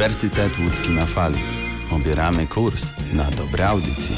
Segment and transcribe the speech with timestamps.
[0.00, 1.38] Uniwersytet Łódzki na fali.
[1.90, 4.16] Obieramy kurs na dobre audycje.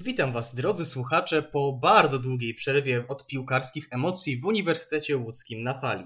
[0.00, 5.74] Witam Was, drodzy słuchacze, po bardzo długiej przerwie od piłkarskich emocji w Uniwersytecie Łódzkim na
[5.74, 6.04] fali.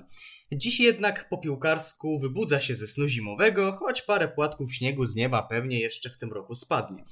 [0.52, 5.42] Dziś jednak po piłkarsku wybudza się ze snu zimowego, choć parę płatków śniegu z nieba
[5.42, 7.04] pewnie jeszcze w tym roku spadnie.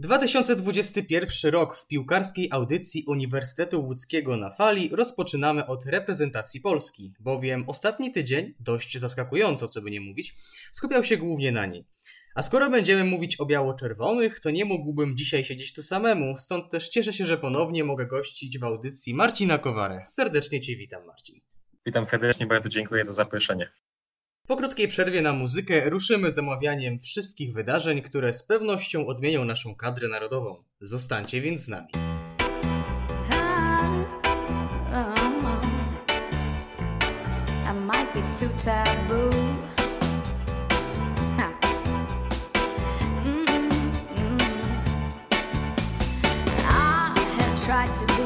[0.00, 8.12] 2021 rok w piłkarskiej audycji Uniwersytetu Łódzkiego na fali rozpoczynamy od reprezentacji Polski, bowiem ostatni
[8.12, 10.34] tydzień, dość zaskakująco co by nie mówić,
[10.72, 11.84] skupiał się głównie na niej.
[12.34, 16.88] A skoro będziemy mówić o biało-czerwonych, to nie mógłbym dzisiaj siedzieć tu samemu, stąd też
[16.88, 20.04] cieszę się, że ponownie mogę gościć w audycji Marcina Kowarę.
[20.06, 21.40] Serdecznie Cię witam, Marcin.
[21.88, 23.70] Witam serdecznie, bardzo dziękuję za zaproszenie.
[24.46, 29.74] Po krótkiej przerwie na muzykę ruszymy z omawianiem wszystkich wydarzeń, które z pewnością odmienią naszą
[29.74, 30.64] kadrę narodową.
[30.80, 31.88] Zostańcie więc z nami.
[48.10, 48.17] I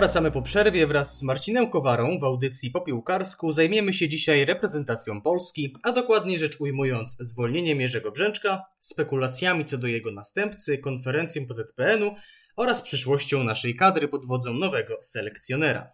[0.00, 3.52] Powracamy po przerwie wraz z Marcinem Kowarą w audycji po piłkarsku.
[3.52, 9.86] Zajmiemy się dzisiaj reprezentacją Polski, a dokładniej rzecz ujmując zwolnieniem Jerzego Brzęczka, spekulacjami co do
[9.86, 12.14] jego następcy, konferencją PZPN-u
[12.56, 15.92] oraz przyszłością naszej kadry pod wodzą nowego selekcjonera.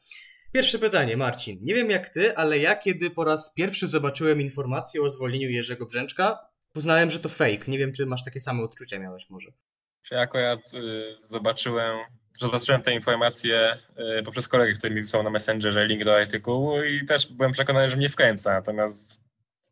[0.53, 1.59] Pierwsze pytanie, Marcin.
[1.63, 5.87] Nie wiem jak ty, ale ja kiedy po raz pierwszy zobaczyłem informację o zwolnieniu Jerzego
[5.87, 6.39] Brzęczka,
[6.77, 7.65] uznałem, że to fake.
[7.69, 9.53] Nie wiem, czy masz takie same odczucia miałeś może.
[10.03, 10.25] Czy ja
[10.55, 11.99] y, zobaczyłem,
[12.39, 13.77] zobaczyłem te informacje
[14.19, 17.91] y, poprzez kolegę, który mi wysłał na Messengerze link do artykułu i też byłem przekonany,
[17.91, 18.53] że mnie wkręca.
[18.53, 19.25] Natomiast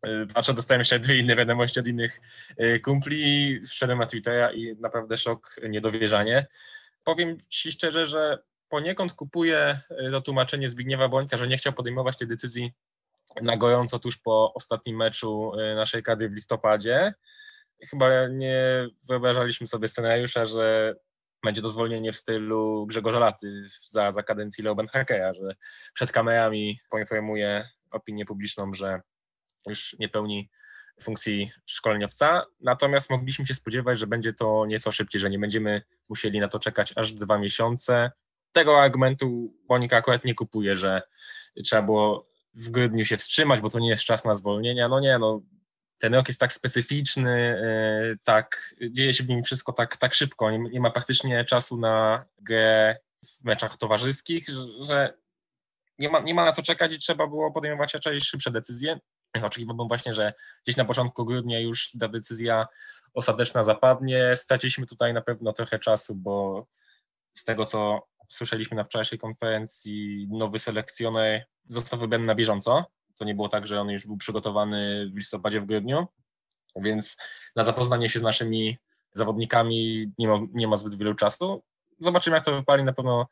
[0.07, 2.21] y, patrzę, dostałem jeszcze dwie inne wiadomości od innych
[2.61, 6.47] y, kumpli, wszedłem na Twittera i naprawdę szok, niedowierzanie.
[7.05, 8.39] powiem Ci szczerze, że
[8.69, 9.79] poniekąd kupuję
[10.13, 12.73] to tłumaczenie Zbigniewa Bońka, że nie chciał podejmować tej decyzji
[13.43, 17.15] na gorąco tuż po ostatnim meczu naszej kadry w listopadzie.
[17.91, 20.95] Chyba nie wyobrażaliśmy sobie scenariusza, że
[21.45, 25.55] będzie to zwolnienie w stylu Grzegorza Laty za, za kadencji Leo Benhakera, że
[25.95, 29.01] przed kamerami poinformuje opinię publiczną, że
[29.67, 30.51] już nie pełni
[31.03, 36.41] funkcji szkoleniowca, natomiast mogliśmy się spodziewać, że będzie to nieco szybciej, że nie będziemy musieli
[36.41, 38.11] na to czekać aż dwa miesiące.
[38.53, 41.03] Tego argumentu Bonika akurat nie kupuje, że
[41.65, 44.89] trzeba było w grudniu się wstrzymać, bo to nie jest czas na zwolnienia.
[44.89, 45.43] No nie, no
[46.05, 47.61] ten rok jest tak specyficzny,
[48.09, 51.77] yy, tak, dzieje się w nim wszystko tak, tak szybko, nie, nie ma praktycznie czasu
[51.77, 52.97] na grę
[53.27, 54.47] w meczach towarzyskich,
[54.89, 55.15] że
[55.99, 59.01] nie ma, nie ma na co czekać i trzeba było podejmować raczej szybsze decyzje.
[59.43, 60.33] Oczekiwałbym właśnie, że
[60.65, 62.67] gdzieś na początku grudnia już ta decyzja
[63.15, 64.37] ostateczna zapadnie.
[64.37, 66.67] Straciliśmy tutaj na pewno trochę czasu, bo
[67.35, 72.85] z tego co słyszeliśmy na wczorajszej konferencji, nowy selekcjoner został wybrany na bieżąco.
[73.19, 76.07] To nie było tak, że on już był przygotowany w listopadzie, w grudniu,
[76.77, 77.17] więc
[77.57, 78.79] na zapoznanie się z naszymi
[79.13, 81.63] zawodnikami nie ma, nie ma zbyt wielu czasu.
[81.99, 82.85] Zobaczymy, jak to wypali.
[82.85, 83.27] Na pewno,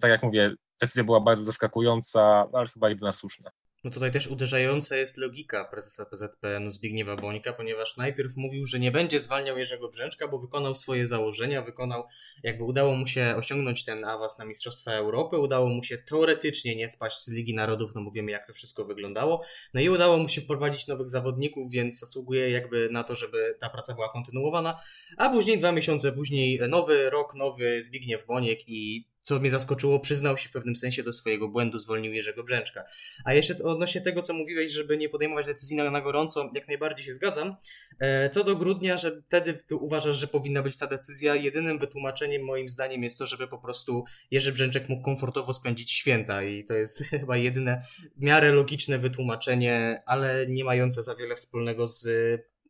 [0.00, 3.50] tak jak mówię, decyzja była bardzo zaskakująca, ale chyba jedyna słuszna.
[3.84, 8.92] No tutaj też uderzająca jest logika prezesa PZPN Zbigniewa Bońka, ponieważ najpierw mówił, że nie
[8.92, 12.04] będzie zwalniał Jerzego Brzęczka, bo wykonał swoje założenia, wykonał,
[12.42, 16.88] jakby udało mu się osiągnąć ten awans na Mistrzostwa Europy, udało mu się teoretycznie nie
[16.88, 19.42] spaść z Ligi Narodów, no bo wiemy jak to wszystko wyglądało,
[19.74, 23.70] no i udało mu się wprowadzić nowych zawodników, więc zasługuje jakby na to, żeby ta
[23.70, 24.80] praca była kontynuowana,
[25.16, 30.38] a później, dwa miesiące później, nowy rok, nowy Zbigniew Boniek i co mnie zaskoczyło, przyznał
[30.38, 32.84] się w pewnym sensie do swojego błędu, zwolnił Jerzego Brzęczka.
[33.24, 37.06] A jeszcze odnośnie tego, co mówiłeś, żeby nie podejmować decyzji na, na gorąco, jak najbardziej
[37.06, 37.56] się zgadzam.
[38.00, 42.44] E, Co do grudnia, że wtedy ty uważasz, że powinna być ta decyzja, jedynym wytłumaczeniem
[42.44, 46.74] moim zdaniem jest to, żeby po prostu Jerzy Brzęczek mógł komfortowo spędzić święta i to
[46.74, 47.86] jest chyba jedyne
[48.16, 52.06] w miarę logiczne wytłumaczenie, ale nie mające za wiele wspólnego z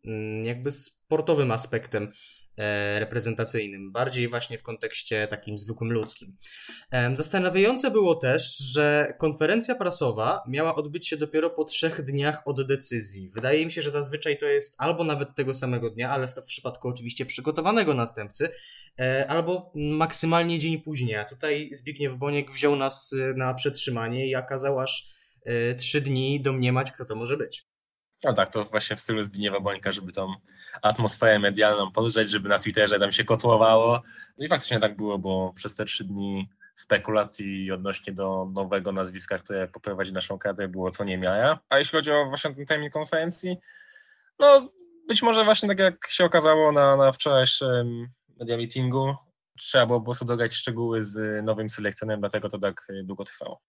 [0.05, 2.13] mm, jakby sportowym aspektem
[2.99, 6.37] reprezentacyjnym, bardziej właśnie w kontekście takim zwykłym ludzkim.
[7.15, 13.31] Zastanawiające było też, że konferencja prasowa miała odbyć się dopiero po trzech dniach od decyzji.
[13.35, 16.43] Wydaje mi się, że zazwyczaj to jest albo nawet tego samego dnia, ale w, w
[16.43, 18.49] przypadku oczywiście przygotowanego następcy,
[19.01, 21.17] e, albo maksymalnie dzień później.
[21.17, 25.15] A tutaj Zbigniew Boniek wziął nas e, na przetrzymanie i kazał aż
[25.45, 27.74] e, trzy dni domniemać, kto to może być.
[28.25, 30.35] No tak, to właśnie w stylu Zbigniewa Bońka, żeby tą
[30.83, 34.03] atmosferę medialną podrzeć, żeby na Twitterze tam się kotłowało.
[34.39, 39.39] No i faktycznie tak było, bo przez te trzy dni spekulacji odnośnie do nowego nazwiska,
[39.39, 41.59] które poprowadzi naszą kadrę, było co nie miara.
[41.69, 43.57] A jeśli chodzi o właśnie ten termin konferencji,
[44.39, 44.69] no
[45.09, 48.09] być może właśnie tak jak się okazało na, na wczorajszym
[48.41, 49.15] media meetingu,
[49.59, 53.61] trzeba było po prostu dograć szczegóły z nowym selekcjonerem, dlatego to tak długo trwało.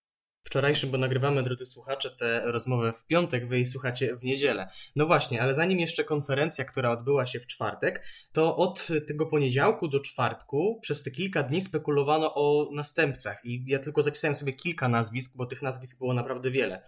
[0.45, 4.67] Wczorajszym, bo nagrywamy, drodzy słuchacze, tę rozmowę w piątek, wy jej słuchacie w niedzielę.
[4.95, 9.87] No właśnie, ale zanim jeszcze konferencja, która odbyła się w czwartek, to od tego poniedziałku
[9.87, 14.87] do czwartku przez te kilka dni spekulowano o następcach i ja tylko zapisałem sobie kilka
[14.87, 16.81] nazwisk, bo tych nazwisk było naprawdę wiele.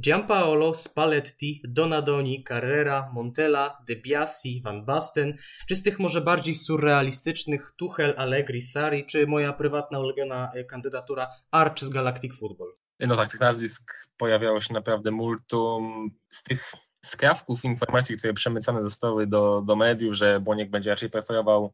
[0.00, 5.36] Giampaolo, Spalletti, Donadoni, Carrera, Montella, De Biasi, Van Basten,
[5.68, 11.28] czy z tych może bardziej surrealistycznych Tuchel, Allegri, Sari, czy moja prywatna ulubiona e, kandydatura
[11.50, 12.85] Arch z Galactic Football.
[13.00, 16.10] No tak, tych nazwisk pojawiało się naprawdę multum.
[16.30, 16.72] Z tych
[17.04, 21.72] skrawków informacji, które przemycane zostały do, do mediów, że Boniek będzie raczej preferował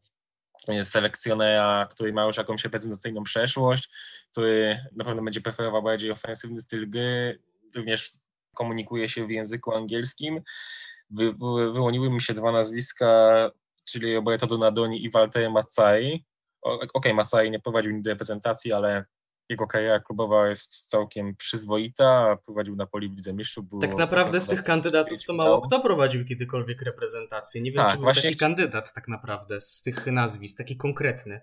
[0.68, 3.90] e, selekcjonera, który ma już jakąś reprezentacyjną przeszłość,
[4.32, 7.38] który na pewno będzie preferował bardziej ofensywny styl gry,
[7.74, 8.10] również
[8.54, 10.42] komunikuje się w języku angielskim.
[11.10, 13.50] Wy, wy, wyłoniły mi się dwa nazwiska,
[13.84, 16.24] czyli Roberto Donadoni i Walter Mazzai.
[16.62, 19.04] Okej, okay, Mazzai nie prowadził nigdy reprezentacji, ale
[19.48, 23.64] jego kariera klubowa jest całkiem przyzwoita, prowadził Napoli w Lidze Mistrzów.
[23.80, 27.60] Tak naprawdę z tych kandydatów to mało kto prowadził kiedykolwiek reprezentację.
[27.60, 31.40] Nie wiem, Tak, czy był właśnie taki kandydat tak naprawdę z tych nazwisk, taki konkretny.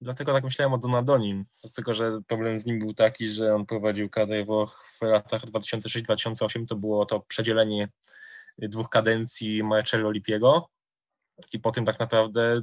[0.00, 3.66] Dlatego tak myślałem o Donadonim, z tego, że problem z nim był taki, że on
[3.66, 7.88] prowadził kadrę Włoch w latach 2006-2008, to było to przedzielenie
[8.58, 10.68] dwóch kadencji Marcello Lipiego
[11.52, 12.62] i po tym tak naprawdę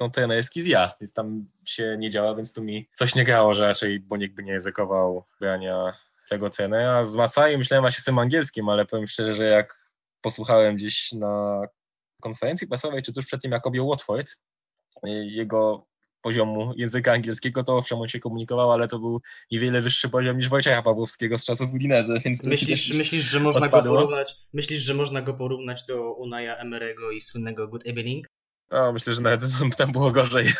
[0.00, 3.66] no, trenerski zjazd, nic tam się nie działa, więc tu mi coś nie grało, że
[3.66, 5.92] raczej Boniek by nie ryzykował brania
[6.30, 7.04] tego trenera.
[7.04, 9.74] Z Macai myślałem właśnie system angielskim, ale powiem szczerze, że jak
[10.20, 11.62] posłuchałem gdzieś na
[12.22, 14.26] konferencji prasowej, czy tuż przed tym, jak objął Watford,
[15.24, 15.86] jego
[16.22, 19.20] poziomu języka angielskiego, to owszem, on się komunikował, ale to był
[19.50, 23.82] niewiele wyższy poziom niż Wojciecha Pawłowskiego z czasów Udinese, więc Myślisz, myślisz, że można go
[23.82, 24.34] porównać?
[24.52, 28.26] Myślisz, że można go porównać do Unaya Emerego i słynnego Good Evening?
[28.72, 29.42] No, myślę, że nawet
[29.78, 30.52] tam było gorzej.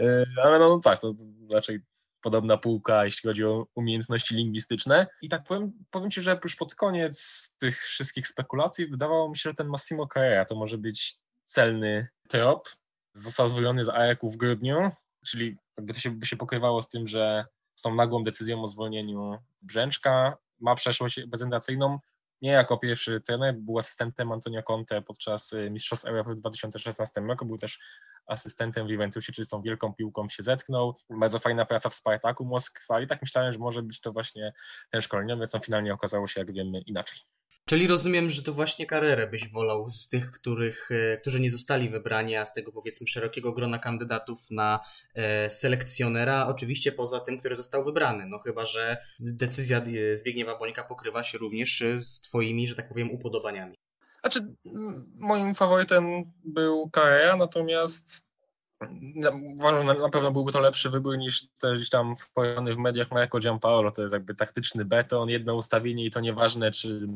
[0.00, 1.14] E, Ale no, no tak, to
[1.50, 1.80] raczej
[2.20, 5.06] podobna półka, jeśli chodzi o umiejętności lingwistyczne.
[5.22, 9.50] I tak powiem, powiem Ci, że już pod koniec tych wszystkich spekulacji wydawało mi się,
[9.50, 12.68] że ten Massimo Carrera to może być celny trop.
[13.14, 14.90] Został zwolniony z AEK-u w grudniu,
[15.26, 18.66] czyli jakby to się, by się pokrywało z tym, że z tą nagłą decyzją o
[18.66, 21.98] zwolnieniu Brzęczka ma przeszłość reprezentacyjną.
[22.42, 27.46] Nie jako pierwszy trener, był asystentem Antonio Conte podczas y, Mistrzostw Europy w 2016 roku,
[27.46, 27.78] był też
[28.26, 30.96] asystentem w Juventusie, czyli z tą wielką piłką się zetknął.
[31.10, 34.52] Bardzo fajna praca w Spartaku Moskwa i tak myślałem, że może być to właśnie
[34.90, 37.18] ten szkoleniowiec, no finalnie okazało się, jak wiemy, inaczej.
[37.66, 41.88] Czyli rozumiem, że to właśnie karierę byś wolał z tych, których, e, którzy nie zostali
[41.88, 44.80] wybrani, a z tego powiedzmy szerokiego grona kandydatów na
[45.14, 48.26] e, selekcjonera, oczywiście poza tym, który został wybrany.
[48.26, 53.10] No chyba, że decyzja e, Zbigniewa Bońka pokrywa się również z twoimi, że tak powiem,
[53.10, 53.78] upodobaniami.
[54.20, 54.54] Znaczy,
[55.14, 56.04] moim faworytem
[56.44, 58.31] był Carrera, natomiast na-
[59.54, 63.10] uważam, na, na pewno byłby to lepszy wybór niż też gdzieś tam wpojony w mediach
[63.10, 63.90] Marco Giampaolo.
[63.90, 67.08] To jest jakby taktyczny beton, jedno ustawienie i to nieważne, czy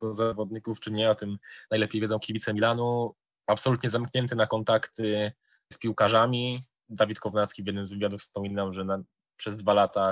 [0.00, 1.38] do zawodników, czy nie, o tym
[1.70, 3.14] najlepiej wiedzą kibice Milanu.
[3.46, 5.32] Absolutnie zamknięty na kontakty
[5.72, 6.62] z piłkarzami.
[6.88, 9.02] Dawid Kownacki w jednym z wywiadów wspominał, że na,
[9.36, 10.10] przez dwa lata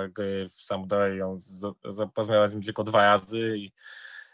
[0.49, 3.73] w Sampdorii on z- z- porozmawiał z nim tylko dwa razy i,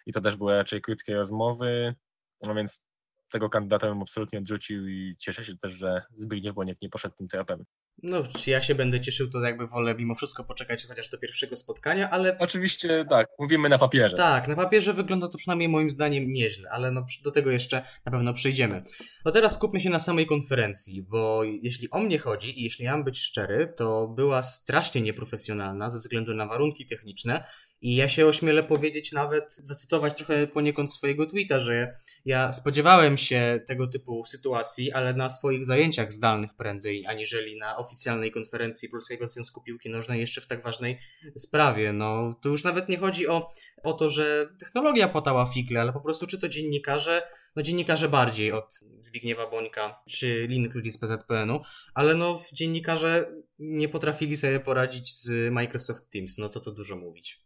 [0.06, 1.94] i to też były raczej krótkie rozmowy.
[2.42, 2.82] No więc
[3.28, 7.28] tego kandydata bym absolutnie odrzucił i cieszę się też, że Zbigniew Boniek nie poszedł tym
[7.28, 7.64] tropem.
[8.02, 11.56] No, czy ja się będę cieszył, to jakby wolę mimo wszystko poczekać chociaż do pierwszego
[11.56, 14.16] spotkania, ale Oczywiście tak, mówimy na papierze.
[14.16, 18.12] Tak, na papierze wygląda to przynajmniej moim zdaniem nieźle, ale no, do tego jeszcze na
[18.12, 18.82] pewno przyjdziemy.
[19.24, 22.92] No teraz skupmy się na samej konferencji, bo jeśli o mnie chodzi i jeśli ja
[22.92, 27.44] mam być szczery, to była strasznie nieprofesjonalna ze względu na warunki techniczne
[27.80, 33.60] i ja się ośmielę powiedzieć nawet, zacytować trochę poniekąd swojego tweeta, że ja spodziewałem się
[33.66, 39.62] tego typu sytuacji, ale na swoich zajęciach zdalnych prędzej, aniżeli na oficjalnej konferencji Polskiego Związku
[39.62, 40.98] Piłki Nożnej jeszcze w tak ważnej
[41.36, 41.92] sprawie.
[41.92, 43.50] No, tu już nawet nie chodzi o,
[43.82, 47.22] o to, że technologia płatała figle, ale po prostu czy to dziennikarze,
[47.56, 51.60] no dziennikarze bardziej od Zbigniewa Bońka, czy innych ludzi z PZPN-u,
[51.94, 57.42] ale no dziennikarze nie potrafili sobie poradzić z Microsoft Teams, no co to dużo mówić.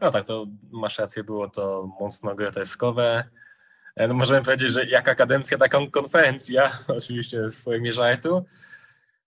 [0.00, 3.24] No tak, to masz rację, było to mocno groteskowe.
[3.96, 8.44] E, No możemy powiedzieć, że jaka kadencja, taką konferencja, oczywiście w formie żartu,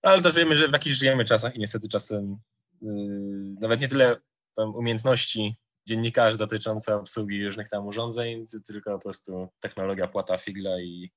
[0.02, 2.38] ale też wiemy, że w jakichś żyjemy czasach i niestety czasem
[2.82, 2.90] yy,
[3.62, 4.16] nawet nie tyle
[4.58, 5.56] umiejętności
[5.88, 11.12] dziennikarzy dotyczące obsługi różnych tam urządzeń, tylko po prostu technologia płata figla i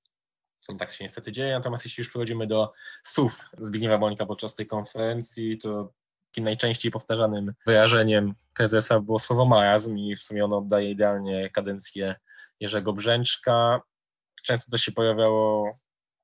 [0.78, 1.52] tak się niestety dzieje.
[1.52, 2.72] Natomiast jeśli już przechodzimy do
[3.04, 5.92] słów Zbigniewa Bońka podczas tej konferencji, to
[6.30, 12.14] takim najczęściej powtarzanym wyrażeniem prezesa było słowo marazm i w sumie ono oddaje idealnie kadencję
[12.60, 13.80] Jerzego Brzęczka.
[14.42, 15.72] Często też się pojawiało,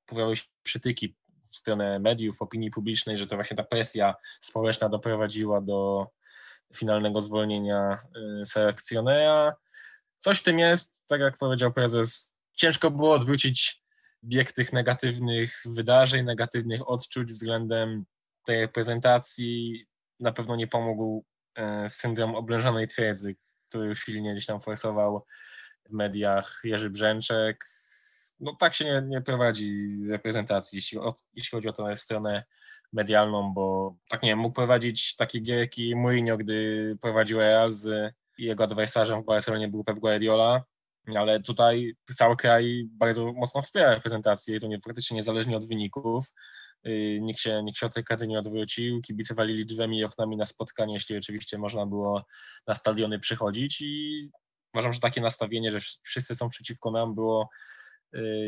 [0.05, 1.15] pojawiały się przytyki
[1.51, 6.07] w stronę mediów, opinii publicznej, że to właśnie ta presja społeczna doprowadziła do
[6.75, 7.99] finalnego zwolnienia
[8.41, 9.55] y, selekcjonera.
[10.19, 13.83] Coś w tym jest, tak jak powiedział prezes, ciężko było odwrócić
[14.23, 18.05] bieg tych negatywnych wydarzeń, negatywnych odczuć względem
[18.45, 19.85] tej reprezentacji.
[20.19, 21.25] Na pewno nie pomógł
[21.55, 23.35] e, syndrom oblężonej twierdzy,
[23.69, 25.25] który silnie gdzieś tam forsował
[25.89, 27.65] w mediach Jerzy Brzęczek.
[28.39, 32.43] No tak się nie, nie prowadzi reprezentacji, jeśli, o, jeśli chodzi o tę stronę
[32.93, 38.63] medialną, bo tak nie wiem, mógł prowadzić takie gierki Mourinho, gdy prowadził Real z jego
[38.63, 40.63] adwersarzem w Barcelonie był Pep Guardiola,
[41.15, 46.25] ale tutaj cały kraj bardzo mocno wspiera reprezentację i to nie, faktycznie niezależnie od wyników.
[46.83, 50.37] Yy, Nikt się, nikt się od tej karty nie odwrócił, kibice walili drzwiami i oknami
[50.37, 52.25] na spotkanie, jeśli oczywiście można było
[52.67, 54.29] na stadiony przychodzić i
[54.73, 57.49] uważam, że takie nastawienie, że wszyscy są przeciwko nam było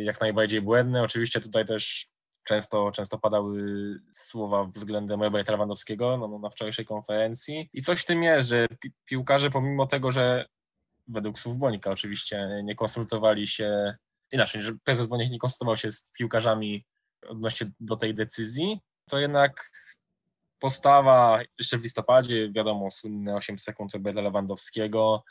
[0.04, 1.04] jak najbardziej błędne.
[1.04, 2.08] Oczywiście tutaj też
[2.44, 3.64] często, często padały
[4.12, 8.92] słowa względem Roberta Lewandowskiego no, na wczorajszej konferencji i coś w tym jest, że pi-
[9.06, 10.46] piłkarze pomimo tego, że
[11.08, 13.96] według słów Bonika oczywiście nie konsultowali się,
[14.32, 16.86] inaczej, że prezes Bonik nie konsultował się z piłkarzami
[17.28, 18.80] odnośnie do tej decyzji,
[19.10, 19.72] to jednak
[20.60, 25.24] postawa jeszcze w listopadzie, wiadomo, słynne 8 sekund Roberta Lewandowskiego,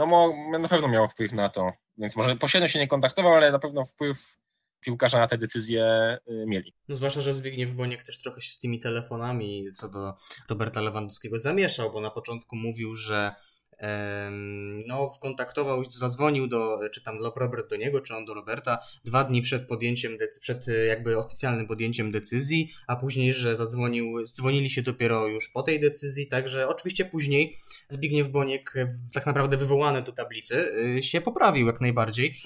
[0.00, 3.52] no mo, na pewno miało wpływ na to, więc może pośrednio się nie kontaktował, ale
[3.52, 4.36] na pewno wpływ
[4.80, 5.84] piłkarza na te decyzje
[6.30, 6.74] y, mieli.
[6.88, 10.14] No zwłaszcza, że Zbigniew Boniek też trochę się z tymi telefonami co do
[10.48, 13.34] Roberta Lewandowskiego zamieszał, bo na początku mówił, że
[14.86, 19.42] no, kontaktował, zadzwonił do, czy tam Robert do niego, czy on do Roberta, dwa dni
[19.42, 25.26] przed podjęciem, przed e, jakby oficjalnym podjęciem decyzji, a później, że zadzwonił, dzwonili się dopiero
[25.26, 27.56] już po tej decyzji, także oczywiście później
[27.88, 28.74] Zbigniew Boniek,
[29.12, 32.36] tak naprawdę wywołany do tablicy, e, się poprawił jak najbardziej.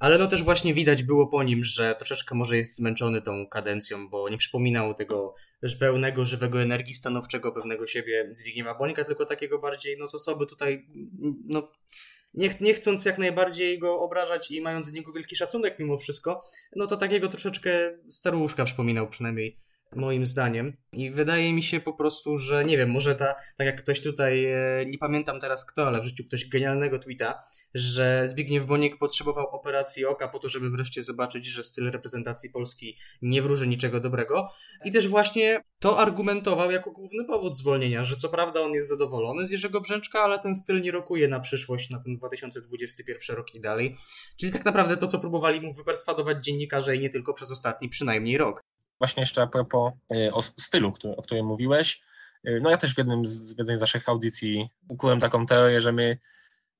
[0.00, 4.08] Ale no też właśnie widać było po nim, że troszeczkę może jest zmęczony tą kadencją,
[4.08, 5.34] bo nie przypominał tego
[5.80, 10.46] pełnego, żywego energii stanowczego pewnego siebie Zbigniewa Bonika, tylko takiego bardziej, no co, co by
[10.46, 10.86] tutaj,
[11.46, 11.72] no
[12.34, 16.42] nie, nie chcąc jak najbardziej go obrażać i mając do niego wielki szacunek mimo wszystko,
[16.76, 19.56] no to takiego troszeczkę staruszka przypominał przynajmniej
[19.96, 20.72] moim zdaniem.
[20.92, 24.44] I wydaje mi się po prostu, że nie wiem, może ta, tak jak ktoś tutaj,
[24.44, 27.42] e, nie pamiętam teraz kto, ale w życiu ktoś genialnego tweeta,
[27.74, 32.96] że Zbigniew Boniek potrzebował operacji oka po to, żeby wreszcie zobaczyć, że styl reprezentacji Polski
[33.22, 34.48] nie wróży niczego dobrego.
[34.84, 39.46] I też właśnie to argumentował jako główny powód zwolnienia, że co prawda on jest zadowolony
[39.46, 43.60] z Jerzego Brzęczka, ale ten styl nie rokuje na przyszłość, na ten 2021 rok i
[43.60, 43.96] dalej.
[44.36, 48.38] Czyli tak naprawdę to, co próbowali mu wyperswadować dziennikarze i nie tylko przez ostatni przynajmniej
[48.38, 48.69] rok.
[49.00, 52.02] Właśnie jeszcze a propos y, o stylu, który, o którym mówiłeś.
[52.48, 55.92] Y, No ja też w jednym z, jednej z naszych audycji ukułem taką teorię, że
[55.92, 56.18] my,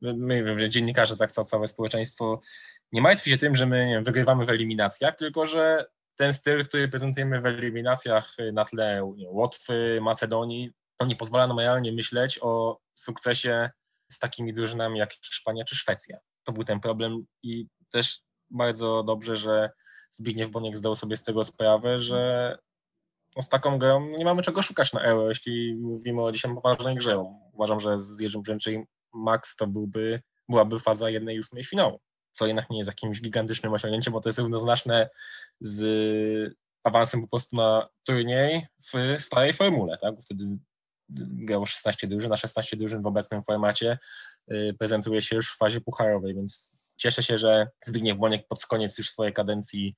[0.02, 2.40] my, my dziennikarze, tak co całe społeczeństwo,
[2.92, 5.84] nie martwi się tym, że my wiem, wygrywamy w eliminacjach, tylko że
[6.16, 11.46] ten styl, który prezentujemy w eliminacjach y, na tle nie, Łotwy, Macedonii, on nie pozwala
[11.46, 13.70] nam realnie myśleć o sukcesie
[14.12, 16.18] z takimi drużynami jak Hiszpania czy Szwecja.
[16.44, 19.70] To był ten problem i też bardzo dobrze, że
[20.10, 22.58] Zbigniew Boniek zdał sobie z tego sprawę, że
[23.36, 26.96] no z taką grą nie mamy czego szukać na Euro, jeśli mówimy o dzisiaj poważnej
[26.96, 27.24] grze.
[27.52, 32.00] Uważam, że z Jerzym Brzęczej max to byłby, byłaby faza 1-8 finału,
[32.32, 35.08] co jednak nie jest jakimś gigantycznym osiągnięciem, bo to jest równoznaczne
[35.60, 40.14] z awansem po prostu na turniej w starej formule, tak?
[40.24, 40.44] Wtedy
[41.18, 43.98] grało 16 drużyn, a 16 drużyn w obecnym formacie
[44.52, 48.98] y, prezentuje się już w fazie pucharowej, więc cieszę się, że Zbigniew Boniek pod koniec
[48.98, 49.96] już swojej kadencji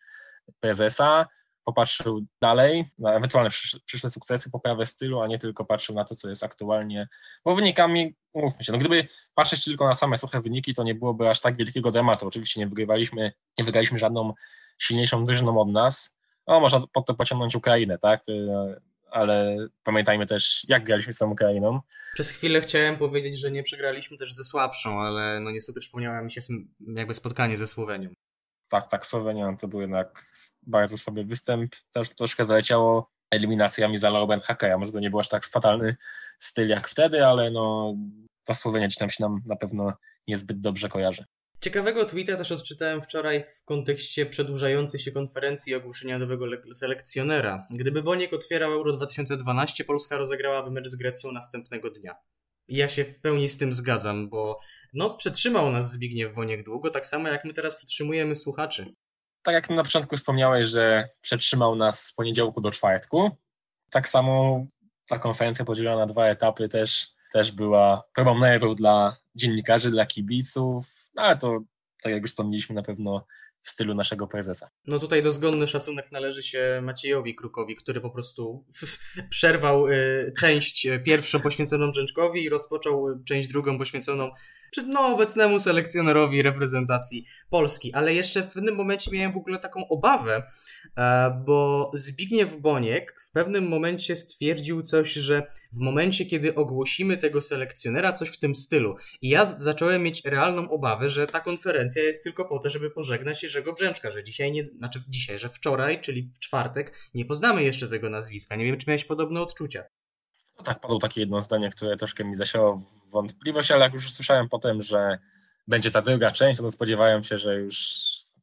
[0.61, 1.27] prezesa
[1.65, 6.15] popatrzył dalej na ewentualne przysz- przyszłe sukcesy, poprawę stylu, a nie tylko patrzył na to,
[6.15, 7.09] co jest aktualnie.
[7.45, 11.31] Bo wynikami, umówmy się, no gdyby patrzeć tylko na same suche wyniki, to nie byłoby
[11.31, 12.27] aż tak wielkiego dramatu.
[12.27, 14.33] Oczywiście nie wygrywaliśmy, nie wygraliśmy żadną
[14.79, 16.17] silniejszą drużyną od nas.
[16.47, 18.23] No, można pod to pociągnąć Ukrainę, tak?
[19.13, 21.81] Ale pamiętajmy też, jak graliśmy z tą Ukrainą.
[22.15, 26.33] Przez chwilę chciałem powiedzieć, że nie przegraliśmy też ze słabszą, ale no niestety przypomniała mi
[26.33, 26.41] się
[26.97, 28.11] jakby spotkanie ze Słowenią.
[28.69, 30.23] tak, tak, Słowenia to był jednak
[30.63, 31.73] bardzo słaby występ.
[31.95, 34.79] Też troszkę zaleciało eliminacjami za Lauben Hakera.
[34.79, 35.97] Może to nie był aż tak fatalny
[36.39, 37.95] styl jak wtedy, ale no
[38.45, 39.93] ta Słowenia gdzieś tam się nam na pewno
[40.29, 41.25] niezbyt dobrze kojarzy.
[41.63, 47.67] Ciekawego tweeta też odczytałem wczoraj w kontekście przedłużającej się konferencji ogłoszenia nowego le- selekcjonera.
[47.71, 52.15] Gdyby Boniek otwierał Euro 2012, Polska rozegrałaby mecz z Grecją następnego dnia.
[52.69, 54.61] I ja się w pełni z tym zgadzam, bo
[54.93, 58.95] no, przetrzymał nas Zbigniew Boniek długo, tak samo jak my teraz przetrzymujemy słuchaczy.
[59.43, 63.31] Tak jak na początku wspomniałeś, że przetrzymał nas z poniedziałku do czwartku,
[63.91, 64.67] tak samo
[65.09, 71.11] ta konferencja podzielona na dwa etapy też, też była próbą nerwów dla dziennikarzy, dla kibiców,
[71.17, 71.61] no ale to,
[72.03, 73.27] tak jak już wspomnieliśmy, na pewno
[73.63, 74.69] w stylu naszego prezesa.
[74.87, 78.65] No tutaj dozgonny szacunek należy się Maciejowi Krukowi, który po prostu
[79.31, 84.31] przerwał y, część y, pierwszą poświęconą Brzęczkowi i rozpoczął y, część drugą poświęconą
[84.87, 87.93] no, obecnemu selekcjonerowi reprezentacji Polski.
[87.93, 90.43] Ale jeszcze w pewnym momencie miałem w ogóle taką obawę,
[90.97, 97.41] e, bo Zbigniew Boniek w pewnym momencie stwierdził coś, że w momencie, kiedy ogłosimy tego
[97.41, 98.97] selekcjonera, coś w tym stylu.
[99.23, 103.43] I ja zacząłem mieć realną obawę, że ta konferencja jest tylko po to, żeby pożegnać
[103.53, 107.89] Jerzego Brzęczka, że dzisiaj nie, znaczy dzisiaj, że wczoraj, czyli w czwartek, nie poznamy jeszcze
[107.89, 108.57] tego nazwiska.
[108.57, 109.85] Nie wiem, czy miałeś podobne odczucia.
[110.59, 114.49] No tak, padło takie jedno zdanie, które troszkę mi zasiało wątpliwość, ale jak już usłyszałem
[114.49, 115.19] potem, że
[115.69, 117.77] będzie ta druga część, to spodziewałem się, że już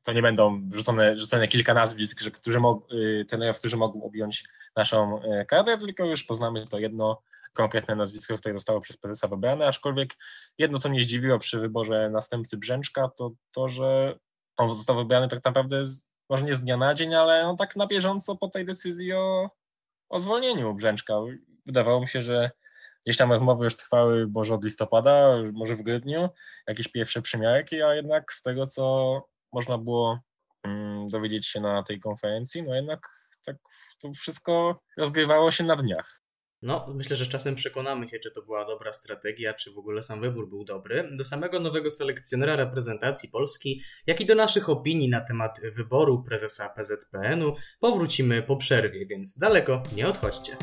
[0.03, 4.43] to nie będą rzucone, rzucone kilka nazwisk, że, którzy mog, y, trenerów, którzy mogą objąć
[4.75, 7.21] naszą y, kadrę, tylko już poznamy to jedno
[7.53, 10.15] konkretne nazwisko, które zostało przez prezesa wybrane, aczkolwiek
[10.57, 14.19] jedno, co mnie zdziwiło przy wyborze następcy Brzęczka, to to, że
[14.63, 17.75] on został wybrany tak naprawdę z, może nie z dnia na dzień, ale on tak
[17.75, 19.49] na bieżąco po tej decyzji o,
[20.09, 21.13] o zwolnieniu Brzęczka.
[21.65, 22.51] Wydawało mi się, że
[23.05, 26.29] gdzieś tam rozmowy już trwały może od listopada, może w grudniu,
[26.67, 29.21] jakieś pierwsze przymiarki, a jednak z tego, co
[29.53, 30.19] można było
[30.63, 33.09] mm, dowiedzieć się na tej konferencji, no jednak
[33.45, 33.55] tak
[33.99, 36.21] to wszystko rozgrywało się na dniach.
[36.61, 40.21] No, myślę, że czasem przekonamy się, czy to była dobra strategia, czy w ogóle sam
[40.21, 41.09] wybór był dobry.
[41.11, 46.69] Do samego nowego selekcjonera reprezentacji Polski, jak i do naszych opinii na temat wyboru prezesa
[46.69, 50.57] PZPN-u powrócimy po przerwie, więc daleko nie odchodźcie.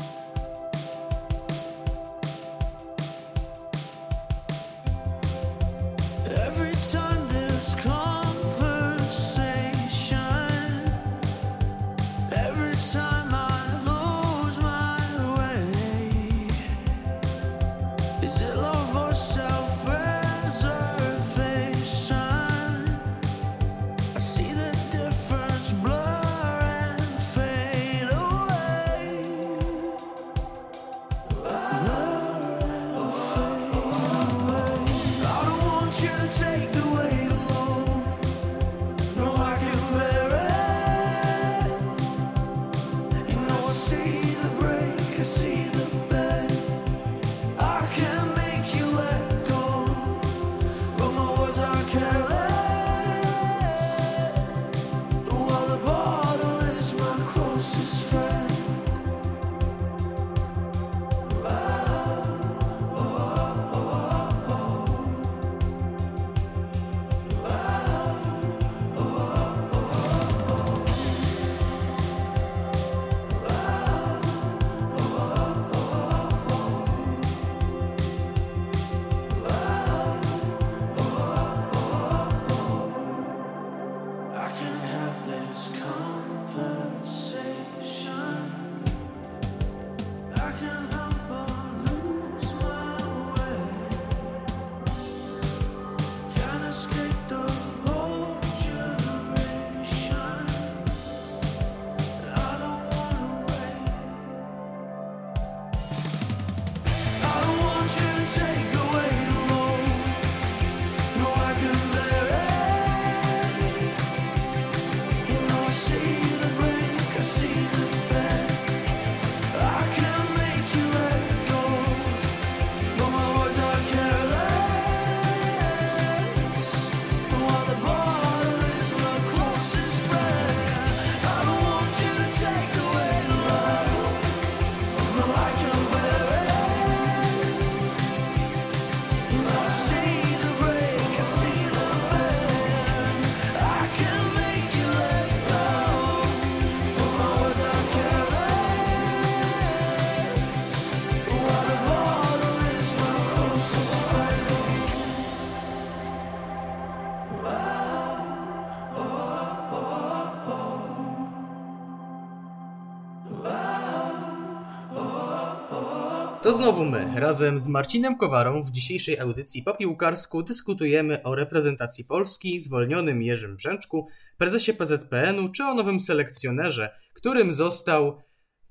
[167.19, 173.55] Razem z Marcinem Kowarą w dzisiejszej audycji po piłkarsku dyskutujemy o reprezentacji Polski, zwolnionym Jerzym
[173.55, 178.21] Brzęczku, prezesie PZPN-u czy o nowym selekcjonerze, którym został...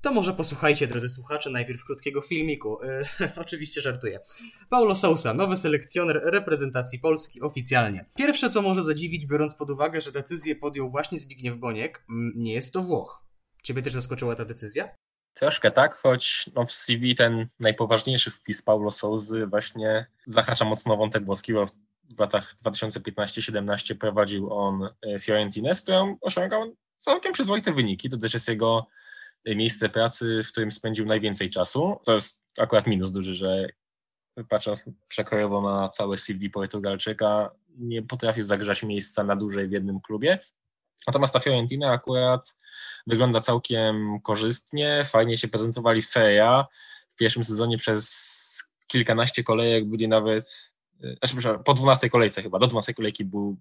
[0.01, 2.83] To może posłuchajcie, drodzy słuchacze, najpierw krótkiego filmiku.
[2.83, 3.03] E,
[3.45, 4.19] oczywiście żartuję.
[4.69, 8.05] Paulo Sousa, nowy selekcjoner reprezentacji Polski oficjalnie.
[8.17, 12.53] Pierwsze, co może zadziwić, biorąc pod uwagę, że decyzję podjął właśnie Zbigniew Boniek, mm, nie
[12.53, 13.25] jest to Włoch.
[13.63, 14.89] Ciebie też zaskoczyła ta decyzja?
[15.39, 21.25] Troszkę tak, choć no, w CV ten najpoważniejszy wpis Paulo Souzy właśnie zahacza mocno wątek
[21.25, 21.65] włoski, bo
[22.15, 28.09] w latach 2015-17 prowadził on e, Fiorentinę, z którą osiągał całkiem przyzwoite wyniki.
[28.09, 28.87] To też jest jego
[29.45, 31.99] e, miejsce pracy, w którym spędził najwięcej czasu.
[32.05, 33.67] To jest akurat minus duży, że
[34.49, 40.39] patrząc przekrojowo na całe CV Portugalczyka, nie potrafił zagrzać miejsca na dłużej w jednym klubie.
[41.07, 42.55] Natomiast ta Fiorentina akurat
[43.07, 46.67] wygląda całkiem korzystnie, fajnie się prezentowali w Serie A.
[47.09, 48.37] W pierwszym sezonie przez
[48.87, 53.57] kilkanaście kolejek byli nawet, e, znaczy, po 12 kolejce chyba, do 12 kolejki był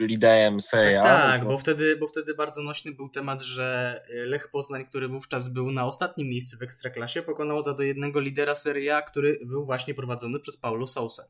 [0.00, 1.04] liderem Serie A.
[1.04, 5.08] Tak, więc no, bo wtedy, bo wtedy bardzo nośny był temat, że Lech Poznań, który
[5.08, 9.38] wówczas był na ostatnim miejscu w Ekstraklasie, pokonał to do jednego lidera Serie A, który
[9.44, 11.24] był właśnie prowadzony przez Paulo Sousa.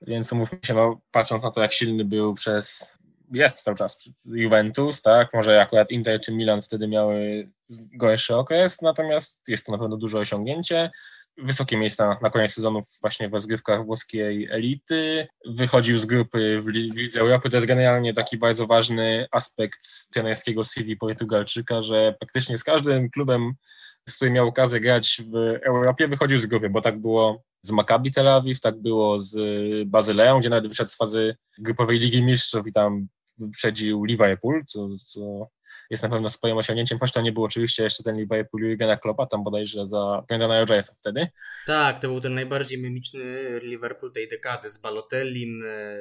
[0.00, 2.98] Więc umówmy się, no, patrząc na to, jak silny był przez,
[3.32, 7.48] jest cały czas Juventus, tak, może akurat Inter czy Milan wtedy miały
[7.94, 10.90] gorszy okres, natomiast jest to na pewno duże osiągnięcie.
[11.38, 15.26] Wysokie miejsca na koniec sezonu właśnie w rozgrywkach włoskiej elity.
[15.46, 17.50] Wychodził z grupy w Li- Lidze Europy.
[17.50, 19.80] To jest generalnie taki bardzo ważny aspekt
[20.12, 23.52] trenerskiego CV Portugalczyka, że praktycznie z każdym klubem,
[24.08, 28.12] z którym miał okazję grać w Europie, wychodził z grupy, bo tak było z Maccabi
[28.12, 29.38] Tel Awiw, tak było z
[29.88, 35.48] Bazyleą, gdzie nawet wyszedł z fazy grupowej Ligi Mistrzów i tam wyprzedził Liverpool, co, co
[35.90, 39.26] jest na pewno swoim osiągnięciem, choć to nie był oczywiście jeszcze ten Liverpool Jurgena Kloppa,
[39.26, 41.26] tam bodajże za Brendana Rodgersa wtedy.
[41.66, 43.24] Tak, to był ten najbardziej mimiczny
[43.62, 45.98] Liverpool tej dekady z Balotellim, e,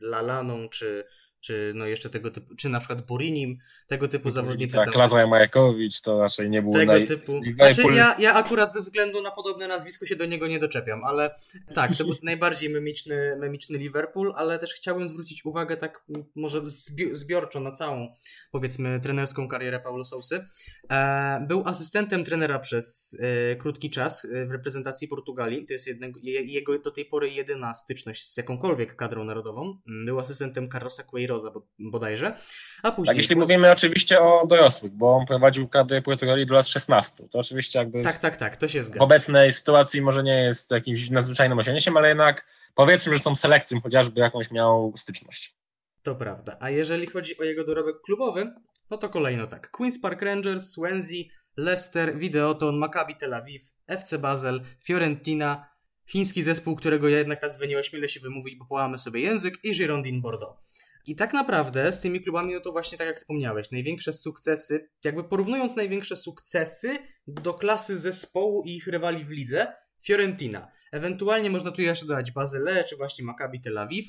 [0.00, 1.04] Lalaną, czy,
[1.40, 4.76] czy no jeszcze tego typu, czy na przykład Burinim, tego typu zawodnicy.
[4.76, 7.06] Tak, Lazar Majakowicz to raczej nie był tego naj...
[7.06, 7.40] typu.
[7.54, 11.34] Znaczy, ja, ja akurat ze względu na podobne nazwisko się do niego nie doczepiam, ale
[11.74, 17.16] tak, to był najbardziej memiczny, memiczny Liverpool, ale też chciałbym zwrócić uwagę tak może zbi-
[17.16, 18.14] zbiorczo na całą,
[18.52, 20.44] powiedzmy, trenerską karierę Paulo Sousy.
[20.90, 25.66] E, był asystentem trenera przez e, krótki czas e, w reprezentacji Portugalii.
[25.66, 29.78] To jest jednego, je, jego do tej pory jedyna styczność z jakąkolwiek kadrą narodową.
[29.88, 32.36] Mm, Był asystentem Carlosa Queiroza bo, bodajże,
[32.82, 33.06] a później...
[33.06, 37.38] Tak, jeśli mówimy oczywiście o dorosłych, bo on prowadził kadrę Portugalii do lat 16, to
[37.38, 39.04] oczywiście jakby Tak, tak, tak, to się w zgadza.
[39.04, 44.20] obecnej sytuacji może nie jest jakimś nadzwyczajnym osiągnięciem, ale jednak powiedzmy, że tą selekcją chociażby
[44.20, 45.54] jakąś miał styczność.
[46.02, 46.56] To prawda.
[46.60, 48.52] A jeżeli chodzi o jego dorobek klubowy,
[48.90, 49.70] no to kolejno tak.
[49.78, 51.24] Queen's Park Rangers, Swansea,
[51.56, 55.70] Leicester, Videoton, Maccabi Tel Awiw, FC Basel, Fiorentina,
[56.06, 59.72] chiński zespół, którego ja jednak nazwę nie ośmielę się wymówić, bo połamy sobie język, i
[59.72, 60.58] Girondin Bordeaux.
[61.06, 65.24] I tak naprawdę z tymi klubami, no to właśnie tak jak wspomniałeś, największe sukcesy, jakby
[65.24, 69.72] porównując największe sukcesy do klasy zespołu i ich rywali w lidze,
[70.04, 70.72] Fiorentina.
[70.92, 74.06] Ewentualnie można tu jeszcze dodać Bazyle, czy właśnie Maccabi Tel Awiw,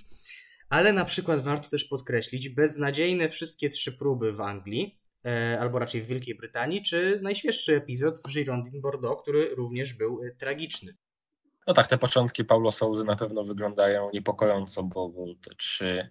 [0.69, 6.01] ale na przykład warto też podkreślić beznadziejne wszystkie trzy próby w Anglii, e, albo raczej
[6.01, 10.97] w Wielkiej Brytanii, czy najświeższy epizod w Girondin Bordeaux, który również był e, tragiczny.
[11.67, 16.09] No tak, te początki Paulo Souzy na pewno wyglądają niepokojąco, bo, bo te trzy,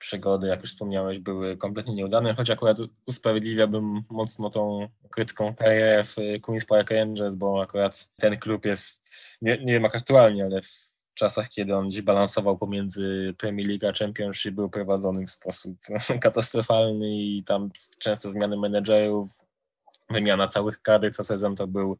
[0.00, 6.16] przygody, jak już wspomniałeś, były kompletnie nieudane, choć akurat usprawiedliwiałbym mocno tą krytyką karierę w
[6.16, 9.06] Queen's Park Rangers, bo akurat ten klub jest,
[9.42, 13.86] nie, nie wiem jak aktualnie, ale w czasach, kiedy on gdzieś balansował pomiędzy Premier League
[13.88, 15.76] a Championship, był prowadzony w sposób
[16.22, 19.30] katastrofalny i tam często zmiany menedżerów,
[20.10, 21.98] wymiana całych kadr co sezon to był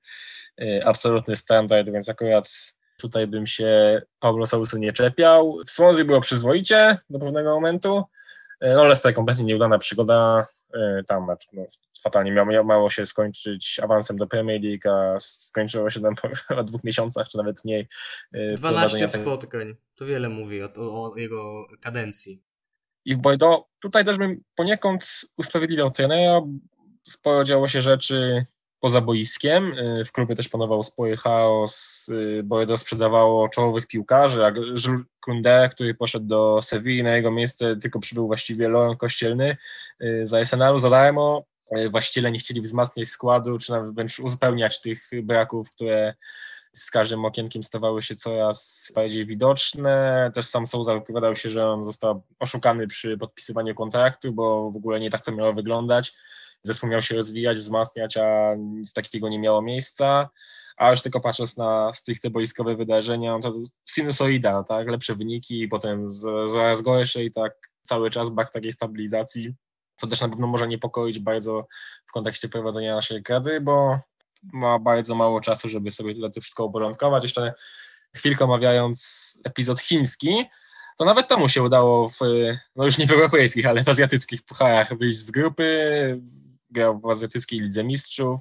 [0.60, 5.58] y, absolutny standard, więc akurat tutaj bym się Paulo Sousa nie czepiał.
[5.66, 8.04] W Swansea było przyzwoicie do pewnego momentu,
[8.64, 11.64] y, no Leicester kompletnie nieudana przygoda, y, tam no,
[12.02, 16.14] fatalnie miało, się skończyć awansem do Premier League, a skończyło się tam
[16.48, 17.80] po dwóch miesiącach, czy nawet mniej.
[17.80, 19.76] y, 12 wprowadzenia tego- spotkań.
[19.94, 22.42] To wiele mówi o, o, o jego kadencji.
[23.04, 23.66] i w Bordeaux.
[23.80, 25.04] Tutaj też bym poniekąd
[25.38, 26.40] usprawiedliwiał trenera.
[27.02, 28.46] Sporo działo się rzeczy
[28.80, 29.72] poza boiskiem.
[29.72, 32.06] Y, W klubie też panował spory chaos.
[32.08, 37.76] Y, Bordeaux sprzedawało czołowych piłkarzy, jak Jules Koundé, który poszedł do Sewilli, na jego miejsce
[37.76, 39.56] tylko przybył właściwie Laurent Kościelny
[40.02, 41.44] y, za Arsenalu za darmo.
[41.90, 46.14] Właściciele nie chcieli wzmacniać składu, czy nawet wręcz uzupełniać tych braków, które
[46.72, 50.30] z każdym okienkiem stawały się coraz bardziej widoczne.
[50.34, 55.00] Też sam Souza wypowiadał się, że on został oszukany przy podpisywaniu kontraktu, bo w ogóle
[55.00, 56.14] nie tak to miało wyglądać.
[56.62, 60.28] Zespół miał się rozwijać, wzmacniać, a nic takiego nie miało miejsca.
[60.76, 63.54] A już tylko patrząc na stricte boiskowe wydarzenia, no to
[63.88, 64.88] sinusoida, tak?
[64.88, 69.54] lepsze wyniki, potem z- zaraz gorsze i tak cały czas brak takiej stabilizacji,
[69.96, 71.66] co też na pewno może niepokoić bardzo
[72.06, 73.98] w kontekście prowadzenia naszej kadry, bo
[74.42, 77.22] ma bardzo mało czasu, żeby sobie tutaj to wszystko uporządkować.
[77.22, 77.54] Jeszcze
[78.16, 80.44] chwilkę omawiając epizod chiński,
[80.98, 82.18] to nawet temu się udało w,
[82.76, 86.20] no już nie w europejskich, ale w azjatyckich pucharach wyjść z grupy,
[86.70, 88.40] grał w azjatyckiej Lidze Mistrzów,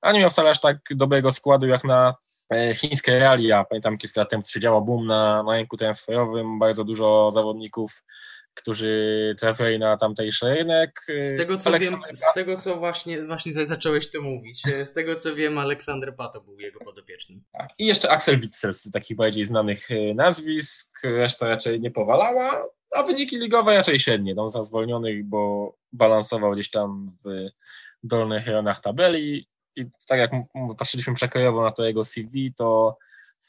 [0.00, 2.14] a nie miał wcale aż tak dobrego składu jak na
[2.54, 3.64] e, chińskie realia.
[3.64, 8.02] Pamiętam kilka lat temu, co się działo boom na, na rynku transferowym, bardzo dużo zawodników,
[8.54, 11.00] którzy trafili na tamtejszy rynek.
[11.20, 14.86] Z tego co wiem, Aleksander z tego co właśnie, właśnie za- zacząłeś to mówić, e,
[14.86, 17.44] z tego co wiem, Aleksander Pato był jego podopiecznym.
[17.52, 17.70] Tak.
[17.78, 23.02] I jeszcze Axel Witsel z takich bardziej znanych e, nazwisk, reszta raczej nie powalała, a
[23.02, 27.50] wyniki ligowe raczej średnie, tam za zwolnionych, bo balansował gdzieś tam w
[28.02, 30.30] dolnych rejonach tabeli i tak jak
[30.78, 32.98] patrzyliśmy przekrojowo na to jego CV, to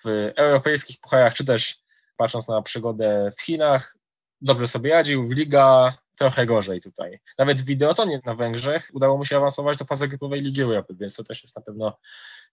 [0.03, 1.83] w europejskich pucharach, czy też
[2.17, 3.97] patrząc na przygodę w Chinach,
[4.41, 7.19] dobrze sobie radził, w Liga trochę gorzej tutaj.
[7.37, 11.15] Nawet w Videotonie na Węgrzech udało mu się awansować do fazy grupowej Ligi Europy, więc
[11.15, 11.97] to też jest na pewno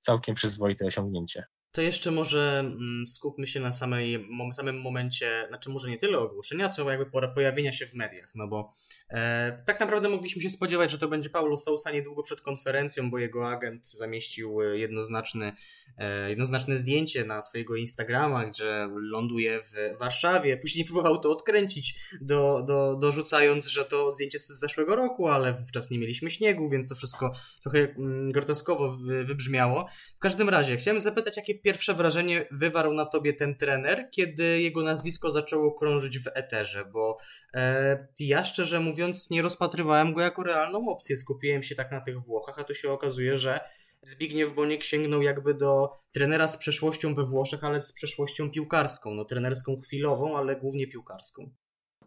[0.01, 1.45] całkiem przyzwoite osiągnięcie.
[1.73, 6.69] To jeszcze może mm, skupmy się na samej, samym momencie, znaczy może nie tyle ogłoszenia,
[6.69, 8.73] co jakby pojawienia się w mediach, no bo
[9.11, 13.19] e, tak naprawdę mogliśmy się spodziewać, że to będzie Paulo Sousa niedługo przed konferencją, bo
[13.19, 15.53] jego agent zamieścił e, jednoznaczny,
[15.99, 22.65] e, jednoznaczne zdjęcie na swojego Instagrama, gdzie ląduje w Warszawie, później próbował to odkręcić, do,
[22.67, 26.95] do, dorzucając, że to zdjęcie z zeszłego roku, ale wówczas nie mieliśmy śniegu, więc to
[26.95, 27.33] wszystko
[27.63, 29.89] trochę mm, groteskowo wy- wybrzmiało.
[30.17, 34.83] W każdym razie, chciałem zapytać, jakie pierwsze wrażenie wywarł na tobie ten trener, kiedy jego
[34.83, 37.19] nazwisko zaczęło krążyć w eterze, bo
[37.55, 42.21] e, ja szczerze mówiąc nie rozpatrywałem go jako realną opcję, skupiłem się tak na tych
[42.21, 43.61] Włochach, a tu się okazuje, że
[44.03, 49.25] Zbigniew Boniek sięgnął jakby do trenera z przeszłością we Włoszech, ale z przeszłością piłkarską, no
[49.25, 51.51] trenerską chwilową, ale głównie piłkarską.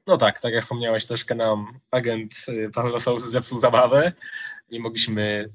[0.08, 4.12] No tak, tak jak wspomniałeś, troszkę nam agent y, Paulo Sousa zepsuł zabawę.
[4.72, 5.50] Nie mogliśmy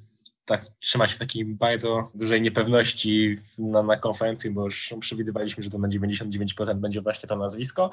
[0.48, 5.78] tak trzymać w takiej bardzo dużej niepewności na, na konferencji, bo już przewidywaliśmy, że to
[5.78, 7.90] na 99% będzie właśnie to nazwisko.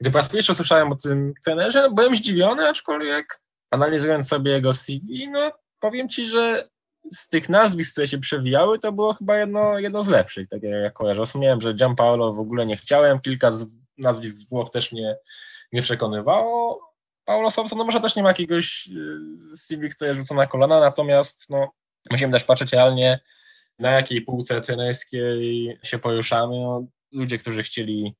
[0.00, 5.28] Gdy po raz pierwszy słyszałem o tym trenerze, byłem zdziwiony, aczkolwiek analizując sobie jego CV,
[5.28, 6.68] no powiem Ci, że
[7.12, 10.72] z tych nazwisk, które się przewijały, to było chyba jedno, jedno z lepszych, tak jak
[10.82, 11.20] ja kojarzę.
[11.20, 13.66] Rozumiałem, że Gianpaolo w ogóle nie chciałem, kilka z
[13.98, 15.16] nazwisk z Włoch też mnie
[15.72, 16.89] nie przekonywało.
[17.30, 18.88] Paulo Sousa, no może też nie ma jakiegoś
[19.52, 21.72] y, CV, które rzuca na kolana, natomiast no,
[22.10, 23.20] musimy też patrzeć realnie,
[23.78, 26.60] na jakiej półce trenerskiej się poruszamy.
[26.60, 28.14] No, ludzie, którzy chcieli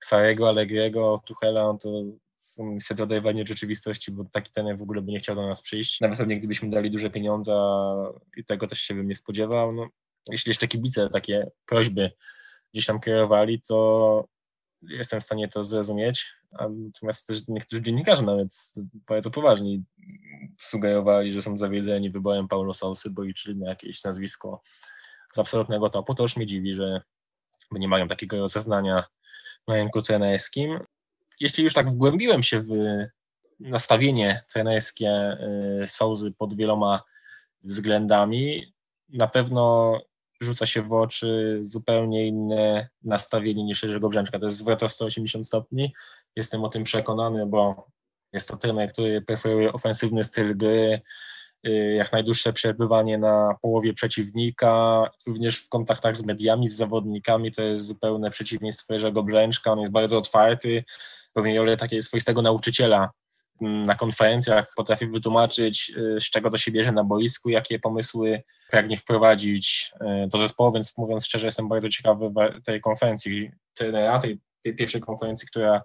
[0.00, 1.88] Sarego, Allegriego, Tuchela, no to
[2.36, 5.62] są niestety oderwani od rzeczywistości, bo taki trener w ogóle by nie chciał do nas
[5.62, 6.00] przyjść.
[6.00, 7.56] Nawet pewnie gdybyśmy dali duże pieniądze
[8.36, 9.72] i tego też się bym nie spodziewał.
[9.72, 9.88] No,
[10.28, 12.10] jeśli jeszcze kibice takie prośby
[12.72, 14.28] gdzieś tam kierowali, to
[14.82, 16.34] jestem w stanie to zrozumieć.
[16.60, 18.48] Natomiast też niektórzy dziennikarze nawet
[18.92, 19.84] bardzo poważni
[20.60, 24.62] sugerowali, że są zawiedzeni wyborem Paulo Sousy, bo liczyli na jakieś nazwisko
[25.32, 26.14] z absolutnego topu.
[26.14, 27.02] To już mnie dziwi, że
[27.72, 29.04] nie mają takiego rozeznania
[29.68, 30.78] na rynku trenerskim.
[31.40, 32.68] Jeśli już tak wgłębiłem się w
[33.60, 35.38] nastawienie trenerskie
[35.82, 37.00] y, Sousy pod wieloma
[37.62, 38.72] względami,
[39.08, 39.92] na pewno
[40.40, 44.38] rzuca się w oczy zupełnie inne nastawienie niż Jerzego Brzęczka.
[44.38, 45.92] To jest zwrot o 180 stopni
[46.36, 47.86] Jestem o tym przekonany, bo
[48.32, 51.00] jest to trener, który preferuje ofensywny styl gry,
[51.66, 57.62] y, jak najdłuższe przebywanie na połowie przeciwnika, również w kontaktach z mediami, z zawodnikami, to
[57.62, 60.84] jest zupełne przeciwieństwo Jerzego Brzęczka, on jest bardzo otwarty,
[61.32, 63.10] pełni rolę takiego swoistego nauczyciela
[63.60, 68.42] mm, na konferencjach, potrafi wytłumaczyć, y, z czego to się bierze na boisku, jakie pomysły
[68.70, 69.92] pragnie wprowadzić
[70.24, 72.32] y, do zespołu, więc mówiąc szczerze, jestem bardzo ciekawy
[72.64, 75.82] tej konferencji trenera, tej pi- pierwszej konferencji, która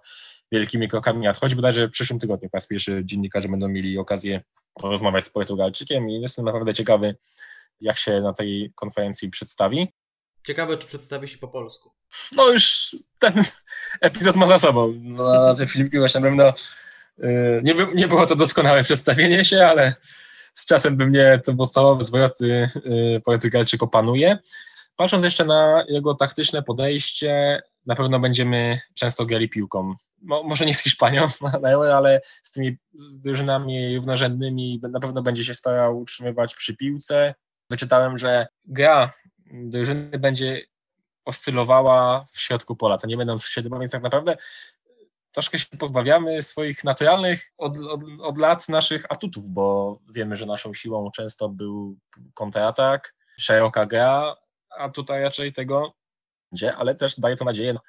[0.52, 1.56] wielkimi krokami nadchodzi.
[1.56, 4.40] Bodajże w przyszłym tygodniu po raz pierwszy dziennikarze będą mieli okazję
[4.74, 7.16] porozmawiać z Portugalczykiem i jestem naprawdę ciekawy,
[7.80, 9.92] jak się na tej konferencji przedstawi.
[10.46, 11.92] Ciekawe, czy przedstawi się po polsku.
[12.36, 13.44] No już ten
[14.00, 14.94] epizod ma za sobą.
[15.00, 16.52] No, na te filmiki właśnie na pewno
[17.18, 19.94] y, nie, by, nie było to doskonałe przedstawienie się, ale
[20.52, 24.38] z czasem by mnie te podstawowe zwroty y, Portugalczyk opanuje.
[24.96, 29.94] Patrząc jeszcze na jego taktyczne podejście, na pewno będziemy często grali piłką.
[30.20, 31.28] Mo, może nie z Hiszpanią
[31.94, 37.34] ale z tymi drużynami równorzędnymi na pewno będzie się starał utrzymywać przy piłce.
[37.70, 39.12] Wyczytałem, że gra
[39.52, 40.62] drużyny będzie
[41.24, 42.98] oscylowała w środku pola.
[42.98, 44.36] To nie będą skrzydła, więc tak naprawdę
[45.32, 50.74] troszkę się pozbawiamy swoich naturalnych od, od, od lat naszych atutów, bo wiemy, że naszą
[50.74, 51.98] siłą często był
[52.34, 54.36] kontratak, szeroka gra,
[54.70, 55.92] a tutaj raczej tego
[56.52, 57.80] będzie, ale też daje to nadzieję na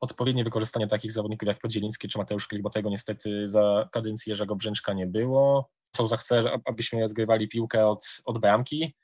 [0.00, 4.30] odpowiednie wykorzystanie takich zawodników jak Piotr Zieliński czy Mateusz Klich, bo tego niestety za kadencji
[4.30, 5.70] Jerzego Brzęczka nie było.
[5.96, 8.94] Souza chce, abyśmy rozgrywali piłkę od, od bramki,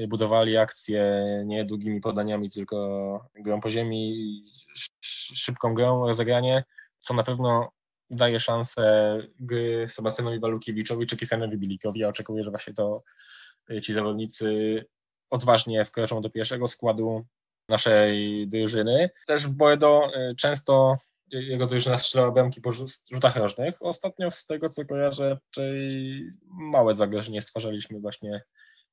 [0.00, 4.42] y, budowali akcje nie długimi podaniami, tylko grą po ziemi,
[4.76, 6.64] sz- sz- szybką grą, rozegranie,
[6.98, 7.70] co na pewno
[8.10, 12.00] daje szansę gry Sebastianowi Walukiewiczowi czy Kisanowi Bilikowi.
[12.00, 13.02] Ja oczekuję, że właśnie to
[13.70, 14.84] y, ci zawodnicy
[15.30, 17.26] odważnie wkroczą do pierwszego składu
[17.68, 19.10] naszej drużyny.
[19.26, 20.96] Też w Boedo y, często
[21.30, 23.74] jego drużyna strzelała bramki po rzu- rzutach rożnych.
[23.80, 28.42] Ostatnio z tego co kojarzę, raczej małe zagrożenie stwarzaliśmy właśnie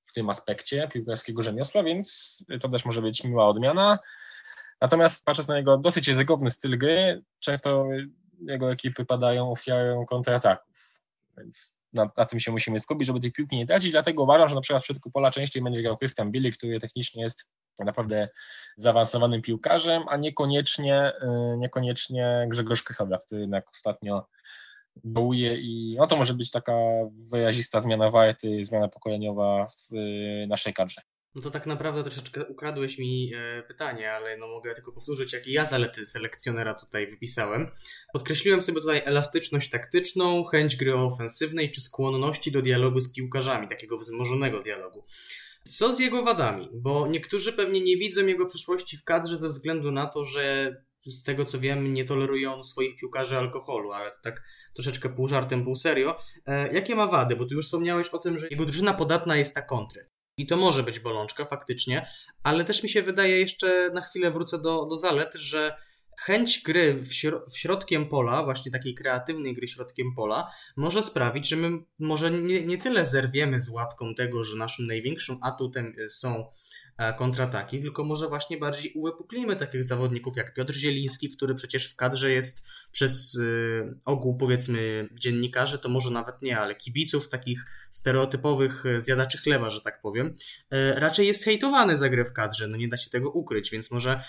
[0.03, 3.99] w tym aspekcie piłkarskiego rzemiosła, więc to też może być miła odmiana.
[4.81, 7.85] Natomiast patrząc na jego dosyć ryzykowny styl gry, często
[8.47, 11.01] jego ekipy padają ofiarą kontrataków.
[11.37, 13.91] Więc na, na tym się musimy skupić, żeby tej piłki nie tracić.
[13.91, 17.23] Dlatego uważam, że na przykład w środku pola częściej będzie grał Christian Billy, który technicznie
[17.23, 17.47] jest
[17.79, 18.29] naprawdę
[18.77, 21.11] zaawansowanym piłkarzem, a niekoniecznie,
[21.53, 24.27] y, niekoniecznie Grzegorz Krychowa, który jednak ostatnio
[25.03, 26.73] dołuje i no to może być taka
[27.31, 31.01] wyrazista zmiana warty, zmiana pokoleniowa w y, naszej kadrze.
[31.35, 35.51] No to tak naprawdę troszeczkę ukradłeś mi e, pytanie, ale no mogę tylko powtórzyć, jakie
[35.51, 37.67] ja zalety selekcjonera tutaj wypisałem.
[38.13, 43.97] Podkreśliłem sobie tutaj elastyczność taktyczną, chęć gry ofensywnej czy skłonności do dialogu z piłkarzami, takiego
[43.97, 45.05] wzmożonego dialogu.
[45.67, 46.69] Co z jego wadami?
[46.73, 51.23] Bo niektórzy pewnie nie widzą jego przyszłości w kadrze ze względu na to, że z
[51.23, 55.63] tego co wiem, nie toleruje on swoich piłkarzy alkoholu, ale to tak troszeczkę pół żartem,
[55.63, 56.19] pół serio.
[56.45, 57.35] E, jakie ma wady?
[57.35, 60.05] Bo tu już wspomniałeś o tym, że jego drużyna podatna jest na kontry.
[60.37, 62.07] I to może być bolączka faktycznie,
[62.43, 65.77] ale też mi się wydaje, jeszcze na chwilę wrócę do, do zalet, że
[66.19, 71.49] chęć gry w, śro- w środkiem pola, właśnie takiej kreatywnej gry środkiem pola, może sprawić,
[71.49, 76.09] że my może nie, nie tyle zerwiemy z łatką tego, że naszym największym atutem y,
[76.09, 76.49] są
[76.97, 81.95] e, kontrataki, tylko może właśnie bardziej uwypuklimy takich zawodników jak Piotr Zieliński, który przecież w
[81.95, 88.83] kadrze jest przez y, ogół powiedzmy dziennikarzy, to może nawet nie, ale kibiców takich stereotypowych
[88.97, 90.35] zjadaczy chleba, że tak powiem,
[90.95, 94.23] raczej jest hejtowany za grę w kadrze, no nie da się tego ukryć, więc może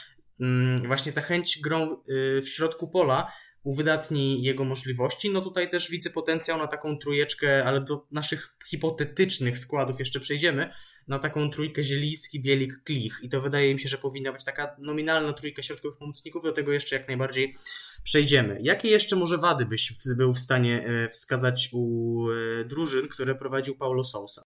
[0.86, 3.32] właśnie ta chęć grą y, w środku pola
[3.62, 5.30] uwydatni jego możliwości.
[5.30, 10.70] No tutaj też widzę potencjał na taką trójeczkę, ale do naszych hipotetycznych składów jeszcze przejdziemy,
[11.08, 14.76] na taką trójkę Zieliński, Bielik, Klich i to wydaje mi się, że powinna być taka
[14.78, 17.54] nominalna trójka środkowych pomocników, do tego jeszcze jak najbardziej
[18.02, 18.58] przejdziemy.
[18.62, 23.76] Jakie jeszcze może wady byś był w stanie e, wskazać u e, drużyn, które prowadził
[23.76, 24.42] Paulo Sousa?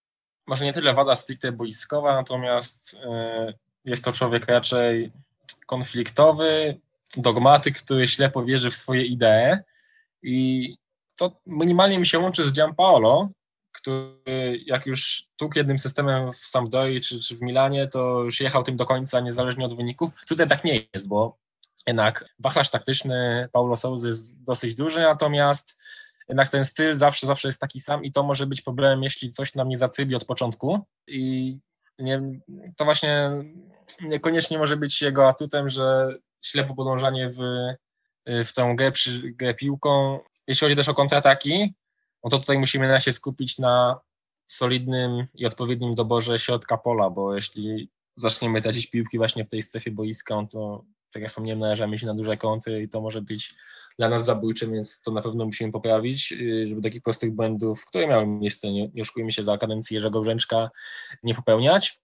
[0.47, 2.97] Może nie tyle wada stricte boiskowa, natomiast y,
[3.85, 5.11] jest to człowiek raczej
[5.69, 6.79] konfliktowy,
[7.17, 9.57] dogmatyk, który ślepo wierzy w swoje idee
[10.23, 10.75] i
[11.15, 13.29] to minimalnie mi się łączy z Gianpaolo,
[13.71, 18.63] który jak już tuk jednym systemem w Sampdori czy, czy w Milanie, to już jechał
[18.63, 20.09] tym do końca, niezależnie od wyników.
[20.27, 21.37] Tutaj tak nie jest, bo
[21.87, 25.77] jednak wachlarz taktyczny Paulo Sousa jest dosyć duży, natomiast
[26.29, 29.55] jednak ten styl zawsze, zawsze jest taki sam i to może być problemem, jeśli coś
[29.55, 31.57] nam nie zatrybi od początku i
[31.99, 32.21] nie,
[32.77, 33.31] to właśnie
[34.01, 37.39] niekoniecznie może być jego atutem, że ślepo podążanie w,
[38.45, 40.19] w tą grę, przy, grę piłką.
[40.47, 41.73] Jeśli chodzi też o kontrataki,
[42.23, 43.99] no to tutaj musimy na się skupić na
[44.45, 49.91] solidnym i odpowiednim doborze środka pola, bo jeśli zaczniemy tracić piłki właśnie w tej strefie
[49.91, 53.55] boiska, no to tak jak wspomniałem, narażamy się na duże kąty i to może być
[53.99, 58.07] dla nas zabójcze, więc to na pewno musimy poprawić, y, żeby takich prostych błędów, które
[58.07, 60.69] miały miejsce, nie, nie oszukujmy się, za kadencji Jerzego Brzęczka
[61.23, 61.99] nie popełniać.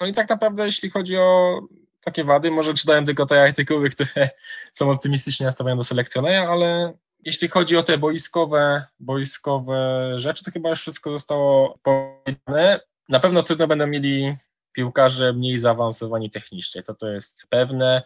[0.00, 1.60] No i tak naprawdę, jeśli chodzi o
[2.00, 4.28] takie wady, może czytałem tylko te artykuły, które
[4.78, 6.92] są optymistycznie nastawione do selekcjonera, ale
[7.24, 12.80] jeśli chodzi o te boiskowe, boiskowe rzeczy, to chyba już wszystko zostało powiedziane.
[13.08, 14.34] Na pewno trudno będą mieli
[14.72, 18.02] piłkarze mniej zaawansowani technicznie, to to jest pewne.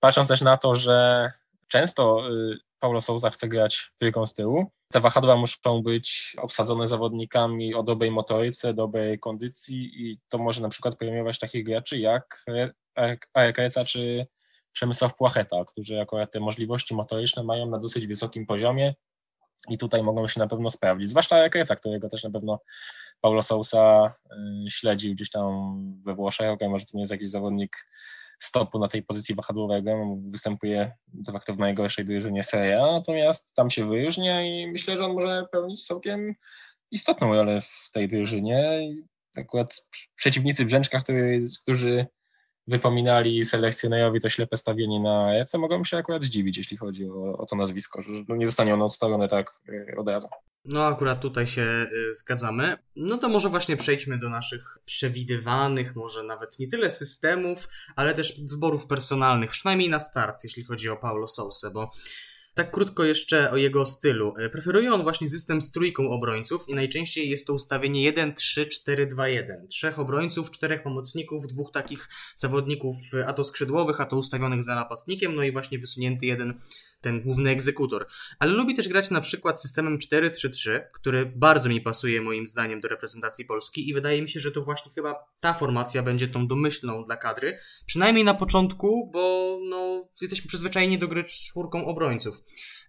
[0.00, 1.30] Patrząc też na to, że
[1.68, 7.74] często y, Paulo Souza chce grać trójką z tyłu, te wahadła muszą być obsadzone zawodnikami
[7.74, 12.44] o dobrej motoryce, dobrej kondycji i to może na przykład premiować takich graczy jak
[13.34, 14.26] Arek Reca czy
[14.72, 18.94] Przemysław Płacheta, którzy akurat te możliwości motoryczne mają na dosyć wysokim poziomie
[19.68, 21.10] i tutaj mogą się na pewno sprawdzić.
[21.10, 22.60] Zwłaszcza Arek Reca, którego też na pewno
[23.20, 24.06] Paulo Sousa
[24.66, 26.50] y, śledził gdzieś tam we Włoszech.
[26.50, 27.76] Okay, może to nie jest jakiś zawodnik
[28.44, 33.70] stopu na tej pozycji wahadłowego, występuje de facto w najgorszej drużynie Serie A, natomiast tam
[33.70, 36.32] się wyróżnia i myślę, że on może pełnić całkiem
[36.90, 38.80] istotną rolę w tej drużynie.
[39.36, 42.06] Akurat przeciwnicy Brzęczka, który, którzy
[42.66, 47.46] wypominali selekcjonerowi to ślepe stawienie na Ece, mogą się akurat zdziwić, jeśli chodzi o, o
[47.46, 50.28] to nazwisko, że nie zostanie ono odstawione tak y, od razu.
[50.64, 52.78] No, akurat tutaj się y, zgadzamy.
[52.96, 58.40] No to może właśnie przejdźmy do naszych przewidywanych, może nawet nie tyle systemów, ale też
[58.50, 61.90] wyborów personalnych, przynajmniej na start, jeśli chodzi o Paulo Sousę, bo
[62.54, 64.34] tak krótko jeszcze o jego stylu.
[64.38, 69.66] Y, Preferuje on właśnie system z trójką obrońców i najczęściej jest to ustawienie 1-3-4-2-1.
[69.68, 74.74] Trzech obrońców, czterech pomocników, dwóch takich zawodników, y, a to skrzydłowych, a to ustawionych za
[74.74, 76.60] napastnikiem, no i właśnie wysunięty jeden
[77.02, 78.06] ten główny egzekutor.
[78.38, 82.88] Ale lubi też grać na przykład systemem 4-3-3, który bardzo mi pasuje moim zdaniem do
[82.88, 87.04] reprezentacji Polski i wydaje mi się, że to właśnie chyba ta formacja będzie tą domyślną
[87.04, 87.58] dla kadry.
[87.86, 92.42] Przynajmniej na początku, bo no, jesteśmy przyzwyczajeni do gry czwórką obrońców.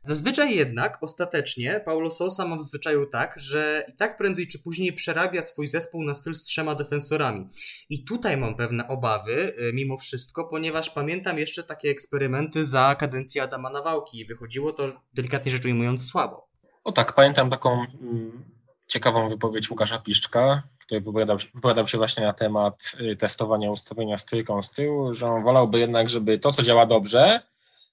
[0.06, 4.94] Zazwyczaj jednak, ostatecznie, Paulo Sousa ma w zwyczaju tak, że i tak prędzej czy później
[4.94, 7.48] przerabia swój zespół na styl z trzema defensorami.
[7.90, 13.42] I tutaj mam pewne obawy, y, mimo wszystko, ponieważ pamiętam jeszcze takie eksperymenty za kadencji
[13.42, 16.48] Adama Nawałki i wychodziło to, delikatnie rzecz ujmując, słabo.
[16.84, 18.44] O tak, pamiętam taką mm,
[18.88, 24.62] ciekawą wypowiedź Łukasza Piszczka, który wypowiadał, wypowiadał się właśnie na temat y, testowania ustawienia trójką
[24.62, 27.42] z tyłu, że on wolałby jednak, żeby to, co działa dobrze,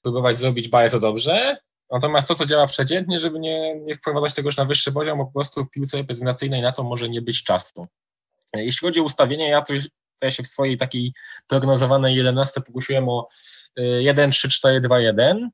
[0.02, 1.56] próbować zrobić bardzo dobrze,
[1.90, 5.26] natomiast to, co działa przeciętnie, żeby nie, nie wprowadzać tego już na wyższy poziom, po
[5.26, 7.86] prostu w piłce reprezentacyjnej na to może nie być czasu.
[8.56, 9.74] Y, Jeśli chodzi o ustawienie, ja tu
[10.22, 11.12] ja się w swojej takiej
[11.46, 13.26] prognozowanej 11 pokusiłem o
[13.78, 15.48] y, 1-3-4-2-1,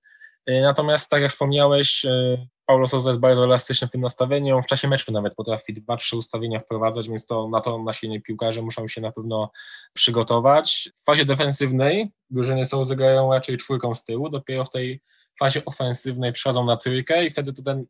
[0.50, 4.62] Y, Natomiast tak jak wspomniałeś, y, Paulo Sousa jest bardzo elastyczny w tym nastawieniu.
[4.62, 8.62] W czasie meczu nawet potrafi dwa, trzy ustawienia wprowadzać, więc to na to nasi piłkarze
[8.62, 9.50] muszą się na pewno
[9.92, 10.90] przygotować.
[10.94, 15.00] W fazie defensywnej drużyny są grają raczej czwórką z tyłu, dopiero w tej
[15.38, 17.86] fazie ofensywnej przychodzą na trójkę i wtedy to ten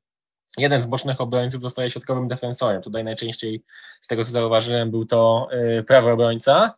[0.58, 2.82] jeden z bocznych obrońców zostaje środkowym defensorem.
[2.82, 3.64] Tutaj najczęściej,
[4.00, 6.74] z tego co zauważyłem, był to y, prawy obrońca,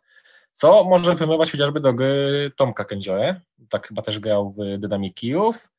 [0.51, 3.41] co może premiować chociażby do gry Tomka Kędziorę.
[3.69, 5.71] Tak chyba też grał w Dynamik Kijów.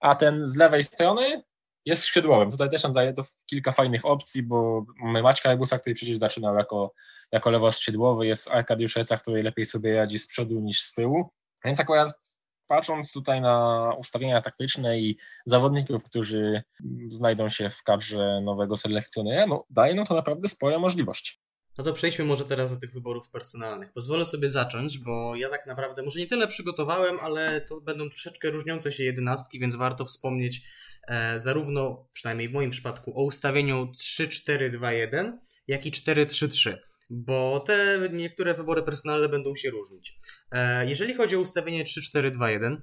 [0.00, 1.42] A ten z lewej strony
[1.84, 2.50] jest skrzydłowym.
[2.50, 6.54] Tutaj też nam daje to kilka fajnych opcji, bo mamy Maćka Ebusa, który przecież zaczynał
[6.54, 6.92] jako,
[7.32, 11.30] jako lewoskrzydłowy, jest Arkadiusz Reca, który lepiej sobie radzi z przodu niż z tyłu.
[11.64, 12.35] Więc akurat
[12.66, 16.62] patrząc tutaj na ustawienia taktyczne i zawodników, którzy
[17.08, 21.38] znajdą się w kadrze nowego selekcjonera, no daje nam to naprawdę spore możliwości.
[21.78, 23.92] No to przejdźmy może teraz do tych wyborów personalnych.
[23.92, 28.50] Pozwolę sobie zacząć, bo ja tak naprawdę może nie tyle przygotowałem, ale to będą troszeczkę
[28.50, 30.62] różniące się jedenastki, więc warto wspomnieć
[31.08, 35.32] e, zarówno, przynajmniej w moim przypadku, o ustawieniu 3-4-2-1,
[35.66, 36.76] jak i 4-3-3.
[37.10, 40.18] Bo te niektóre wybory personalne będą się różnić.
[40.52, 42.76] E, jeżeli chodzi o ustawienie 3-4-2-1,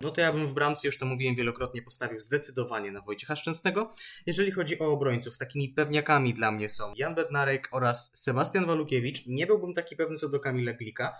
[0.00, 3.90] no to ja bym w bramce, już to mówiłem wielokrotnie, postawił zdecydowanie na Wojciecha Szczęsnego.
[4.26, 9.26] Jeżeli chodzi o obrońców, takimi pewniakami dla mnie są Jan Bednarek oraz Sebastian Walukiewicz.
[9.26, 11.16] Nie byłbym taki pewny co do Kamila Glika,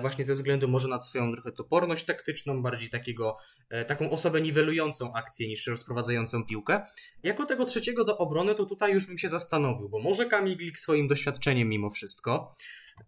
[0.00, 3.36] właśnie ze względu może na swoją trochę toporność taktyczną, bardziej takiego,
[3.70, 6.86] e, taką osobę niwelującą akcję niż rozprowadzającą piłkę.
[7.22, 11.08] Jako tego trzeciego do obrony, to tutaj już bym się zastanowił, bo może Kamil swoim
[11.08, 12.54] doświadczeniem mimo wszystko,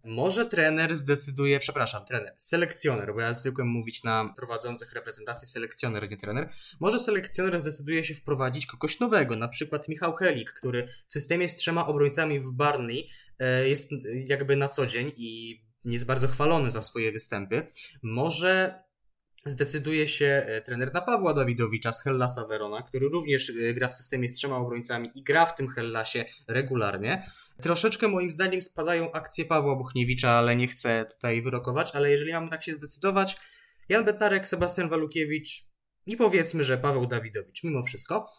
[0.03, 6.17] może trener zdecyduje, przepraszam, trener, selekcjoner, bo ja zwykłem mówić na prowadzących reprezentacji selekcjoner, nie
[6.17, 6.49] trener.
[6.79, 11.55] Może selekcjoner zdecyduje się wprowadzić kogoś nowego, na przykład Michał Helik, który w systemie z
[11.55, 13.09] trzema obrońcami w Barney
[13.39, 17.67] e, jest jakby na co dzień i jest bardzo chwalony za swoje występy.
[18.03, 18.83] Może
[19.45, 23.97] zdecyduje się e, trener na Pawła Dawidowicza z Hellasa Verona, który również e, gra w
[23.97, 27.25] systemie z trzema obrońcami i gra w tym Hellasie regularnie.
[27.61, 32.49] Troszeczkę moim zdaniem spadają akcje Pawła Buchniewicza, ale nie chcę tutaj wyrokować, ale jeżeli mamy
[32.49, 33.37] tak się zdecydować,
[33.89, 35.73] Jan Bednarek, Sebastian Walukiewicz,
[36.05, 38.31] i powiedzmy, że Paweł Dawidowicz mimo wszystko.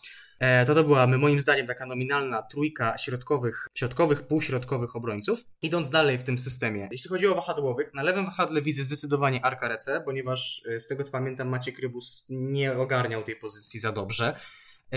[0.45, 5.45] E, To to była moim zdaniem taka nominalna trójka środkowych, środkowych, półśrodkowych obrońców.
[5.63, 9.69] Idąc dalej w tym systemie, jeśli chodzi o wahadłowych, na lewym wahadle widzę zdecydowanie Arka
[9.69, 14.37] Rece, ponieważ e, z tego co pamiętam Maciek Rybus nie ogarniał tej pozycji za dobrze.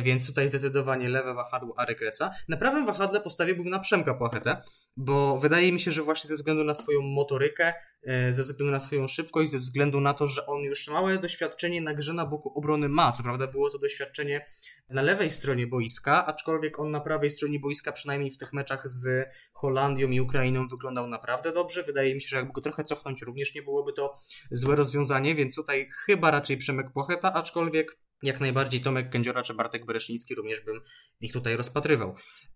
[0.04, 2.32] Więc tutaj zdecydowanie lewe wahadło Arek Reca.
[2.48, 4.62] Na prawym wahadle postawiłbym na Przemka Płachetę,
[4.98, 7.74] bo wydaje mi się, że właśnie ze względu na swoją motorykę,
[8.04, 11.82] e, ze względu na swoją szybkość, ze względu na to, że on już małe doświadczenie
[11.82, 13.12] na grze na boku obrony ma.
[13.12, 14.45] Co prawda było to doświadczenie
[14.89, 19.30] na lewej stronie boiska, aczkolwiek on na prawej stronie boiska, przynajmniej w tych meczach z
[19.54, 21.84] Holandią i Ukrainą, wyglądał naprawdę dobrze.
[21.84, 24.16] Wydaje mi się, że jakby go trochę cofnąć, również nie byłoby to
[24.52, 29.86] złe rozwiązanie, więc tutaj chyba raczej Przemek Płacheta, aczkolwiek jak najbardziej Tomek Kędziora czy Bartek
[29.86, 30.82] Bereszyński również bym
[31.22, 32.15] ich tutaj rozpatrywał.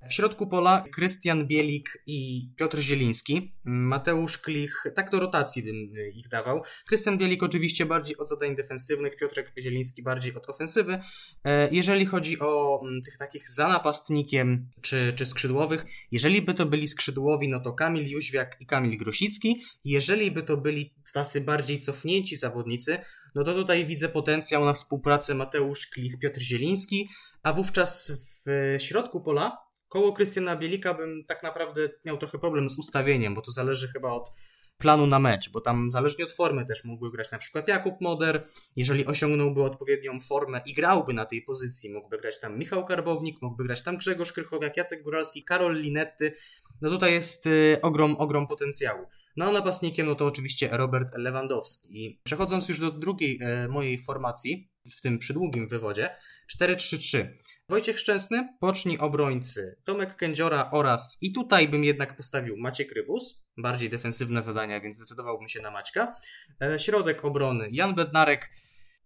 [0.10, 3.56] W środku pola Krystian Bielik i Piotr Zieliński.
[3.64, 6.64] Mateusz Klich, tak do rotacji bym y, ich dawał.
[6.88, 11.00] Krystian Bielik oczywiście bardziej od zadań defensywnych, Piotrek Zieliński bardziej od ofensywy.
[11.44, 16.66] E, Jeżeli chodzi o mm, tych takich za napastnikiem czy, czy skrzydłowych, jeżeli by to
[16.66, 19.64] byli skrzydłowi, no to Kamil Jóźwiak i Kamil Grosicki.
[19.86, 22.98] Jeżeli by to byli tacy bardziej cofnięci zawodnicy,
[23.36, 27.10] no to tutaj widzę potencjał na współpracę Mateusz Klich, Piotr Zieliński,
[27.44, 28.12] a wówczas
[28.46, 29.58] w środku pola
[29.90, 34.10] koło Krystiana Bielika bym tak naprawdę miał trochę problem z ustawieniem, bo to zależy chyba
[34.10, 34.32] od
[34.78, 38.46] planu na mecz, bo tam zależnie od formy też mógłby grać na przykład Jakub Moder,
[38.76, 43.64] jeżeli osiągnąłby odpowiednią formę i grałby na tej pozycji, mógłby grać tam Michał Karbownik, mógłby
[43.64, 46.34] grać tam Grzegorz Krychowiak, Jacek Góralski, Karol Linetty,
[46.82, 49.08] no tutaj jest y, ogrom, ogrom potencjału.
[49.38, 52.06] No a napastnikiem no to oczywiście Robert Lewandowski.
[52.06, 56.10] I przechodząc już do drugiej e, mojej formacji, w tym przydługim wywodzie,
[56.58, 57.28] 4-3-3.
[57.70, 63.90] Wojciech Szczęsny, poczni obrońcy, Tomek Kędziora oraz, i tutaj bym jednak postawił Maciek Rybus, bardziej
[63.90, 66.16] defensywne zadania, więc zdecydowałbym się na Maćka.
[66.64, 68.50] E, środek obrony, Jan Bednarek,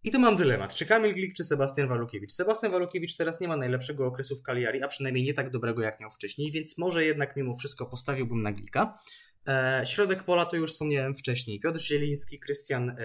[0.06, 2.32] i tu mam dylemat, czy Kamil Glik, czy Sebastian Walukiewicz.
[2.32, 6.00] Sebastian Walukiewicz teraz nie ma najlepszego okresu w Cagliari, a przynajmniej nie tak dobrego jak
[6.00, 9.00] miał wcześniej, więc może jednak mimo wszystko postawiłbym na Glika.
[9.48, 11.60] E, Środek pola to już wspomniałem wcześniej.
[11.60, 12.96] Piotr Zieliński, Krystian e,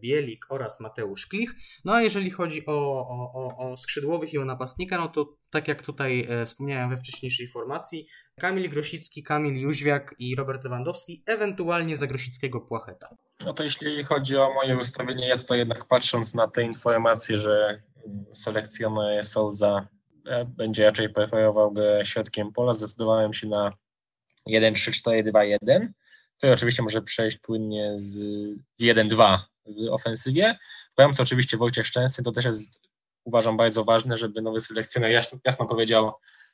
[0.00, 1.54] Bielik oraz Mateusz Klich.
[1.84, 5.82] No a jeżeli chodzi o, o, o, skrzydłowych i o napastnika, no to tak jak
[5.82, 8.08] tutaj e, wspomniałem we wcześniejszej formacji,
[8.40, 13.08] Kamil Grosicki, Kamil Jóźwiak i Robert Lewandowski, ewentualnie za Grosickiego Płacheta.
[13.44, 17.82] No to jeśli chodzi o moje ustawienie, ja tutaj jednak patrząc na te informacje, że
[18.32, 19.88] selekcjoner Souza
[20.46, 23.72] będzie raczej preferował środkiem pola, zdecydowałem się na
[24.48, 25.88] 1-3-4-2-1.
[26.40, 28.18] To oczywiście może przejść płynnie z
[28.80, 30.58] 1-2 w ofensywie.
[30.98, 32.80] W oczywiście Wojciech Szczęsny, to też jest
[33.24, 36.12] uważam bardzo ważne, żeby nowy selekcjoner jasno, jasno powiedział,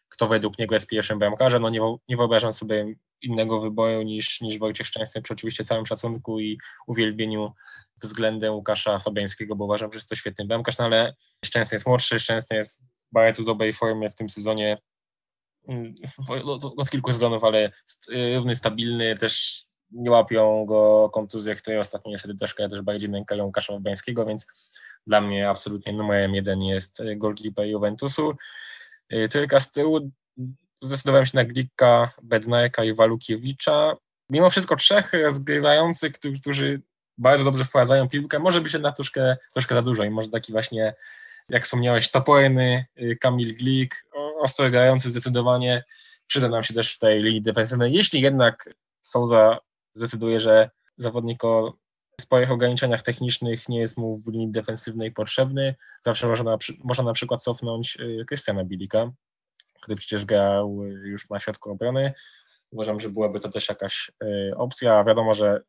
[0.09, 1.63] kto według niego jest pierwszym bramkarzem.
[1.63, 6.41] No nie, nie wyobrażam sobie innego wyboru niż, niż Wojciech Szczęsny przy oczywiście całym szacunku
[6.41, 7.53] i uwielbieniu
[8.03, 11.15] względem Łukasza Fabiańskiego, bo uważam, że jest to świetny bramkarz, no ale
[11.45, 14.79] Szczęsny jest młodszy, Szczęsny jest w bardzo dobrej formie w tym sezonie,
[16.45, 22.11] od, od kilku sezonów, ale st- równy, stabilny, też nie łapią go kontuzje, które ostatnio
[22.11, 24.47] niestety troszkę też bardziej nękają Łukasza Fabiańskiego, więc
[25.07, 28.37] dla mnie absolutnie numerem jeden jest y, goalkeeper Juventusu.
[29.13, 30.11] Y, Trójka z tyłu
[30.83, 33.97] zdecydowałem się na Glika, Bednarka i Walukiewicza.
[34.31, 36.83] Mimo wszystko trzech rozgrywających, którzy,
[37.19, 40.95] bardzo dobrze wprowadzają piłkę, może być jednak troszkę, troszkę za dużo i może taki właśnie,
[41.51, 45.85] jak wspomniałeś, toporny y, Kamil Glik, o- ostro grający zdecydowanie,
[46.27, 47.93] przyda nam się też w tej linii defensywnej.
[47.93, 48.71] Jeśli jednak
[49.03, 49.59] Souza
[49.95, 51.75] zdecyduje, że zawodnik o
[52.21, 55.75] sporych ograniczeniach technicznych nie jest mu w linii defensywnej potrzebny,
[56.05, 59.11] zawsze można, można na przykład cofnąć y, Krystiana Bilika,
[59.81, 62.13] który przecież grał y, już na środku obrony.
[62.71, 64.11] Uważam, że byłaby to też jakaś
[64.57, 65.05] opcja.
[65.05, 65.61] Wiadomo, że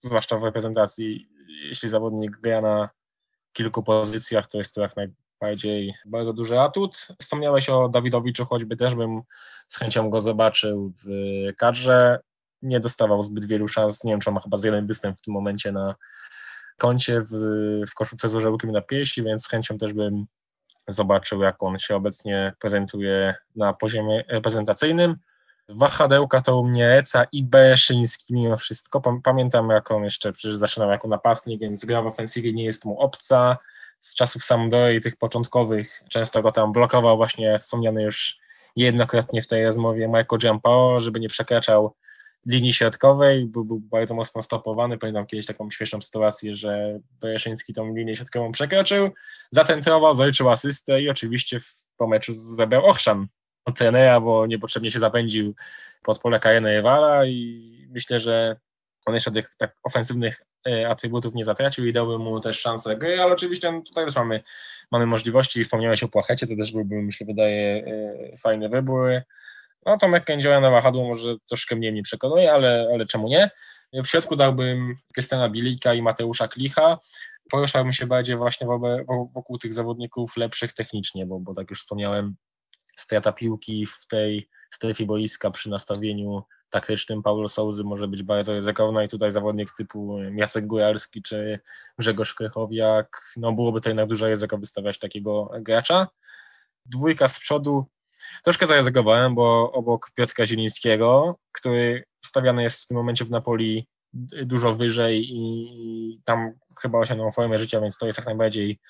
[0.00, 1.28] zwłaszcza w reprezentacji,
[1.64, 2.88] jeśli zawodnik gra na
[3.52, 7.08] kilku pozycjach, to jest to jak najbardziej bardzo duży atut.
[7.20, 9.22] Wspomniałeś o Dawidowiczu, choćby też bym
[9.68, 11.06] z chęcią go zobaczył w
[11.56, 12.18] kadrze.
[12.62, 14.04] Nie dostawał zbyt wielu szans.
[14.04, 15.94] Nie wiem, czy on ma chyba z jeden występ w tym momencie na
[16.78, 17.30] koncie w,
[17.90, 20.26] w koszulce z orzełkiem na piersi, więc z chęcią też bym
[20.88, 25.16] zobaczył, jak on się obecnie prezentuje na poziomie reprezentacyjnym.
[25.68, 29.00] Wahadełka to u mnie Eca i Bereszyński mimo wszystko.
[29.00, 32.84] Pam- Pamiętam, jak on jeszcze przecież zaczynał jako napastnik, więc gra w ofensywie nie jest
[32.84, 33.58] mu obca.
[34.00, 38.36] Z czasów Sampdory tych początkowych często go tam blokował właśnie wspomniany już
[38.76, 41.94] niejednokrotnie w tej rozmowie Michael Giampaolo, żeby nie przekraczał
[42.46, 44.98] linii środkowej, był, był bardzo mocno stopowany.
[44.98, 49.10] Pamiętam kiedyś taką śmieszną sytuację, że Bereszyński tą linię środkową przekroczył,
[49.50, 53.26] zacentrował, zaliczył asystę i oczywiście w, po meczu zebrał ochrzan
[53.70, 55.54] trenera, bo niepotrzebnie się zapędził
[56.02, 58.56] pod pole karne rywala i myślę, że
[59.06, 63.22] on jeszcze tych tak ofensywnych e, atrybutów nie zatracił i dałby mu też szansę gry,
[63.22, 64.40] ale oczywiście no, tutaj też mamy,
[64.90, 65.64] mamy możliwości.
[65.64, 69.10] Wspomniałeś o Płachecie, to też byłby, myślę, wydaje e, fajny wybór.
[69.86, 73.50] No Tomek Kędzioła na wahadło może troszkę mniej mnie przekonuje, ale, ale czemu nie?
[73.92, 76.98] W środku dałbym Krystiana Bilika i Mateusza Klicha.
[77.50, 78.66] Poruszałbym się bardziej właśnie
[79.34, 82.36] wokół tych zawodników lepszych technicznie, bo, bo tak już wspomniałem,
[82.96, 89.04] strata piłki w tej strefie boiska przy nastawieniu taktycznym Paulo Souzy może być bardzo ryzykowna
[89.04, 91.60] i tutaj zawodnik typu Jacek Góralski czy
[91.98, 96.06] Grzegorz Krychowiak, no byłoby to jednak duże ryzyko wystawiać takiego gracza.
[96.86, 97.86] Dwójka z przodu,
[98.44, 103.88] troszkę zaryzykowałem, bo obok Piotra Zielińskiego, który stawiany jest w tym momencie w Napoli
[104.44, 108.80] dużo wyżej i tam chyba osiągnął formę życia, więc to jest jak najbardziej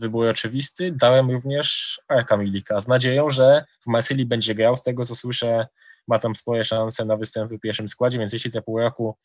[0.00, 0.92] wybór oczywisty.
[0.92, 4.76] Dałem również Arka Milika z nadzieją, że w Marsylii będzie grał.
[4.76, 5.66] Z tego co słyszę,
[6.08, 9.16] ma tam spore szanse na występy w pierwszym składzie, więc jeśli te pół roku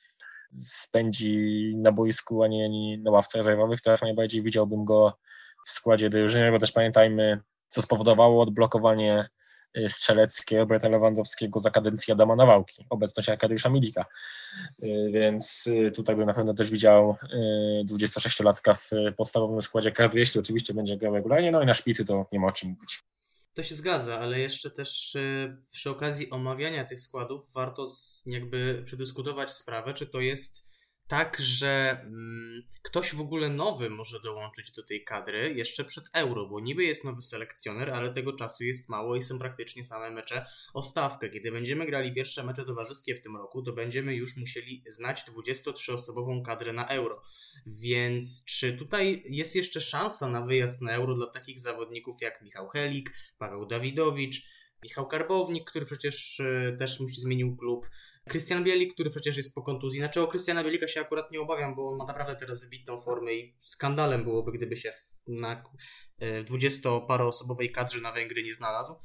[0.56, 5.18] spędzi na boisku, a nie, na ławce rezerwowych, to jak najbardziej widziałbym go
[5.68, 9.26] w składzie drużyny, bo też pamiętajmy, co spowodowało odblokowanie
[9.88, 14.06] strzeleckie Roberta Lewandowskiego za kadencji Adama Nawałki, obecność Arkadiusza Milika.
[14.84, 20.20] Y, Więc y, tutaj bym na pewno też widział y, 26-latka w podstawowym składzie kadry,
[20.20, 23.04] jeśli oczywiście będzie grał regularnie, no i na szpicy to nie ma o czym mówić.
[23.54, 27.92] To się zgadza, ale jeszcze też y, przy okazji omawiania tych składów warto
[28.26, 30.65] jakby przedyskutować sprawę, czy to jest
[31.08, 36.48] tak, że mm, ktoś w ogóle nowy może dołączyć do tej kadry jeszcze przed Euro,
[36.48, 40.46] bo niby jest nowy selekcjoner, ale tego czasu jest mało i są praktycznie same mecze
[40.74, 41.30] o stawkę.
[41.30, 46.46] Kiedy będziemy grali pierwsze mecze towarzyskie w tym roku, to będziemy już musieli znać 23-osobową
[46.46, 47.22] kadrę na Euro.
[47.66, 52.70] Więc czy tutaj jest jeszcze szansa na wyjazd na Euro dla takich zawodników jak Michał
[52.70, 54.48] Helik, Paweł Dawidowicz,
[54.84, 57.90] Michał Karbownik, który przecież e, też musi zmienił klub,
[58.30, 60.00] Krystian Bielik, który przecież jest po kontuzji.
[60.00, 63.34] Znaczy o Krystiana Bielika się akurat nie obawiam, bo on ma naprawdę teraz wybitną formę
[63.34, 64.94] i skandalem byłoby, gdyby się
[65.28, 65.64] na
[66.20, 68.96] e, 20-paroosobowej kadrze na Węgry nie znalazł.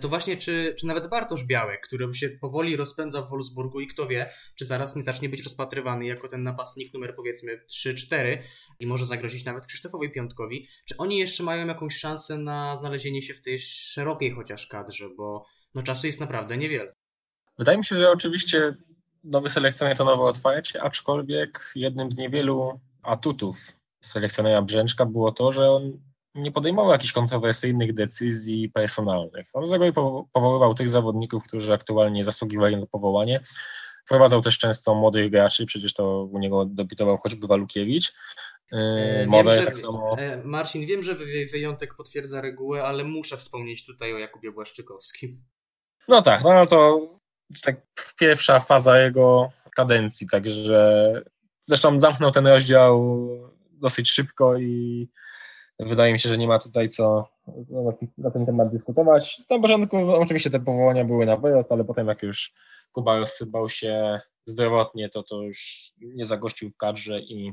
[0.00, 4.06] To właśnie, czy, czy nawet Bartosz Białek, który się powoli rozpędza w Wolfsburgu i kto
[4.06, 8.38] wie, czy zaraz nie zacznie być rozpatrywany jako ten napastnik numer powiedzmy 3-4
[8.80, 13.34] i może zagrozić nawet Krzysztofowi Piątkowi, czy oni jeszcze mają jakąś szansę na znalezienie się
[13.34, 16.94] w tej szerokiej chociaż kadrze, bo no czasu jest naprawdę niewiele.
[17.58, 18.74] Wydaje mi się, że oczywiście
[19.24, 23.56] nowy selekcjoner to nowe otwarcie, aczkolwiek jednym z niewielu atutów
[24.04, 25.98] selekcjonera Brzęczka było to, że on
[26.34, 29.46] nie podejmował jakichś kontrowersyjnych decyzji personalnych.
[29.52, 33.40] On z reguły powo- powoływał tych zawodników, którzy aktualnie zasługiwali na powołanie.
[34.06, 38.12] Wprowadzał też często młodych graczy, przecież to u niego debiutował choćby Walukiewicz.
[38.72, 40.16] Yy, E, Model wiem, tak samo.
[40.18, 45.44] e, Marcin, wiem, że wy- wyjątek potwierdza regułę, ale muszę wspomnieć tutaj o Jakubie Błaszczykowskim.
[46.08, 47.00] No tak, no to
[47.62, 47.76] tak
[48.18, 51.12] pierwsza faza jego kadencji, także
[51.60, 53.28] zresztą zamknął ten rozdział
[53.72, 55.08] dosyć szybko i
[55.80, 57.28] wydaje mi się, że nie ma tutaj co
[58.18, 59.42] na, ten temat dyskutować.
[59.50, 62.52] Na początku no, oczywiście te powołania były na wyrost, ale potem jak już
[62.92, 64.16] Kuba rozsypał się
[64.46, 67.52] zdrowotnie, to to już nie zagościł w kadrze i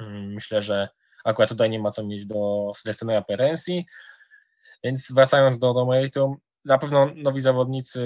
[0.00, 0.88] mm, myślę, że
[1.24, 3.86] akurat tutaj nie ma co mieć do selekcjonera pretensji.
[4.84, 6.36] Więc wracając do, do meritum,
[6.66, 8.00] na pewno nowi zawodnicy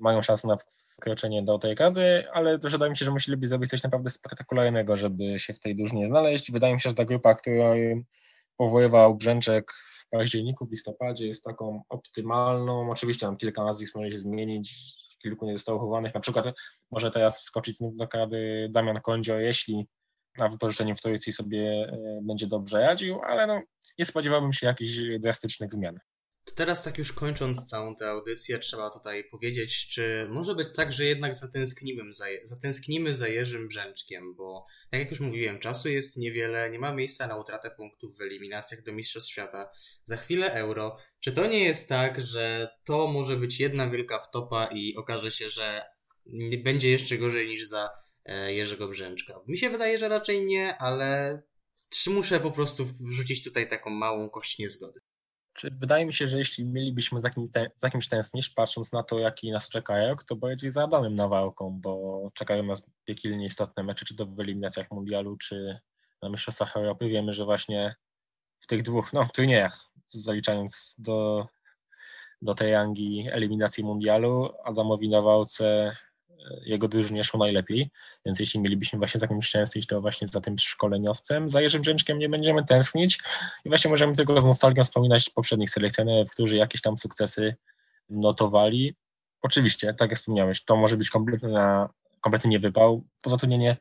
[0.00, 0.56] mają szansę na
[0.96, 4.96] wkroczenie do tej kadry, ale też wydaje mi się, że musieliby zrobić coś naprawdę spektakularnego,
[4.96, 6.52] żeby się w tej drużynie znaleźć.
[6.52, 7.74] Wydaje mi się, że ta grupa, którą
[8.56, 12.90] powoływał Brzęczek w październiku, w listopadzie jest taką optymalną.
[12.90, 14.74] Oczywiście tam kilka nazwisk może się zmienić,
[15.22, 16.14] kilku nie zostało chowanych.
[16.14, 16.46] Na przykład
[16.90, 19.86] może teraz wskoczyć znów do kadry Damian Kondzio, jeśli
[20.38, 23.62] na wypożyczeniu w Trójcy sobie e, będzie dobrze radził, ale no,
[23.98, 25.98] nie spodziewałbym się jakichś drastycznych zmian.
[26.46, 30.92] To teraz tak już kończąc całą tę audycję, trzeba tutaj powiedzieć, czy może być tak,
[30.92, 36.16] że jednak zatęsknimy za, zatęsknimy za Jerzym Brzęczkiem, bo tak jak już mówiłem, czasu jest
[36.16, 39.70] niewiele, nie ma miejsca na utratę punktów w eliminacjach do Mistrzostw Świata.
[40.04, 40.96] Za chwilę euro.
[41.20, 45.50] Czy to nie jest tak, że to może być jedna wielka wtopa i okaże się,
[45.50, 45.82] że
[46.64, 47.90] będzie jeszcze gorzej niż za
[48.24, 49.40] e, Jerzego Brzęczka?
[49.46, 51.42] Mi się wydaje, że raczej nie, ale
[51.88, 55.00] czy muszę po prostu wrzucić tutaj taką małą kość niezgody?
[55.56, 59.02] Czy wydaje mi się, że jeśli mielibyśmy za, kim te, za kimś tęsknić, patrząc na
[59.02, 64.04] to, jaki nas czekają, to bardziej za Adamem Nawałką, bo czekają nas piekielnie istotne mecze,
[64.04, 65.78] czy to w eliminacjach mundialu, czy
[66.22, 67.08] na Mistrzostwach Europy.
[67.08, 67.94] Wiemy, że właśnie
[68.58, 71.46] w tych dwóch no, turniejach, zaliczając do,
[72.42, 75.96] do tej rangi eliminacji mundialu, Adamowi Nawałce
[76.64, 77.90] jego drużynie szło najlepiej,
[78.26, 81.48] więc jeśli mielibyśmy właśnie za kimś tęsknić, to właśnie za tym szkoleniowcem.
[81.48, 83.18] Za Jerzym Brzęczkiem nie będziemy tęsknić
[83.64, 87.54] i właśnie możemy tylko z nostalgią wspominać poprzednich selekcjonerów, którzy jakieś tam sukcesy
[88.10, 88.94] notowali.
[89.42, 91.52] Oczywiście, tak jak wspomniałeś, to może być kompletny,
[92.20, 93.04] kompletny niewypał.
[93.20, 93.76] Pozatrudnienie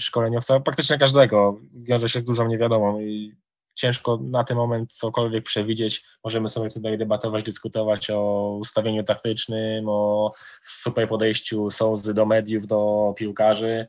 [0.00, 3.34] szkoleniowca, praktycznie każdego, wiąże się z dużą niewiadomą i
[3.80, 6.04] ciężko na ten moment cokolwiek przewidzieć.
[6.24, 13.12] Możemy sobie tutaj debatować, dyskutować o ustawieniu taktycznym, o super podejściu Sołzy do mediów, do
[13.16, 13.88] piłkarzy,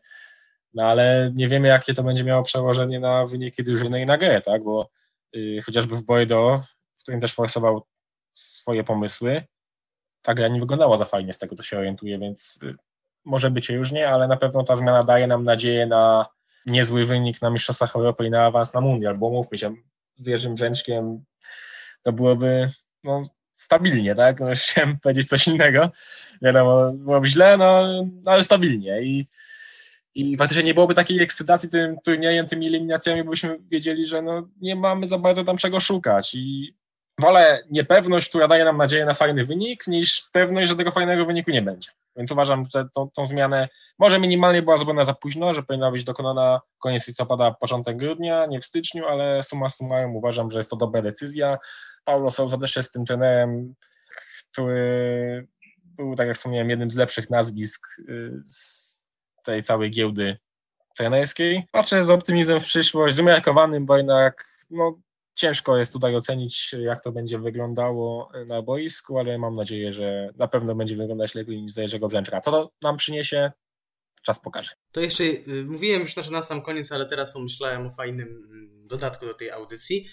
[0.73, 4.41] no ale nie wiemy, jakie to będzie miało przełożenie na wyniki drużyny i na grę,
[4.41, 4.89] tak, bo
[5.35, 7.81] y, chociażby w Bordeaux, w którym też forsował
[8.31, 9.43] swoje pomysły,
[10.21, 12.75] ta gra nie wyglądała za fajnie z tego, co się orientuje, więc y,
[13.25, 16.25] może być różnie, ale na pewno ta zmiana daje nam nadzieję na
[16.65, 19.75] niezły wynik na Mistrzostwach Europy i na awans na Mundial, bo mówmy się,
[20.15, 21.23] z Jerzym Brzęczkiem
[22.01, 22.69] to byłoby
[23.03, 24.39] no, stabilnie, tak?
[24.39, 25.89] No, chciałem powiedzieć coś innego,
[26.41, 27.83] wiadomo, byłoby źle, no,
[28.25, 29.01] ale stabilnie.
[29.01, 29.27] I,
[30.15, 34.49] i faktycznie nie byłoby takiej ekscytacji tym turniejem, tymi eliminacjami, bo byśmy wiedzieli, że no,
[34.61, 36.35] nie mamy za bardzo tam czego szukać.
[36.35, 36.75] I
[37.21, 41.51] wolę niepewność, która daje nam nadzieję na fajny wynik, niż pewność, że tego fajnego wyniku
[41.51, 41.89] nie będzie.
[42.15, 43.69] Więc uważam, że tą, tą zmianę
[43.99, 48.59] może minimalnie była zrobiona za późno, że powinna być dokonana koniec listopada, początek grudnia, nie
[48.59, 51.57] w styczniu, ale summa summarum uważam, że jest to dobra decyzja.
[52.05, 53.75] Paulo Sousa też jest tym trenerem,
[54.51, 55.47] który
[55.85, 58.91] był, tak jak wspomniałem, jednym z lepszych nazwisk y, z
[59.43, 60.37] tej całej giełdy
[60.97, 61.67] trenerskiej.
[61.71, 64.99] Patrzę z optymizmem w przyszłość, zmiarkowanym, bo jednak no,
[65.41, 70.47] ciężko jest tutaj ocenić, jak to będzie wyglądało na boisku, ale mam nadzieję, że na
[70.47, 72.41] pewno będzie wyglądać lepiej niż za Jerzego Brzęczka.
[72.41, 73.51] Co to nam przyniesie,
[74.21, 74.71] czas pokaże.
[74.91, 79.25] To jeszcze y, mówiłem już na sam koniec, ale teraz pomyślałem o fajnym mm, dodatku
[79.25, 80.07] do tej audycji.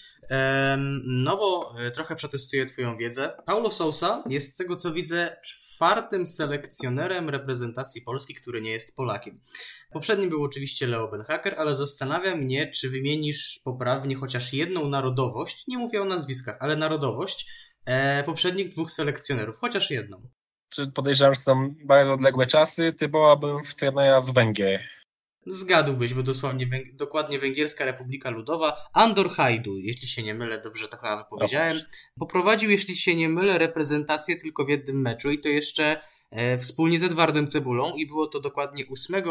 [1.04, 3.32] No bo y, trochę przetestuję Twoją wiedzę.
[3.46, 9.40] Paulo Sousa jest z tego co widzę czwartym selekcjonerem reprezentacji Polski, który nie jest Polakiem.
[9.92, 15.78] Poprzednim był oczywiście Leo Benhaker, ale zastanawia mnie, czy wymienisz poprawnie chociaż jedną narodowość, nie
[15.78, 17.46] mówię o nazwiskach, ale narodowość
[17.84, 20.28] e, poprzednich dwóch selekcjonerów, chociaż jedną.
[20.94, 24.97] Podejrzewam, że są bardzo odległe czasy, typowałbym w trenera z Węgier.
[25.46, 30.88] Zgadłbyś, bo dosłownie węg- dokładnie Węgierska Republika Ludowa, Andor Hajdu, jeśli się nie mylę, dobrze
[30.88, 31.76] to chyba wypowiedziałem,
[32.18, 36.00] poprowadził, jeśli się nie mylę, reprezentację tylko w jednym meczu i to jeszcze
[36.58, 39.22] wspólnie z Edwardem Cebulą i było to dokładnie 8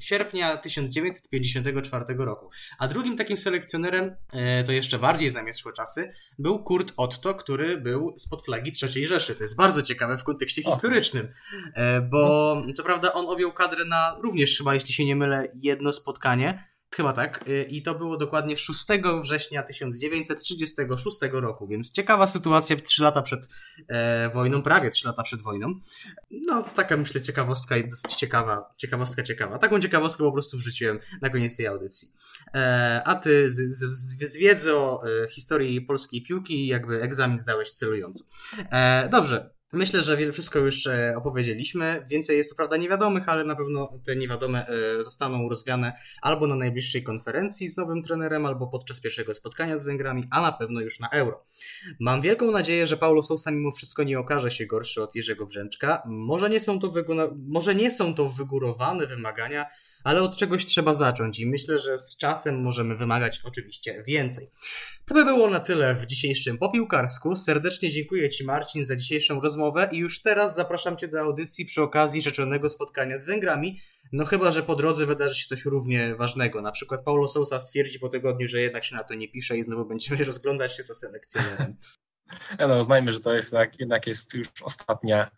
[0.00, 2.50] sierpnia 1954 roku.
[2.78, 8.14] A drugim takim selekcjonerem, e, to jeszcze bardziej zamieszłe czasy, był Kurt Otto, który był
[8.18, 9.34] spod flagi III Rzeszy.
[9.34, 11.28] To jest bardzo ciekawe w kontekście historycznym,
[11.74, 15.92] e, bo co prawda on objął kadrę na również chyba, jeśli się nie mylę, jedno
[15.92, 17.48] spotkanie, Chyba tak.
[17.48, 18.86] Y, I to było dokładnie 6
[19.22, 23.48] września 1936 roku, więc ciekawa sytuacja 3 lata przed
[23.88, 25.74] e, wojną, prawie 3 lata przed wojną.
[26.30, 29.58] No, taka myślę ciekawostka i dosyć ciekawa, ciekawostka ciekawa.
[29.58, 32.08] Taką ciekawostkę po prostu wrzuciłem na koniec tej audycji.
[32.54, 38.24] E, a ty z, z, z, e, historii polskiej piłki jakby egzamin zdałeś celująco.
[38.70, 39.54] E, dobrze.
[39.74, 42.06] Myślę, że wszystko już e, opowiedzieliśmy.
[42.10, 46.56] Więcej jest co prawda niewiadomych, ale na pewno te niewiadome e, zostaną rozwiane albo na
[46.56, 51.00] najbliższej konferencji z nowym trenerem, albo podczas pierwszego spotkania z Węgrami, a na pewno już
[51.00, 51.44] na Euro.
[52.00, 56.02] Mam wielką nadzieję, że Paulo Sousa mimo wszystko nie okaże się gorszy od Jerzego Brzęczka.
[56.06, 56.92] Może nie są to,
[57.48, 59.66] może nie są to wygórowane wymagania,
[60.04, 64.50] ale od czegoś trzeba zacząć i myślę, że z czasem możemy wymagać oczywiście więcej.
[65.04, 67.36] To by było na tyle w dzisiejszym popiłkarsku.
[67.36, 71.82] Serdecznie dziękuję Ci Marcin za dzisiejszą rozmowę i już teraz zapraszam Cię do audycji przy
[71.82, 73.80] okazji rzeczonego spotkania z Węgrami.
[74.12, 76.62] No chyba, że po drodze wydarzy się coś równie ważnego.
[76.62, 79.62] Na przykład Paulo Sousa stwierdzi po tygodniu, że jednak się na to nie pisze i
[79.62, 81.74] znowu będziemy rozglądać się za selekcjonerem.
[82.68, 85.30] No, uznajmy, że to jest jednak, jednak jest już ostatnia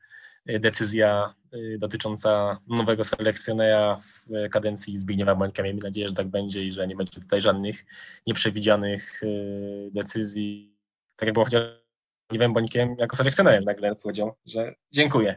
[0.47, 5.63] decyzja y, dotycząca nowego selekcjonera w kadencji Zbigniewa Bońka.
[5.63, 7.85] Miejmy nadzieję, że tak będzie i że nie będzie tutaj żadnych
[8.27, 10.77] nieprzewidzianych y, decyzji.
[11.17, 11.63] Tak jak było chociaż
[12.31, 15.37] Zbigniewem Bońkiem jako selekcjonerem nagle powiedział, że dziękuję.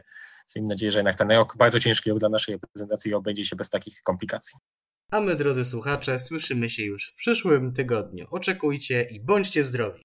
[0.56, 4.02] Miejmy nadzieję, że jednak ten rok bardzo ciężki dla naszej reprezentacji obędzie się bez takich
[4.02, 4.58] komplikacji.
[5.10, 8.26] A my, drodzy słuchacze, słyszymy się już w przyszłym tygodniu.
[8.30, 10.02] Oczekujcie i bądźcie zdrowi.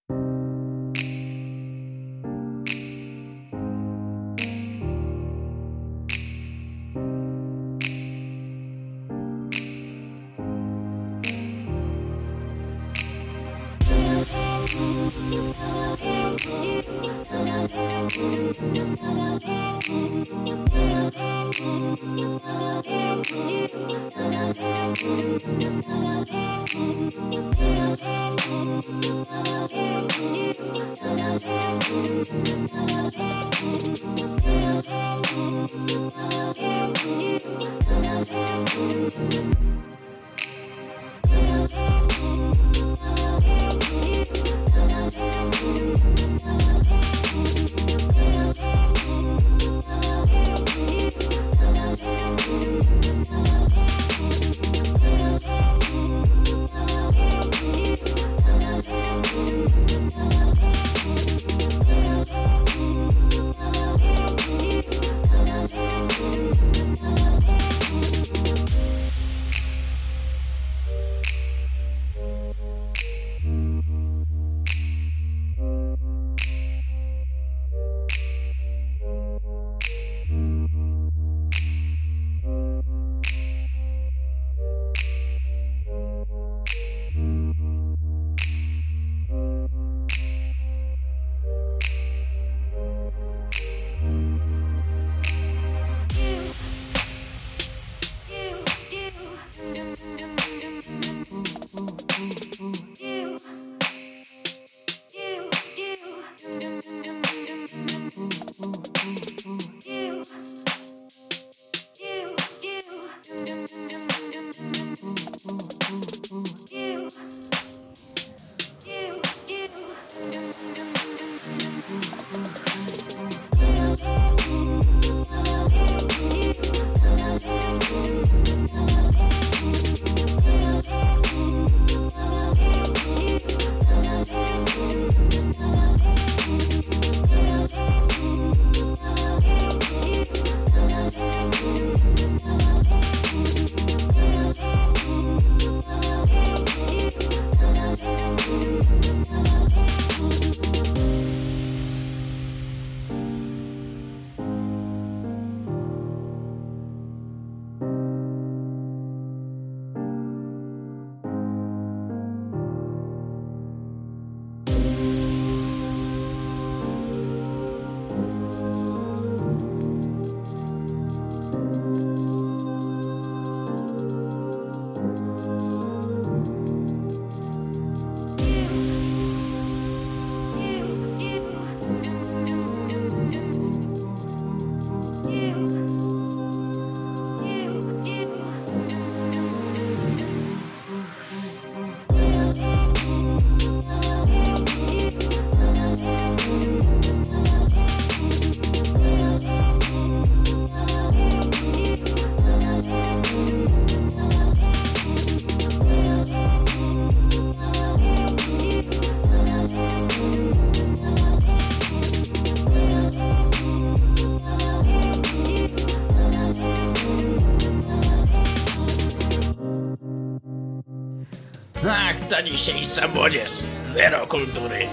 [222.95, 223.51] Dzisiejsza młodzież.
[223.83, 224.87] Zero kultury.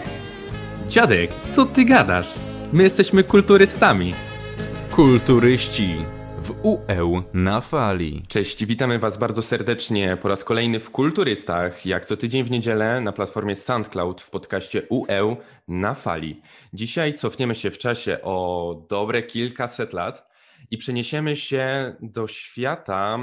[0.89, 2.29] Dziadek, co ty gadasz?
[2.73, 4.15] My jesteśmy kulturystami.
[4.91, 5.97] Kulturyści
[6.39, 8.23] w UE na fali.
[8.29, 13.01] Cześć, witamy Was bardzo serdecznie po raz kolejny w Kulturystach, jak co tydzień w niedzielę
[13.01, 15.37] na platformie SoundCloud w podcaście UE
[15.69, 16.41] na fali.
[16.73, 20.29] Dzisiaj cofniemy się w czasie o dobre kilkaset lat
[20.71, 23.19] i przeniesiemy się do świata,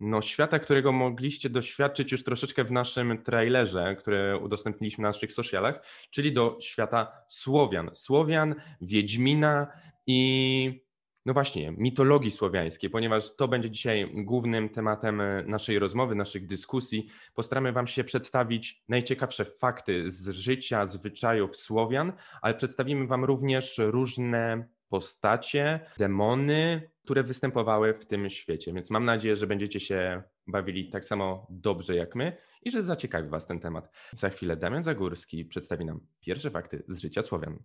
[0.00, 5.86] no świata, którego mogliście doświadczyć już troszeczkę w naszym trailerze, który udostępniliśmy na naszych socialach,
[6.10, 7.90] czyli do świata Słowian.
[7.94, 9.66] Słowian, Wiedźmina
[10.06, 10.88] i
[11.26, 17.08] no właśnie, mitologii słowiańskiej, ponieważ to będzie dzisiaj głównym tematem naszej rozmowy, naszych dyskusji.
[17.34, 24.68] Postaramy Wam się przedstawić najciekawsze fakty z życia, zwyczajów Słowian, ale przedstawimy Wam również różne
[24.88, 28.72] postacie, demony, które występowały w tym świecie.
[28.72, 33.28] Więc mam nadzieję, że będziecie się bawili tak samo dobrze jak my i że zaciekawi
[33.28, 33.90] Was ten temat.
[34.12, 37.58] Za chwilę Damian Zagórski przedstawi nam pierwsze fakty z życia Słowian.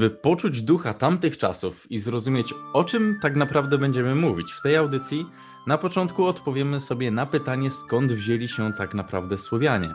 [0.00, 4.76] Żeby poczuć ducha tamtych czasów i zrozumieć, o czym tak naprawdę będziemy mówić w tej
[4.76, 5.26] audycji,
[5.66, 9.94] na początku odpowiemy sobie na pytanie, skąd wzięli się tak naprawdę Słowianie.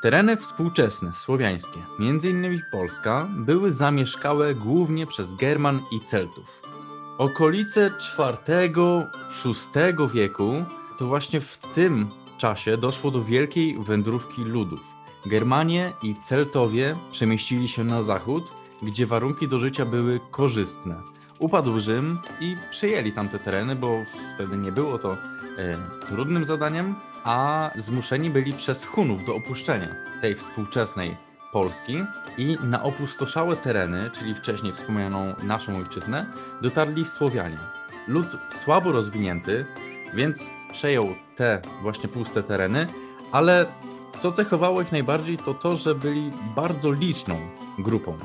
[0.00, 2.60] Tereny współczesne, słowiańskie, m.in.
[2.72, 6.62] Polska, były zamieszkałe głównie przez German i Celtów.
[7.18, 10.64] Okolice IV-VI wieku
[10.98, 12.06] to właśnie w tym
[12.38, 14.80] czasie doszło do wielkiej wędrówki ludów.
[15.26, 20.94] Germanie i Celtowie przemieścili się na zachód, gdzie warunki do życia były korzystne.
[21.38, 24.04] Upadł Rzym i przejęli tamte tereny, bo
[24.34, 25.16] wtedy nie było to e,
[26.06, 29.88] trudnym zadaniem, a zmuszeni byli przez Hunów do opuszczenia
[30.20, 31.16] tej współczesnej
[31.52, 32.04] Polski
[32.38, 36.26] i na opustoszałe tereny, czyli wcześniej wspomnianą naszą ojczyznę,
[36.62, 37.58] dotarli Słowianie.
[38.08, 39.66] Lud słabo rozwinięty,
[40.14, 42.86] więc przejął te właśnie puste tereny,
[43.32, 43.66] ale
[44.18, 47.36] co cechowało ich najbardziej to to, że byli bardzo liczną
[47.78, 48.18] grupą.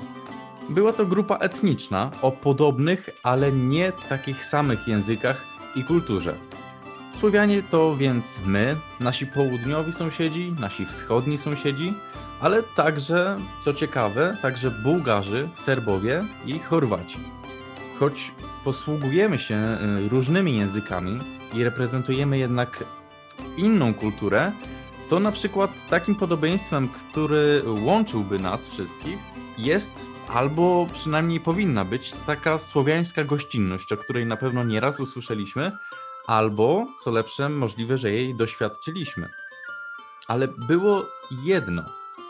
[0.70, 5.45] Była to grupa etniczna o podobnych, ale nie takich samych językach
[5.76, 6.36] i kulturze.
[7.11, 11.93] Słowianie to więc my, nasi południowi sąsiedzi, nasi wschodni sąsiedzi,
[12.41, 13.36] ale także,
[13.66, 17.20] co ciekawe, także Bułgarzy, Serbowie i Chorwaci.
[17.99, 18.32] Choć
[18.64, 21.20] posługujemy się y, różnymi językami
[21.53, 22.84] i reprezentujemy jednak
[23.57, 24.51] inną kulturę,
[25.09, 29.18] to na przykład takim podobieństwem, który łączyłby nas wszystkich,
[29.57, 35.71] jest albo przynajmniej powinna być taka słowiańska gościnność, o której na pewno nieraz usłyszeliśmy,
[36.27, 39.29] albo, co lepsze, możliwe, że jej doświadczyliśmy.
[40.27, 41.05] Ale było
[41.43, 41.84] jedno,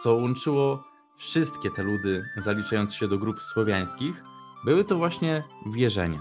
[0.04, 0.84] co łączyło
[1.18, 4.24] wszystkie te ludy, zaliczając się do grup słowiańskich,
[4.66, 6.20] były to właśnie wierzenia.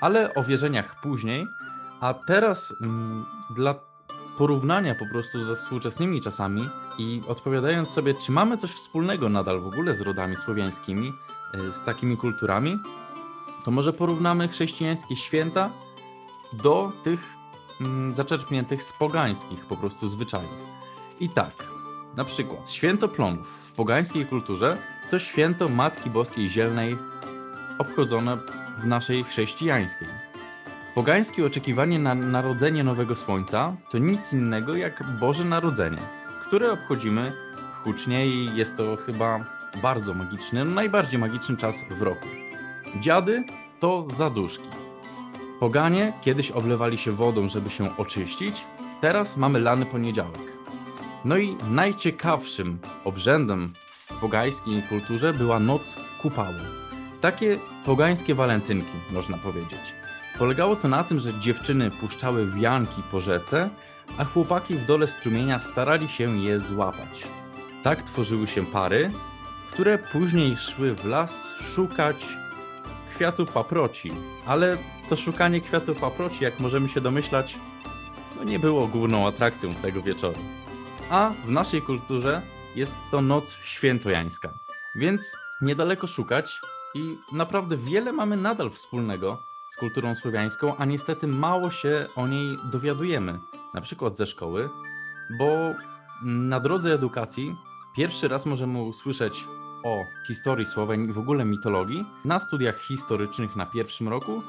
[0.00, 1.46] Ale o wierzeniach później,
[2.00, 3.89] a teraz mm, dla
[4.40, 6.68] porównania po prostu ze współczesnymi czasami
[6.98, 11.12] i odpowiadając sobie, czy mamy coś wspólnego nadal w ogóle z rodami słowiańskimi,
[11.54, 12.78] y, z takimi kulturami,
[13.64, 15.70] to może porównamy chrześcijańskie święta
[16.52, 17.36] do tych
[17.80, 20.66] mm, zaczerpniętych z pogańskich po prostu zwyczajów.
[21.20, 21.66] I tak,
[22.16, 24.76] na przykład święto plonów w pogańskiej kulturze
[25.10, 26.96] to święto Matki Boskiej Zielnej
[27.78, 28.38] obchodzone
[28.78, 30.29] w naszej chrześcijańskiej.
[30.94, 35.98] Pogańskie oczekiwanie na narodzenie nowego słońca to nic innego jak Boże Narodzenie,
[36.42, 37.32] które obchodzimy
[37.84, 39.44] hucznie i jest to chyba
[39.82, 42.26] bardzo magiczny, najbardziej magiczny czas w roku.
[43.00, 43.44] Dziady
[43.80, 44.68] to zaduszki.
[45.60, 48.66] Poganie kiedyś oblewali się wodą, żeby się oczyścić,
[49.00, 50.50] teraz mamy lany poniedziałek.
[51.24, 56.60] No i najciekawszym obrzędem w pogańskiej kulturze była noc kupały.
[57.20, 59.99] Takie pogańskie walentynki, można powiedzieć.
[60.40, 63.70] Polegało to na tym, że dziewczyny puszczały wianki po rzece,
[64.18, 67.22] a chłopaki w dole strumienia starali się je złapać.
[67.82, 69.12] Tak tworzyły się pary,
[69.72, 72.16] które później szły w las szukać
[73.14, 74.12] kwiatu paproci.
[74.46, 74.76] Ale
[75.08, 77.56] to szukanie kwiatu paproci, jak możemy się domyślać,
[78.36, 80.38] no nie było główną atrakcją tego wieczoru.
[81.10, 82.42] A w naszej kulturze
[82.76, 84.52] jest to noc świętojańska.
[84.94, 86.60] Więc niedaleko szukać
[86.94, 92.58] i naprawdę wiele mamy nadal wspólnego z kulturą słowiańską, a niestety mało się o niej
[92.72, 93.38] dowiadujemy,
[93.74, 94.70] na przykład ze szkoły,
[95.38, 95.74] bo
[96.22, 97.56] na drodze edukacji
[97.96, 99.46] pierwszy raz możemy usłyszeć
[99.84, 104.42] o historii Słowenii i w ogóle mitologii na studiach historycznych na pierwszym roku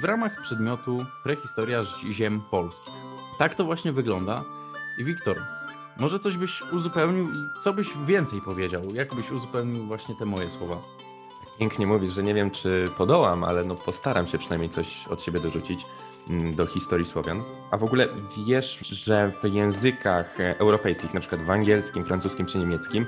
[0.00, 2.94] w ramach przedmiotu Prehistoria ziem polskich.
[3.38, 4.44] Tak to właśnie wygląda.
[4.98, 5.42] I Wiktor,
[6.00, 8.82] może coś byś uzupełnił i co byś więcej powiedział?
[8.94, 10.76] Jak byś uzupełnił właśnie te moje słowa?
[11.60, 15.40] Pięknie mówisz, że nie wiem, czy podołam, ale no postaram się przynajmniej coś od siebie
[15.40, 15.86] dorzucić
[16.30, 17.42] mm, do historii Słowian.
[17.70, 18.08] A w ogóle
[18.46, 23.06] wiesz, że w językach europejskich, na przykład w angielskim, francuskim czy niemieckim,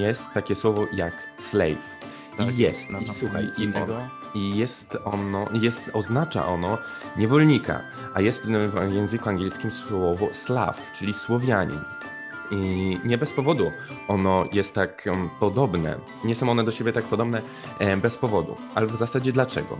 [0.00, 1.98] jest takie słowo jak slave.
[2.36, 3.90] Tak, I jest, i słuchaj, i, on,
[4.34, 6.78] i jest ono, jest, oznacza ono
[7.16, 7.80] niewolnika,
[8.14, 8.46] a jest
[8.88, 11.80] w języku angielskim słowo slav, czyli Słowianin.
[12.52, 13.70] I nie bez powodu
[14.08, 15.08] ono jest tak
[15.40, 15.98] podobne.
[16.24, 17.42] Nie są one do siebie tak podobne
[18.02, 18.56] bez powodu.
[18.74, 19.78] Ale w zasadzie dlaczego?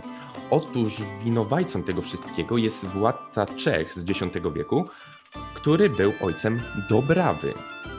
[0.49, 4.19] Otóż winowajcą tego wszystkiego jest władca Czech z X
[4.55, 4.85] wieku,
[5.53, 7.53] który był ojcem Dobrawy.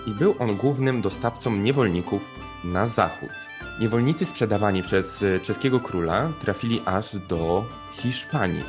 [0.07, 2.23] I był on głównym dostawcą niewolników
[2.65, 3.31] na zachód.
[3.81, 8.65] Niewolnicy sprzedawani przez e, czeskiego króla trafili aż do Hiszpanii.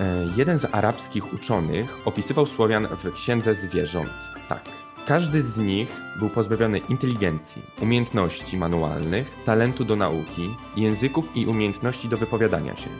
[0.00, 0.04] E,
[0.36, 4.10] Jeden z arabskich uczonych opisywał Słowian w Księdze Zwierząt.
[4.48, 4.85] Tak.
[5.06, 5.88] Każdy z nich
[6.18, 12.90] był pozbawiony inteligencji, umiejętności manualnych, talentu do nauki, języków i umiejętności do wypowiadania się.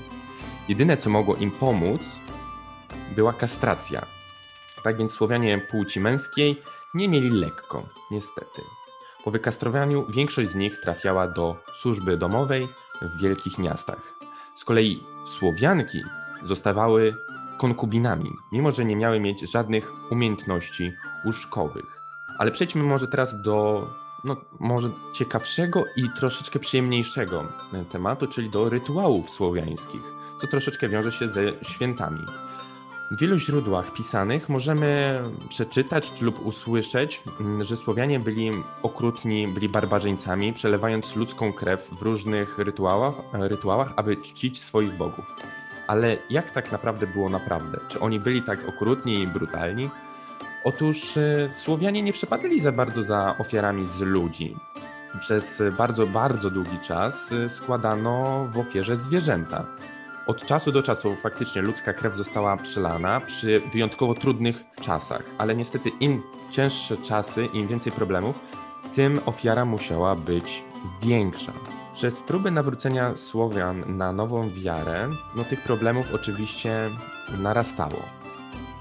[0.68, 2.02] Jedyne, co mogło im pomóc,
[3.16, 4.06] była kastracja.
[4.84, 6.62] Tak więc Słowianie płci męskiej
[6.94, 8.62] nie mieli lekko, niestety.
[9.24, 12.68] Po wykastrowaniu większość z nich trafiała do służby domowej
[13.02, 14.14] w wielkich miastach.
[14.56, 16.02] Z kolei Słowianki
[16.44, 17.16] zostawały
[17.58, 20.92] konkubinami, mimo że nie miały mieć żadnych umiejętności
[21.24, 21.95] łóżkowych.
[22.38, 23.86] Ale przejdźmy może teraz do
[24.24, 30.02] no, może ciekawszego i troszeczkę przyjemniejszego e, tematu, czyli do rytuałów słowiańskich,
[30.40, 32.20] co troszeczkę wiąże się ze świętami.
[33.10, 38.50] W wielu źródłach pisanych możemy przeczytać lub usłyszeć, mm, że Słowianie byli
[38.82, 45.24] okrutni, byli barbarzyńcami, przelewając ludzką krew w różnych rytuałach, e, rytuałach, aby czcić swoich bogów.
[45.86, 47.78] Ale jak tak naprawdę było naprawdę?
[47.88, 49.90] Czy oni byli tak okrutni i brutalni?
[50.66, 54.56] Otóż e, Słowianie nie przepadali za bardzo za ofiarami z ludzi.
[55.20, 59.66] Przez bardzo, bardzo długi czas e, składano w ofierze zwierzęta.
[60.26, 65.90] Od czasu do czasu faktycznie ludzka krew została przelana przy wyjątkowo trudnych czasach, ale niestety
[66.00, 68.38] im cięższe czasy, im więcej problemów,
[68.94, 70.62] tym ofiara musiała być
[71.02, 71.52] większa.
[71.94, 76.90] Przez próby nawrócenia Słowian na nową wiarę, no tych problemów oczywiście
[77.38, 78.26] narastało.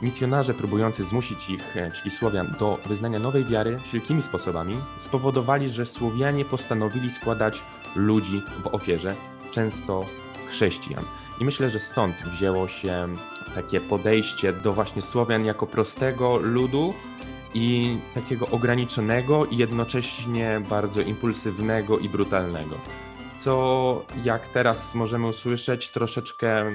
[0.02, 5.86] Misjonarze próbujący zmusić ich, e, czyli Słowian, do wyznania nowej wiary wszelkimi sposobami, spowodowali, że
[5.86, 7.62] Słowianie postanowili składać
[7.96, 9.16] ludzi w ofierze,
[9.52, 10.06] często
[10.50, 11.04] chrześcijan.
[11.42, 13.08] I myślę, że stąd wzięło się
[13.56, 16.94] takie podejście do właśnie Słowian jako prostego ludu
[17.54, 22.76] i takiego ograniczonego i jednocześnie bardzo impulsywnego i brutalnego.
[23.40, 26.72] Co, jak teraz możemy usłyszeć, troszeczkę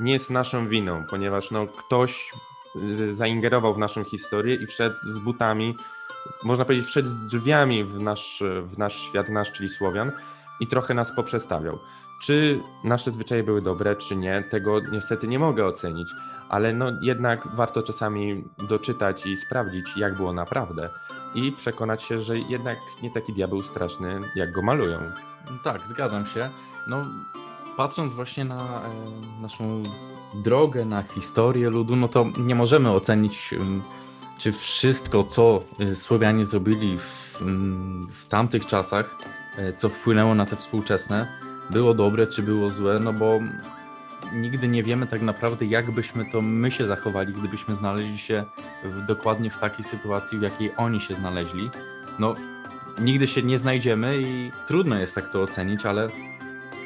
[0.00, 2.32] nie jest naszą winą, ponieważ no, ktoś
[2.76, 5.76] y, zaingerował w naszą historię i wszedł z butami,
[6.44, 10.12] można powiedzieć, wszedł z drzwiami w nasz, w nasz świat, nasz, czyli Słowian,
[10.60, 11.78] i trochę nas poprzestawiał.
[12.22, 16.08] Czy nasze zwyczaje były dobre, czy nie, tego niestety nie mogę ocenić,
[16.48, 20.90] ale no jednak warto czasami doczytać i sprawdzić, jak było naprawdę
[21.34, 24.98] i przekonać się, że jednak nie taki diabeł straszny, jak go malują.
[25.64, 26.50] Tak, zgadzam się.
[26.86, 27.02] No,
[27.76, 29.82] patrząc właśnie na e, naszą
[30.34, 33.54] drogę, na historię ludu, no to nie możemy ocenić,
[34.38, 37.42] czy wszystko, co y, Słowianie zrobili w,
[38.12, 39.18] w tamtych czasach,
[39.58, 41.28] e, co wpłynęło na te współczesne,
[41.70, 43.40] było dobre, czy było złe, no bo
[44.32, 48.44] nigdy nie wiemy tak naprawdę, jak byśmy to my się zachowali, gdybyśmy znaleźli się
[48.84, 51.70] w, dokładnie w takiej sytuacji, w jakiej oni się znaleźli.
[52.18, 52.34] No,
[53.00, 56.08] nigdy się nie znajdziemy i trudno jest tak to ocenić, ale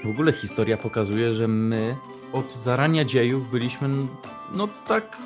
[0.05, 1.97] w ogóle historia pokazuje, że my
[2.33, 3.89] od zarania dziejów byliśmy,
[4.55, 5.17] no tak,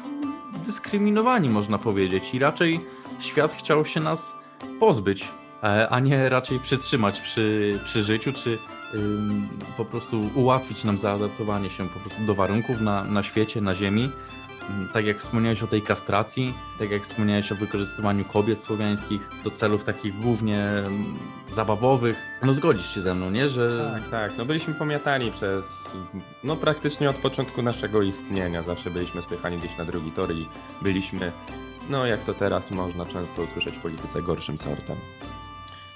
[0.65, 2.81] dyskryminowani, można powiedzieć, i raczej
[3.21, 4.35] świat chciał się nas
[4.81, 5.29] pozbyć,
[5.63, 8.59] e, a nie raczej przytrzymać przy, przy życiu, czy
[8.95, 13.75] ym, po prostu ułatwić nam zaadaptowanie się po prostu do warunków na, na świecie, na
[13.75, 14.11] ziemi.
[14.71, 19.51] Ym, Tak jak wspomniałeś o tej kastracji, tak jak wspomniałeś o wykorzystywaniu kobiet słowiańskich do
[19.51, 21.19] celów takich głównie ym,
[21.49, 23.49] zabawowych, no zgodzisz się ze mną, nie?
[23.49, 24.39] Że Tak, tak.
[24.39, 25.91] No byliśmy pomiatani przez,
[26.45, 28.63] no praktycznie od początku naszego istnienia.
[28.63, 30.49] Zawsze byliśmy spychani gdzieś na drugi tor i
[30.83, 31.33] byliśmy,
[31.91, 34.97] no jak to teraz można często usłyszeć w polityce, gorszym sortem.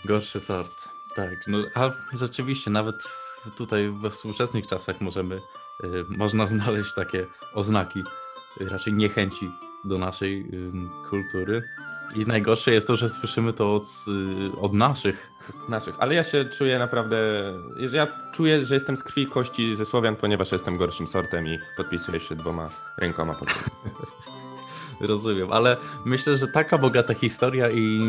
[0.04, 0.88] Gorszy sort.
[1.14, 3.08] Tak, no a rzeczywiście nawet
[3.56, 5.36] tutaj we współczesnych czasach możemy,
[5.84, 8.02] y, można znaleźć takie oznaki
[8.60, 9.50] raczej niechęci
[9.84, 10.46] do naszej
[11.10, 11.62] kultury.
[12.14, 13.84] I najgorsze jest to, że słyszymy to od,
[14.54, 15.30] y, od naszych.
[15.68, 15.94] Naszych.
[15.98, 17.16] Ale ja się czuję naprawdę,
[17.92, 21.58] ja czuję, że jestem z krwi i kości ze Słowian, ponieważ jestem gorszym sortem i
[21.76, 23.48] podpisuję się dwoma rękoma pod.
[25.00, 28.00] Rozumiem, ale myślę, że taka bogata historia i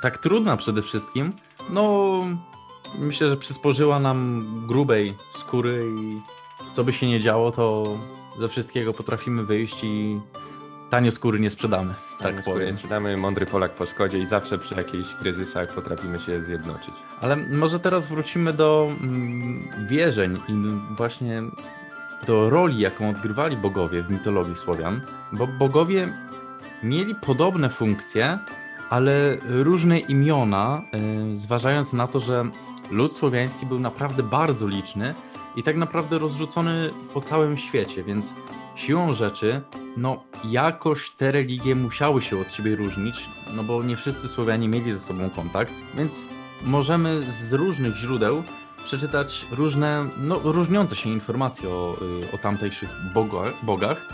[0.00, 1.32] tak trudna przede wszystkim,
[1.70, 2.12] no
[2.98, 6.20] myślę, że przysporzyła nam grubej skóry i
[6.72, 7.98] co by się nie działo, to
[8.38, 10.20] ze wszystkiego potrafimy wyjść i
[10.90, 12.74] tanio skóry nie sprzedamy, tak Tak powiem.
[12.74, 16.94] Sprzedamy mądry Polak po szkodzie i zawsze przy jakichś kryzysach potrafimy się zjednoczyć.
[17.20, 20.52] Ale może teraz wrócimy do mm, wierzeń i
[20.96, 21.42] właśnie
[22.26, 25.00] do roli, jaką odgrywali bogowie w mitologii Słowian,
[25.32, 26.08] bo bogowie
[26.82, 28.38] mieli podobne funkcje,
[28.90, 30.82] ale różne imiona,
[31.32, 32.44] y, zważając na to, że
[32.90, 35.14] lud słowiański był naprawdę bardzo liczny
[35.56, 38.34] i tak naprawdę rozrzucony po całym świecie, więc
[38.76, 39.62] siłą rzeczy,
[39.96, 44.92] no jakoś te religie musiały się od siebie różnić, no bo nie wszyscy Słowianie mieli
[44.92, 46.28] ze sobą kontakt, więc
[46.62, 48.42] możemy z różnych źródeł
[48.84, 54.08] przeczytać różne, no różniące się informacje o, y, o tamtejszych boga, bogach,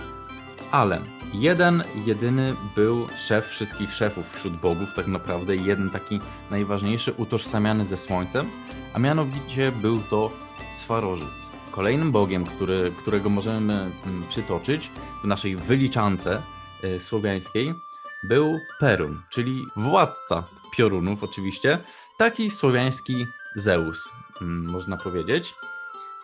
[0.70, 1.00] ale
[1.32, 7.96] jeden, jedyny był szef wszystkich szefów wśród bogów, tak naprawdę jeden taki najważniejszy, utożsamiany ze
[7.96, 8.50] słońcem,
[8.94, 10.30] a mianowicie był to
[11.70, 14.90] Kolejnym bogiem, który, którego możemy mm, przytoczyć
[15.22, 16.42] w naszej wyliczance
[16.84, 17.74] y, słowiańskiej
[18.22, 21.78] był Perun, czyli władca piorunów oczywiście,
[22.18, 23.26] taki słowiański
[23.56, 24.12] Zeus,
[24.42, 25.54] mm, można powiedzieć.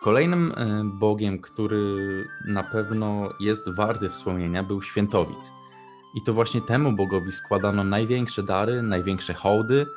[0.01, 5.51] Kolejnym e, bogiem, który na pewno jest warty wspomnienia, był Świętowit.
[6.13, 9.87] I to właśnie temu bogowi składano największe dary, największe hołdy,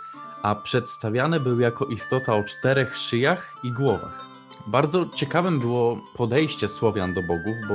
[0.43, 4.30] a przedstawiany był jako istota o czterech szyjach i głowach.
[4.67, 7.75] Bardzo ciekawym było podejście Słowian do bogów, bo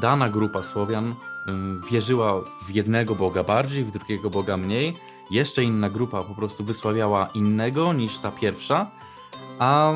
[0.00, 1.14] dana grupa Słowian
[1.90, 4.96] wierzyła w jednego boga bardziej, w drugiego boga mniej.
[5.30, 8.90] Jeszcze inna grupa po prostu wysławiała innego niż ta pierwsza.
[9.58, 9.92] A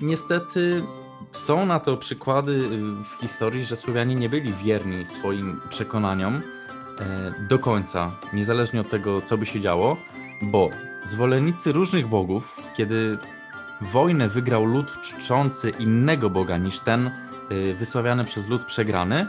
[0.00, 0.82] niestety
[1.32, 6.34] są na to przykłady y, w historii, że Słowianie nie byli wierni swoim przekonaniom
[6.98, 9.96] e, do końca, niezależnie od tego, co by się działo,
[10.42, 10.70] bo
[11.04, 13.18] zwolennicy różnych bogów, kiedy
[13.82, 17.10] wojnę wygrał lud czczący innego boga niż ten
[17.52, 19.26] y, wysławiany przez lud przegrany,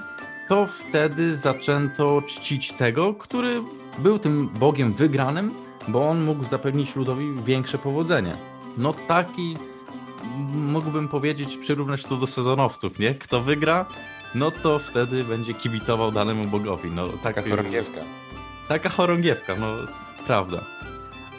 [0.49, 3.61] to wtedy zaczęto czcić tego, który
[3.99, 5.51] był tym bogiem wygranym,
[5.87, 8.35] bo on mógł zapewnić ludowi większe powodzenie.
[8.77, 9.57] No taki
[10.53, 13.15] mógłbym powiedzieć, przyrównać to do sezonowców, nie?
[13.15, 13.85] Kto wygra,
[14.35, 16.91] no to wtedy będzie kibicował danemu bogowi.
[16.91, 18.01] No, tak, Taka chorągiewka.
[18.67, 19.67] Taka chorągiewka, no
[20.25, 20.63] prawda.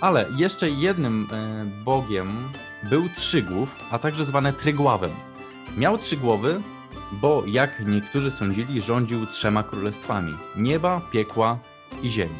[0.00, 2.28] Ale jeszcze jednym e, bogiem
[2.90, 5.10] był Trzygłów, a także zwany Trygławem.
[5.76, 6.60] Miał trzy głowy,
[7.12, 11.58] bo jak niektórzy sądzili, rządził trzema królestwami: nieba, piekła
[12.02, 12.34] i ziemi.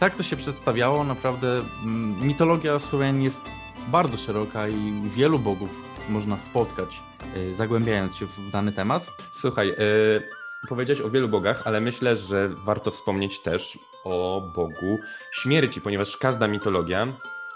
[0.00, 3.44] Tak to się przedstawiało, naprawdę mm, mitologia Słowian jest
[3.88, 5.70] bardzo szeroka i wielu bogów
[6.08, 7.00] można spotkać,
[7.34, 9.06] e, zagłębiając się w dany temat.
[9.32, 10.22] Słuchaj, yy,
[10.68, 14.98] powiedziałeś o wielu bogach, ale myślę, że warto wspomnieć też o Bogu
[15.32, 17.06] śmierci, ponieważ każda mitologia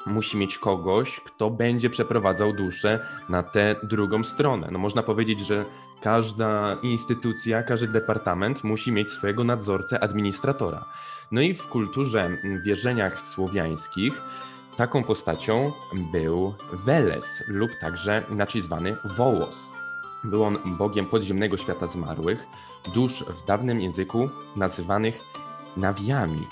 [0.06, 4.68] musi mieć kogoś, kto będzie przeprowadzał duszę na tę drugą stronę.
[4.72, 5.64] No można powiedzieć, że
[6.02, 10.84] każda instytucja, każdy departament musi mieć swojego nadzorcę, administratora.
[11.32, 14.22] No i w kulturze, m, wierzeniach słowiańskich
[14.76, 15.72] taką postacią
[16.12, 19.70] był Weles lub także inaczej zwany Wołos.
[20.24, 22.46] Był on bogiem podziemnego świata zmarłych,
[22.94, 25.20] dusz w dawnym języku nazywanych
[25.76, 26.46] nawiami.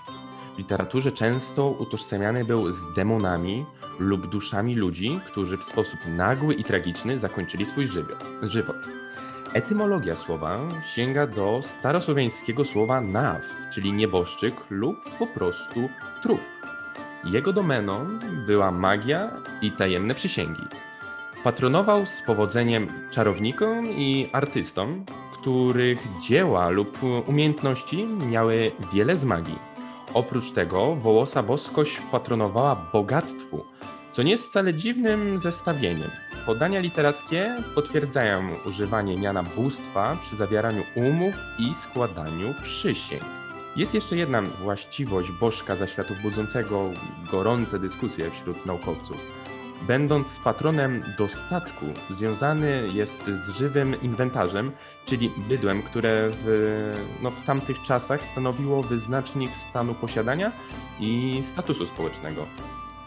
[0.54, 3.66] W literaturze często utożsamiany był z demonami
[3.98, 7.88] lub duszami ludzi, którzy w sposób nagły i tragiczny zakończyli swój
[8.42, 8.88] żywot.
[9.54, 10.60] Etymologia słowa
[10.94, 13.42] sięga do starosłowiańskiego słowa naw,
[13.74, 15.88] czyli nieboszczyk lub po prostu
[16.22, 16.40] trup.
[17.24, 18.06] Jego domeną
[18.46, 19.30] była magia
[19.62, 20.62] i tajemne przysięgi.
[21.44, 25.98] Patronował z powodzeniem czarownikom i artystom, których
[26.28, 29.71] dzieła lub umiejętności miały wiele z magii.
[30.14, 33.64] Oprócz tego Wołosa boskość patronowała bogactwu,
[34.12, 36.10] co nie jest wcale dziwnym zestawieniem.
[36.46, 43.22] Podania literackie potwierdzają używanie miana bóstwa przy zawieraniu umów i składaniu przysięg.
[43.76, 46.90] Jest jeszcze jedna właściwość bożka zaświatów budzącego
[47.30, 49.41] gorące dyskusje wśród naukowców.
[49.86, 54.72] Będąc patronem dostatku, związany jest z żywym inwentarzem,
[55.06, 60.52] czyli bydłem, które w, no, w tamtych czasach stanowiło wyznacznik stanu posiadania
[61.00, 62.46] i statusu społecznego.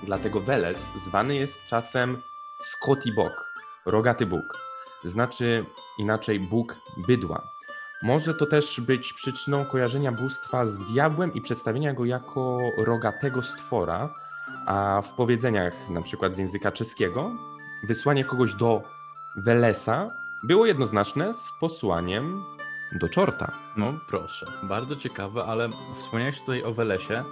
[0.04, 2.22] Dlatego Weles zwany jest czasem
[2.62, 3.54] Scotty Bog,
[3.86, 4.58] rogaty Bóg.
[5.04, 5.66] Znaczy
[5.98, 6.76] inaczej Bóg
[7.08, 7.48] bydła.
[8.04, 14.25] Może to też być przyczyną kojarzenia bóstwa z diabłem i przedstawienia go jako rogatego stwora,
[14.66, 17.32] a w powiedzeniach na przykład z języka czeskiego
[17.84, 18.84] wysłanie kogoś do
[19.36, 20.12] Welesa
[20.44, 22.44] było jednoznaczne z posłaniem
[23.00, 23.52] do czorta.
[23.78, 27.24] No proszę, bardzo ciekawe, ale wspomniałeś tutaj o Welesie.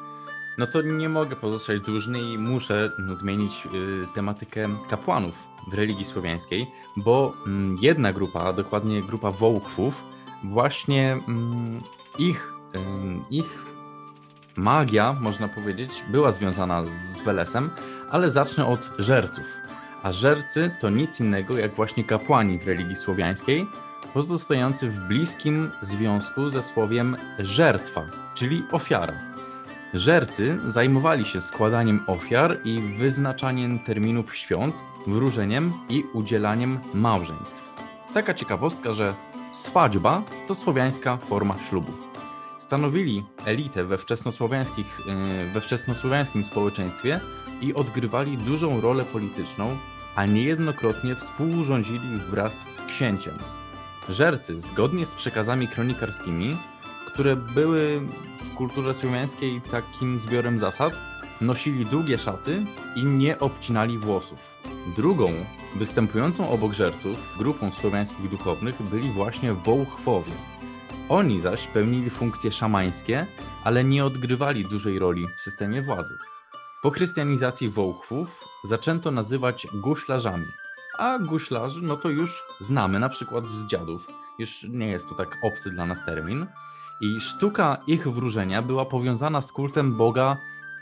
[0.57, 6.67] No to nie mogę pozostać dłużny i muszę odmienić y, tematykę kapłanów w religii słowiańskiej,
[6.97, 10.03] bo mm, jedna grupa, dokładnie grupa Wołkwów,
[10.43, 11.81] właśnie mm,
[12.19, 13.72] ich, ym, ich
[14.55, 17.69] magia, można powiedzieć, była związana z Welesem,
[18.11, 19.45] ale zacznę od żerców.
[20.03, 23.67] A żercy to nic innego jak właśnie kapłani w religii słowiańskiej,
[24.13, 28.05] pozostający w bliskim związku ze słowiem żertwa,
[28.35, 29.13] czyli ofiara.
[29.93, 34.75] Żercy zajmowali się składaniem ofiar i wyznaczaniem terminów świąt,
[35.07, 37.73] wróżeniem i udzielaniem małżeństw.
[38.13, 39.13] Taka ciekawostka, że
[39.51, 42.12] swadźba to słowiańska forma ślubu.
[42.63, 47.19] Stanowili elitę we, wczesnosłowiańskich, yy, we wczesnosłowiańskim społeczeństwie
[47.61, 49.77] i odgrywali dużą rolę polityczną,
[50.15, 53.33] a niejednokrotnie współrządzili wraz z księciem.
[54.09, 56.57] Żercy, zgodnie z przekazami kronikarskimi,
[57.07, 58.01] które były
[58.43, 60.93] w kulturze słowiańskiej takim zbiorem zasad,
[61.41, 62.65] nosili długie szaty
[62.95, 64.39] i nie obcinali włosów.
[64.95, 65.31] Drugą,
[65.75, 70.52] występującą obok żerców, grupą słowiańskich duchownych byli właśnie wołchwowie.
[71.09, 73.25] Oni zaś pełnili funkcje szamańskie,
[73.63, 76.17] ale nie odgrywali dużej roli w systemie władzy.
[76.81, 80.45] Po chrystianizacji Wołchwów zaczęto nazywać guślarzami,
[80.97, 84.07] a guślarzy no to już znamy na przykład z dziadów,
[84.39, 86.47] już nie jest to tak obcy dla nas termin.
[87.01, 90.37] I sztuka ich wróżenia była powiązana z kultem boga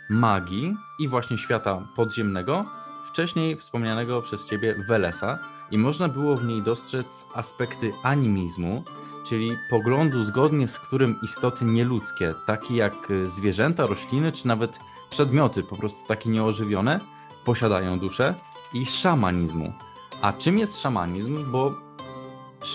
[0.10, 2.66] magii i właśnie świata podziemnego,
[3.06, 5.40] wcześniej wspomnianego przez ciebie Welesa,
[5.72, 8.84] i można było w niej dostrzec aspekty animizmu,
[9.24, 14.80] czyli poglądu zgodnie z którym istoty nieludzkie, takie jak y, zwierzęta, rośliny czy nawet
[15.10, 17.00] przedmioty, po prostu takie nieożywione,
[17.46, 18.36] posiadają duszę,
[18.74, 19.74] i szamanizmu.
[20.22, 21.52] A czym jest szamanizm?
[21.52, 21.74] Bo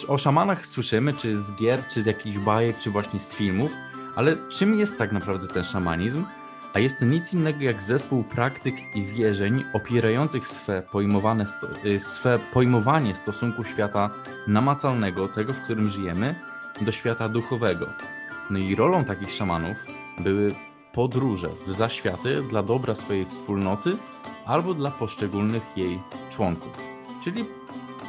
[0.09, 3.73] o szamanach słyszymy, czy z gier, czy z jakichś bajek, czy właśnie z filmów,
[4.16, 6.24] ale czym jest tak naprawdę ten szamanizm?
[6.77, 12.01] A jest to nic innego jak zespół praktyk i wierzeń opierających swe, pojmowane sto, y,
[12.01, 14.11] swe pojmowanie stosunku świata
[14.47, 16.35] namacalnego, tego w którym żyjemy,
[16.81, 17.86] do świata duchowego.
[18.51, 19.77] No i rolą takich szamanów
[20.19, 20.55] były
[20.93, 23.97] podróże w zaświaty dla dobra swojej wspólnoty
[24.47, 26.01] albo dla poszczególnych jej
[26.31, 26.78] członków.
[27.24, 27.44] Czyli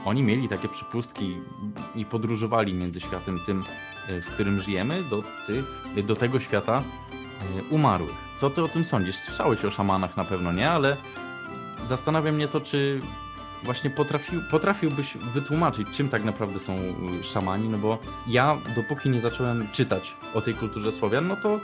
[0.06, 1.38] oni mieli takie przypustki
[1.95, 3.64] i podróżowali między światem tym,
[4.10, 5.65] y, w którym żyjemy, do, tych,
[6.06, 6.84] do tego świata
[7.69, 8.15] umarłych.
[8.38, 9.15] Co ty o tym sądzisz?
[9.15, 10.97] Słyszałeś o szamanach na pewno nie, ale
[11.85, 12.99] zastanawia mnie to, czy
[13.64, 16.73] właśnie potrafił, potrafiłbyś wytłumaczyć, czym tak naprawdę są
[17.19, 17.97] y, szamani, no bo
[18.27, 21.59] ja dopóki nie zacząłem czytać o tej kulturze Słowian, no to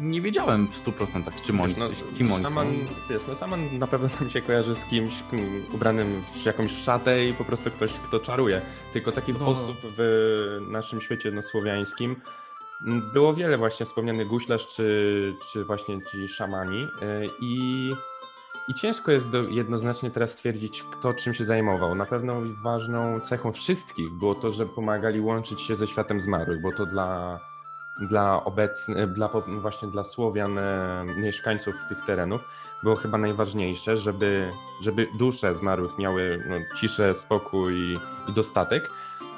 [0.00, 2.94] nie wiedziałem w 100% czym oni, Wiesz, kim oni szaman, są.
[3.10, 5.12] Wiesz, no szaman na pewno nam się kojarzy z kimś
[5.72, 8.62] ubranym w jakąś szatę i po prostu ktoś, kto czaruje.
[8.92, 9.46] Tylko takich No.
[9.46, 12.16] osób w naszym świecie no, słowiańskim
[13.12, 16.88] było wiele właśnie wspomniany guślarz czy, czy właśnie ci szamani y,
[17.40, 17.90] i,
[18.68, 21.94] i ciężko jest do, jednoznacznie teraz stwierdzić, kto czym się zajmował.
[21.94, 26.72] Na pewno ważną cechą wszystkich było to, że pomagali łączyć się ze światem zmarłych, bo
[26.72, 27.40] to dla
[28.00, 32.48] dla obecnych, dla, po- właśnie dla Słowian, e, mieszkańców tych terenów,
[32.82, 34.50] było chyba najważniejsze, żeby,
[34.80, 37.98] żeby dusze zmarłych miały no, ciszę, spokój i,
[38.28, 38.90] i dostatek,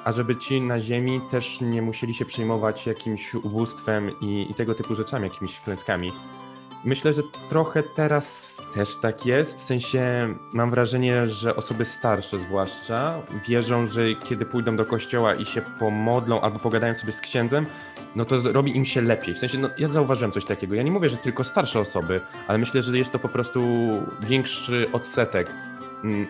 [0.05, 4.75] a żeby ci na ziemi też nie musieli się przejmować jakimś ubóstwem i, i tego
[4.75, 6.11] typu rzeczami, jakimiś klęskami.
[6.83, 9.59] Myślę, że trochę teraz też tak jest.
[9.59, 15.45] W sensie mam wrażenie, że osoby starsze zwłaszcza wierzą, że kiedy pójdą do kościoła i
[15.45, 17.65] się pomodlą albo pogadają sobie z księdzem,
[18.15, 19.33] no to robi im się lepiej.
[19.33, 20.75] W sensie, no ja zauważyłem coś takiego.
[20.75, 23.61] Ja nie mówię, że tylko starsze osoby, ale myślę, że jest to po prostu
[24.21, 25.51] większy odsetek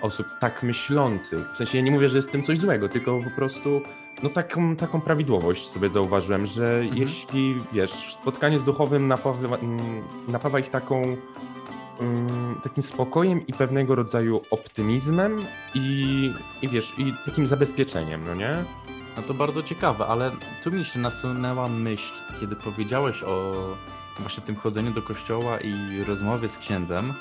[0.02, 1.52] osób tak myślących.
[1.54, 3.82] W sensie ja nie mówię, że jest tym coś złego, tylko po prostu
[4.24, 10.60] no taką, taką prawidłowość sobie zauważyłem, że jeśli, wiesz, spotkanie z duchowym napawa, mm, napawa
[10.60, 11.02] ich taką
[12.00, 15.46] mm, takim spokojem i pewnego rodzaju optymizmem
[15.76, 18.56] i, i wiesz, i takim zabezpieczeniem, no nie?
[19.18, 20.32] No to bardzo ciekawe, ale
[20.64, 23.54] tu mi się nasunęła myśl, kiedy powiedziałeś o
[24.20, 27.14] właśnie tym chodzeniu do kościoła i rozmowie z księdzem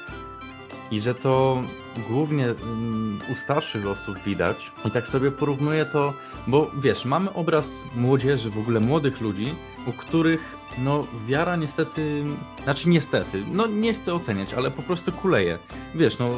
[0.91, 1.63] i że to
[2.09, 6.15] głównie mm, u starszych osób widać i tak sobie porównuję to,
[6.47, 9.55] bo wiesz, mamy obraz młodzieży, w ogóle młodych ludzi,
[9.87, 12.25] u których no wiara niestety,
[12.63, 15.59] znaczy niestety, no nie chcę oceniać, ale po prostu kuleje.
[15.95, 16.31] Wiesz, no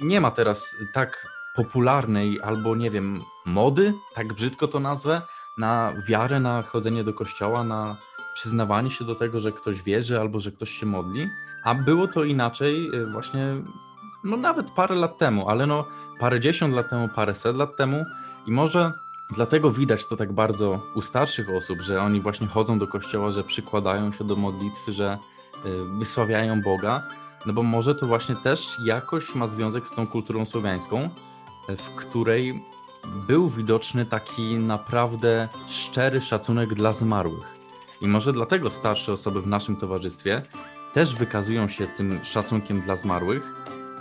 [0.00, 1.26] nie ma teraz tak
[1.56, 5.22] popularnej albo nie wiem, mody, tak brzydko to nazwę,
[5.58, 7.96] na wiarę, na chodzenie do kościoła, na
[8.34, 11.30] przyznawanie się do tego, że ktoś wierzy albo że ktoś się modli.
[11.68, 13.40] A było to inaczej y, właśnie,
[14.24, 15.84] no nawet parę lat temu, ale no
[16.20, 18.04] parę dziesiąt lat temu, parę set lat temu
[18.46, 18.92] i może
[19.30, 23.44] dlatego widać to tak bardzo u starszych osób, że oni właśnie chodzą do kościoła, że
[23.44, 25.18] przykładają się do modlitwy, że
[25.66, 27.02] y, wysławiają Boga,
[27.46, 31.10] no bo może to właśnie też jakoś ma związek z tą kulturą słowiańską,
[31.68, 32.62] w której
[33.26, 37.46] był widoczny taki naprawdę szczery szacunek dla zmarłych.
[38.00, 40.42] I może dlatego starsze osoby w naszym towarzystwie
[40.92, 43.42] też wykazują się tym szacunkiem dla zmarłych,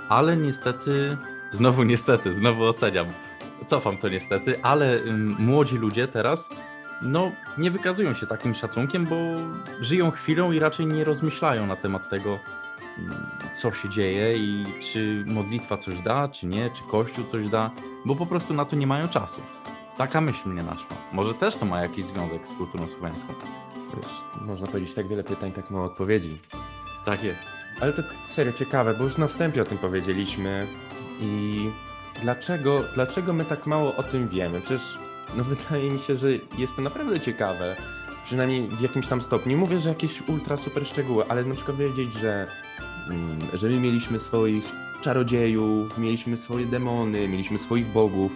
[0.09, 1.18] ale niestety,
[1.51, 3.07] znowu niestety, znowu oceniam,
[3.65, 4.99] cofam to niestety, ale
[5.39, 6.49] młodzi ludzie teraz
[7.01, 9.15] no, nie wykazują się takim szacunkiem, bo
[9.81, 12.39] żyją chwilą i raczej nie rozmyślają na temat tego,
[13.55, 17.72] co się dzieje i czy modlitwa coś da, czy nie, czy Kościół coś da,
[18.05, 19.41] bo po prostu na to nie mają czasu.
[19.97, 20.97] Taka myśl mnie naszła.
[21.14, 23.34] Może też to ma jakiś związek z kulturą słowiańską.
[23.97, 24.11] Wiesz,
[24.41, 26.38] można powiedzieć tak wiele pytań, tak mało odpowiedzi.
[27.07, 27.41] Tak jest.
[27.81, 30.67] Ale to serio ciekawe, bo już na wstępie o tym powiedzieliśmy
[31.21, 31.59] i
[32.21, 34.61] dlaczego, dlaczego my tak mało o tym wiemy?
[34.61, 34.97] Przecież
[35.38, 36.27] no wydaje mi się, że
[36.57, 37.75] jest to naprawdę ciekawe,
[38.25, 39.57] przynajmniej w jakimś tam stopniu.
[39.57, 42.47] Mówię, że jakieś ultra super szczegóły, ale na przykład wiedzieć, że,
[43.09, 44.63] mm, że my mieliśmy swoich
[45.01, 48.31] czarodziejów, mieliśmy swoje demony, mieliśmy swoich bogów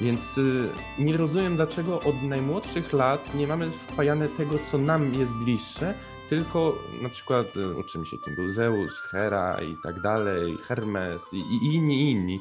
[0.00, 0.68] Więc y,
[0.98, 5.94] nie rozumiem, dlaczego od najmłodszych lat nie mamy wpajane tego, co nam jest bliższe,
[6.28, 11.38] tylko na przykład y, uczymy się, kim był Zeus, Hera i tak dalej, Hermes i,
[11.38, 12.40] i inni, inni.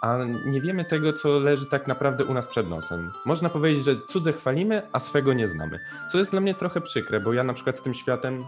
[0.00, 3.12] A nie wiemy tego, co leży tak naprawdę u nas przed nosem.
[3.24, 5.80] Można powiedzieć, że cudze chwalimy, a swego nie znamy.
[6.12, 8.44] Co jest dla mnie trochę przykre, bo ja na przykład z tym światem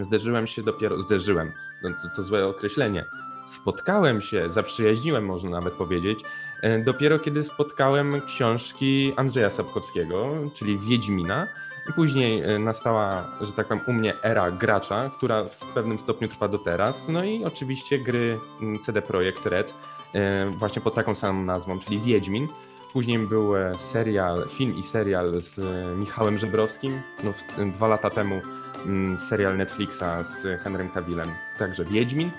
[0.00, 3.04] zderzyłem się dopiero, zderzyłem, no to, to złe określenie,
[3.46, 6.20] spotkałem się, zaprzyjaźniłem można nawet powiedzieć,
[6.62, 11.46] e, dopiero kiedy spotkałem książki Andrzeja Sapkowskiego, czyli Wiedźmina.
[11.88, 16.28] I później e, nastała, że tak powiem, u mnie era gracza, która w pewnym stopniu
[16.28, 17.08] trwa do teraz.
[17.08, 19.74] No i oczywiście gry mm, CD Projekt Red,
[20.14, 22.48] e, właśnie pod taką samą nazwą, czyli Wiedźmin.
[22.92, 25.60] Później był e, serial, film i serial z
[25.98, 27.00] Michałem Żebrowskim.
[27.24, 27.32] No,
[27.72, 28.40] dwa lata temu
[28.86, 32.30] mm, serial Netflixa z Henrym Cavillem, także Wiedźmin.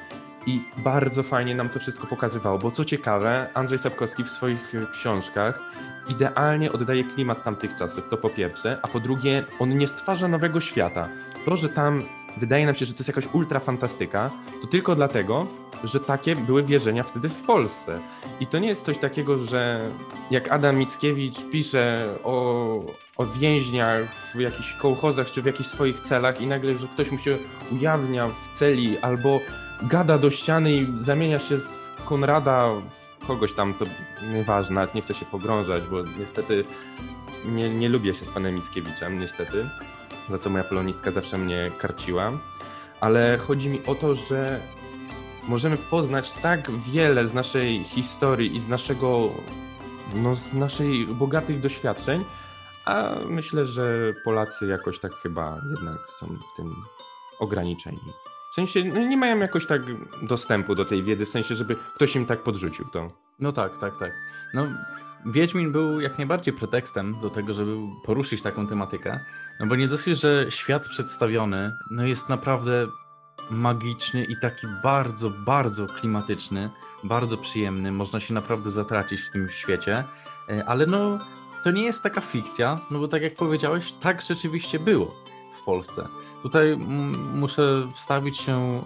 [0.48, 5.60] I bardzo fajnie nam to wszystko pokazywało, bo co ciekawe, Andrzej Sapkowski w swoich książkach
[6.10, 10.62] idealnie oddaje klimat tamtych czasów, to po pierwsze, a po drugie, on nie stwarza nowego
[10.62, 11.10] świata.
[11.46, 12.04] To, że tam
[12.38, 14.32] wydaje nam się, że to jest jakaś ultra fantastyka,
[14.62, 15.48] to tylko dlatego,
[15.84, 18.00] że takie były wierzenia wtedy w Polsce.
[18.40, 19.92] I to nie jest coś takiego, że
[20.32, 22.80] jak Adam Mickiewicz pisze o,
[23.18, 24.02] o więźniach
[24.36, 27.38] w jakichś kołchozach czy w jakichś swoich celach i nagle, że ktoś mu się
[27.72, 29.40] ujawnia w celi albo
[29.82, 33.86] gada do ściany i zamienia się z Konrada w kogoś tam, to
[34.34, 36.66] nieważne, nie chcę się pogrążać, bo niestety
[37.46, 39.70] nie, nie lubię się z panem Mickiewiczem, niestety,
[40.30, 42.32] za co moja polonistka zawsze mnie karciła,
[43.02, 44.60] ale chodzi mi o to, że
[45.48, 49.30] możemy poznać tak wiele z naszej historii i z naszego,
[50.16, 52.26] no z naszej bogatych doświadczeń,
[52.86, 56.76] a myślę, że Polacy jakoś tak chyba jednak są w tym
[57.40, 58.14] ograniczeni.
[58.58, 59.82] Sensie no nie mają jakoś tak
[60.22, 63.12] dostępu do tej wiedzy, w sensie, żeby ktoś im tak podrzucił to.
[63.40, 64.12] No tak, tak, tak.
[64.54, 64.68] No,
[65.26, 69.20] Wiedźmin był jak najbardziej pretekstem do tego, żeby poruszyć taką tematykę.
[69.60, 72.88] No bo nie dosyć, że świat przedstawiony no jest naprawdę
[73.52, 76.70] magiczny i taki bardzo, bardzo klimatyczny,
[77.04, 77.92] bardzo przyjemny.
[77.92, 80.04] Można się naprawdę zatracić w tym świecie,
[80.50, 81.20] E, ale no
[81.64, 85.16] to nie jest taka fikcja, no bo tak jak powiedziałeś, tak rzeczywiście było
[85.62, 86.08] w Polsce.
[86.44, 86.78] Tutaj
[87.34, 88.82] muszę wstawić się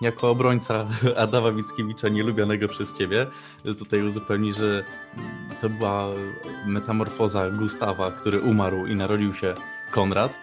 [0.00, 0.86] jako obrońca
[1.16, 3.26] Adama Mickiewicza, nielubianego przez ciebie.
[3.78, 4.84] Tutaj uzupełnić, że
[5.60, 6.08] to była
[6.66, 9.54] metamorfoza Gustawa, który umarł i narodził się
[9.90, 10.38] Konrad.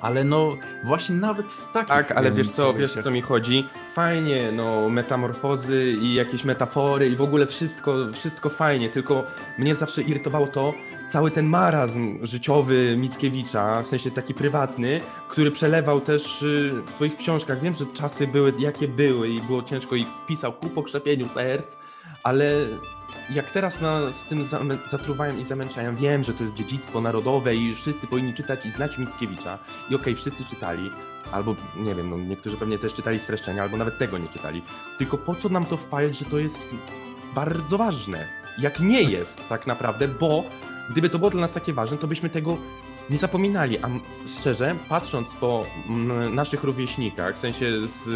[0.00, 1.88] Ale no właśnie nawet w takich...
[1.88, 3.68] Tak, ale wiesz co, wiesz co mi chodzi?
[3.94, 9.24] Fajnie, no, metamorfozy i jakieś metafory i w ogóle wszystko, wszystko fajnie, tylko
[9.58, 10.74] mnie zawsze irytowało to,
[11.10, 17.16] cały ten marazm życiowy Mickiewicza, w sensie taki prywatny, który przelewał też y, w swoich
[17.16, 17.60] książkach.
[17.60, 21.76] Wiem, że czasy były jakie były i było ciężko i pisał ku pokrzepieniu serc,
[22.22, 22.52] ale
[23.30, 24.44] jak teraz nas z tym
[24.90, 28.98] zatruwają i zamęczają, wiem, że to jest dziedzictwo narodowe i wszyscy powinni czytać i znać
[28.98, 29.58] Mickiewicza.
[29.90, 30.90] I okej, wszyscy czytali,
[31.32, 34.62] albo nie wiem, no niektórzy pewnie też czytali streszczenia, albo nawet tego nie czytali.
[34.98, 36.68] Tylko po co nam to wpajać, że to jest
[37.34, 38.28] bardzo ważne?
[38.58, 40.44] Jak nie jest tak naprawdę, bo
[40.90, 42.56] gdyby to było dla nas takie ważne, to byśmy tego
[43.10, 43.88] nie zapominali, a
[44.40, 45.66] szczerze, patrząc po
[46.30, 48.08] naszych rówieśnikach, w sensie z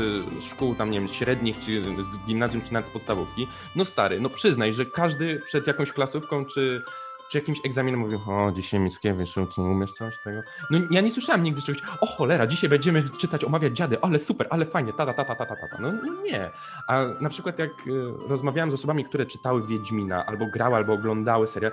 [0.44, 3.46] szkół tam, nie wiem, średnich, czy z gimnazjum, czy nawet z podstawówki,
[3.76, 6.82] no stary, no przyznaj, że każdy przed jakąś klasówką, czy,
[7.30, 10.40] czy jakimś egzaminem mówił, o, dzisiaj Mickiewicz, nie umiesz coś tego?
[10.70, 14.46] No ja nie słyszałem nigdy czegoś, o cholera, dzisiaj będziemy czytać, omawiać dziady, ale super,
[14.50, 15.76] ale fajnie, ta, ta, ta, ta, ta, ta, ta.
[15.80, 16.50] No, no nie.
[16.86, 21.46] A na przykład jak y, rozmawiałem z osobami, które czytały Wiedźmina, albo grały, albo oglądały
[21.46, 21.72] serial,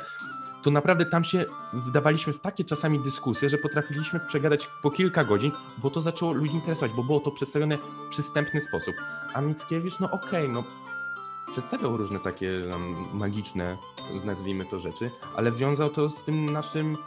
[0.61, 5.51] to naprawdę tam się wdawaliśmy w takie czasami dyskusje, że potrafiliśmy przegadać po kilka godzin,
[5.77, 8.95] bo to zaczęło ludzi interesować, bo było to przedstawione w przystępny sposób.
[9.33, 10.63] A Mickiewicz, no okej, no
[11.51, 13.77] przedstawiał różne takie um, magiczne,
[14.25, 16.97] nazwijmy to rzeczy, ale wiązał to z tym naszym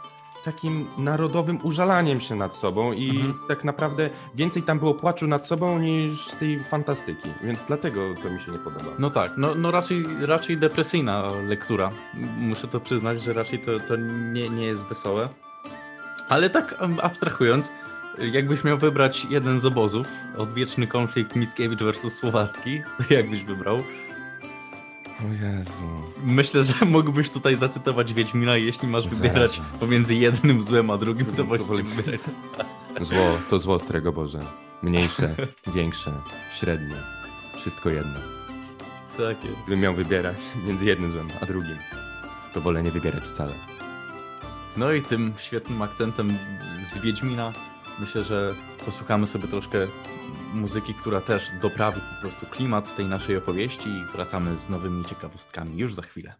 [0.45, 3.33] takim narodowym użalaniem się nad sobą i Mhm.
[3.47, 8.39] tak naprawdę więcej tam było płaczu nad sobą niż tej fantastyki, więc dlatego to mi
[8.39, 8.85] się nie podoba.
[8.99, 11.89] No tak, no, no raczej, raczej depresyjna lektura.
[12.37, 13.95] Muszę to przyznać, że raczej to, to
[14.33, 15.29] nie, nie jest wesołe.
[16.29, 17.71] Ale tak abstrahując,
[18.31, 20.07] jakbyś miał wybrać jeden z obozów,
[20.37, 23.77] odwieczny konflikt Mickiewicz versus Słowacki, to jakbyś wybrał?
[25.23, 25.71] O Jezu.
[26.23, 29.19] Myślę, że mógłbyś tutaj zacytować Wiedźmina jeśli masz Zaraz.
[29.19, 32.19] wybierać pomiędzy jednym złem a drugim, to właściwie woli- wybieraj.
[33.01, 34.39] Zło to zło strego Boże.
[34.81, 35.35] Mniejsze,
[35.75, 36.11] większe,
[36.59, 36.95] średnie.
[37.57, 38.19] Wszystko jedno.
[39.17, 39.57] Tak jest.
[39.61, 40.35] Gdybym miał wybierać
[40.67, 41.77] między jednym złem a drugim,
[42.53, 43.53] to wolę nie wybierać wcale.
[44.77, 46.37] No i tym świetnym akcentem
[46.83, 47.53] z Wiedźmina
[47.99, 48.55] myślę, że
[48.85, 49.87] posłuchamy sobie troszkę
[50.53, 55.77] muzyki, która też doprawi po prostu klimat tej naszej opowieści i wracamy z nowymi ciekawostkami
[55.77, 56.33] już za chwilę.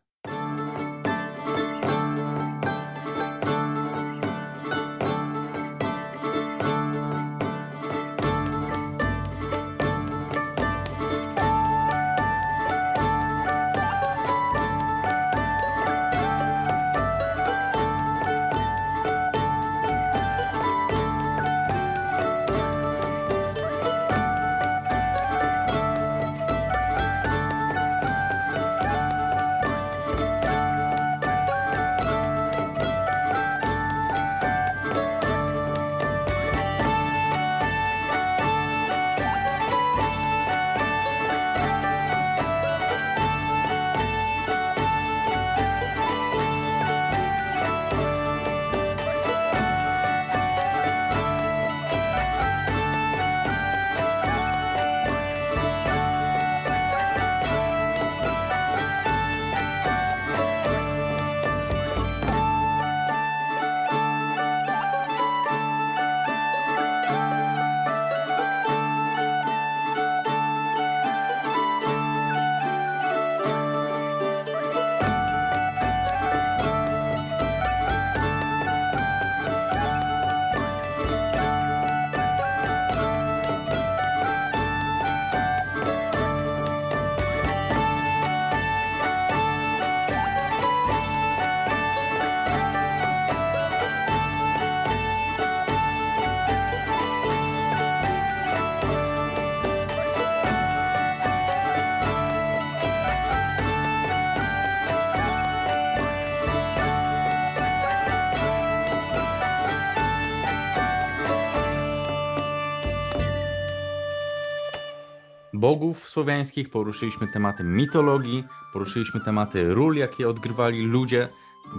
[115.74, 118.44] Bogów słowiańskich, poruszyliśmy tematy mitologii,
[118.74, 121.30] poruszyliśmy tematy ról, jakie odgrywali ludzie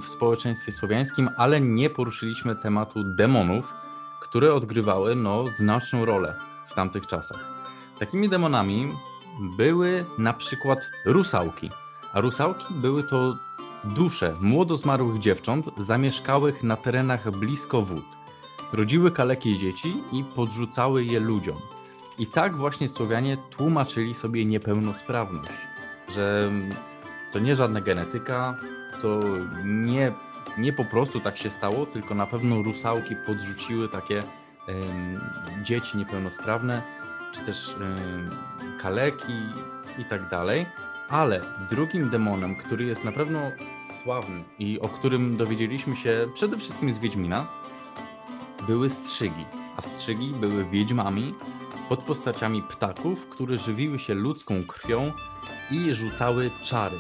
[0.01, 3.75] w społeczeństwie słowiańskim, ale nie poruszyliśmy tematu demonów,
[4.23, 6.35] które odgrywały no, znaczną rolę
[6.67, 7.67] w tamtych czasach.
[7.99, 8.89] Takimi demonami
[9.57, 11.71] były na przykład rusałki,
[12.13, 13.37] a rusałki były to
[13.85, 18.05] dusze młodo zmarłych dziewcząt zamieszkałych na terenach blisko wód.
[18.73, 21.74] Rodziły kalekie dzieci i podrzucały je ludziom.
[22.19, 25.51] I tak właśnie Słowianie tłumaczyli sobie niepełnosprawność,
[26.15, 26.51] że
[27.33, 28.57] to nie żadna genetyka,
[29.03, 29.21] to
[29.65, 30.13] nie,
[30.59, 34.23] nie po prostu tak się stało, tylko na pewno rusałki podrzuciły takie
[35.63, 36.83] dzieci niepełnosprawne,
[37.33, 37.75] czy też
[38.81, 39.33] kaleki
[39.99, 40.67] i tak dalej.
[41.09, 43.41] Ale drugim demonem, który jest na pewno
[44.03, 47.47] sławny i o którym dowiedzieliśmy się przede wszystkim z Wiedźmina,
[48.67, 49.45] były strzygi.
[49.77, 51.35] A strzygi były wiedźmami
[51.89, 55.13] pod postaciami ptaków, które żywiły się ludzką krwią
[55.71, 56.97] i rzucały czary.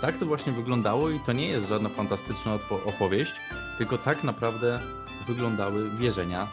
[0.00, 3.32] Tak to właśnie wyglądało i to nie jest żadna fantastyczna opowieść,
[3.78, 4.80] tylko tak naprawdę
[5.26, 6.46] wyglądały wierzenia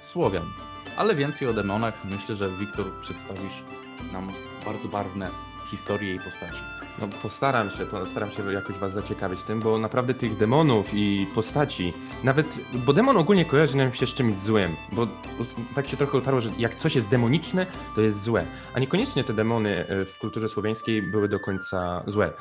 [0.00, 0.46] Słowian.
[0.96, 3.62] Ale więcej o demonach myślę, że Wiktor przedstawisz
[4.12, 4.32] nam
[4.64, 5.30] bardzo barwne
[5.70, 6.73] historie i postaci.
[6.98, 11.92] No postaram się, postaram się jakoś was zaciekawić tym, bo naprawdę tych demonów i postaci,
[12.24, 15.06] nawet, bo demon ogólnie kojarzy nam się z czymś złym, bo
[15.74, 19.32] tak się trochę utarło, że jak coś jest demoniczne, to jest złe, a niekoniecznie te
[19.32, 22.32] demony e, w kulturze słowiańskiej były do końca złe.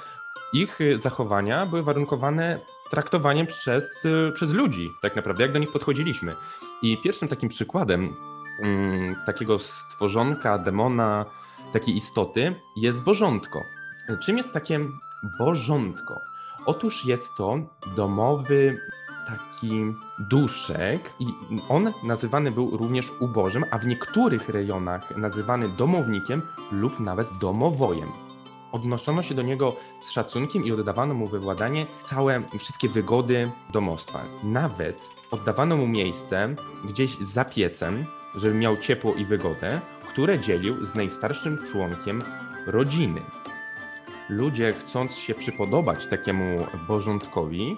[0.53, 2.59] Ich e, zachowania były warunkowane
[2.89, 6.35] traktowaniem przez, e, przez ludzi, tak naprawdę, jak do nich podchodziliśmy.
[6.81, 8.15] I pierwszym takim przykładem
[8.59, 11.25] mm, takiego stworzonka, demona,
[11.73, 13.63] takiej istoty jest bożątko.
[14.19, 14.79] Czym jest takie
[15.39, 16.21] bożątko?
[16.65, 17.57] Otóż jest to
[17.95, 18.77] domowy
[19.27, 21.25] taki duszek i
[21.69, 28.09] on nazywany był również ubożym, a w niektórych rejonach nazywany domownikiem lub nawet domowojem.
[28.71, 34.19] Odnoszono się do niego z szacunkiem i oddawano mu we władanie całe, wszystkie wygody domostwa.
[34.43, 36.55] Nawet oddawano mu miejsce
[36.85, 38.05] gdzieś za piecem,
[38.35, 42.21] żeby miał ciepło i wygodę, które dzielił z najstarszym członkiem
[42.67, 43.21] rodziny.
[44.29, 47.77] Ludzie, chcąc się przypodobać takiemu bożątkowi,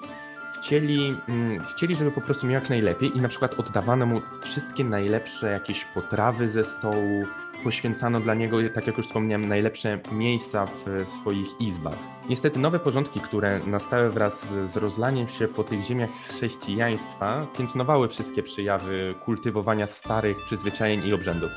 [0.62, 4.84] chcieli, mm, chcieli, żeby po prostu miał jak najlepiej i na przykład oddawano mu wszystkie
[4.84, 7.24] najlepsze jakieś potrawy ze stołu,
[7.64, 11.96] poświęcano dla niego, tak jak już wspomniałem, najlepsze miejsca w swoich izbach.
[12.30, 18.44] Niestety nowe porządki, które nastały wraz z- rozlaniem się po tych ziemiach chrześcijaństwa, piętnowały wszystkie
[18.44, 21.52] przejawy kultywowania starych przyzwyczajeń i obrzędów.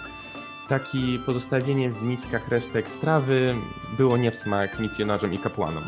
[0.69, 3.55] Taki pozostawienie w miskach resztek strawy
[3.97, 5.85] było nie w smak misjonarzom i kapłanom.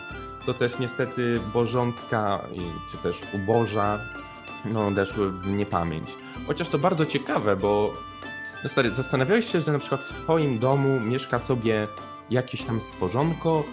[0.47, 2.41] To też niestety bożątka,
[2.91, 3.99] czy też uboża,
[4.65, 6.09] no, odeszły w niepamięć.
[6.47, 7.95] Chociaż to bardzo ciekawe, bo
[8.63, 11.89] no stary, zastanawiałeś się, że na przykład w twoim domu mieszka sobie
[12.31, 13.65] jakieś tam stworzonko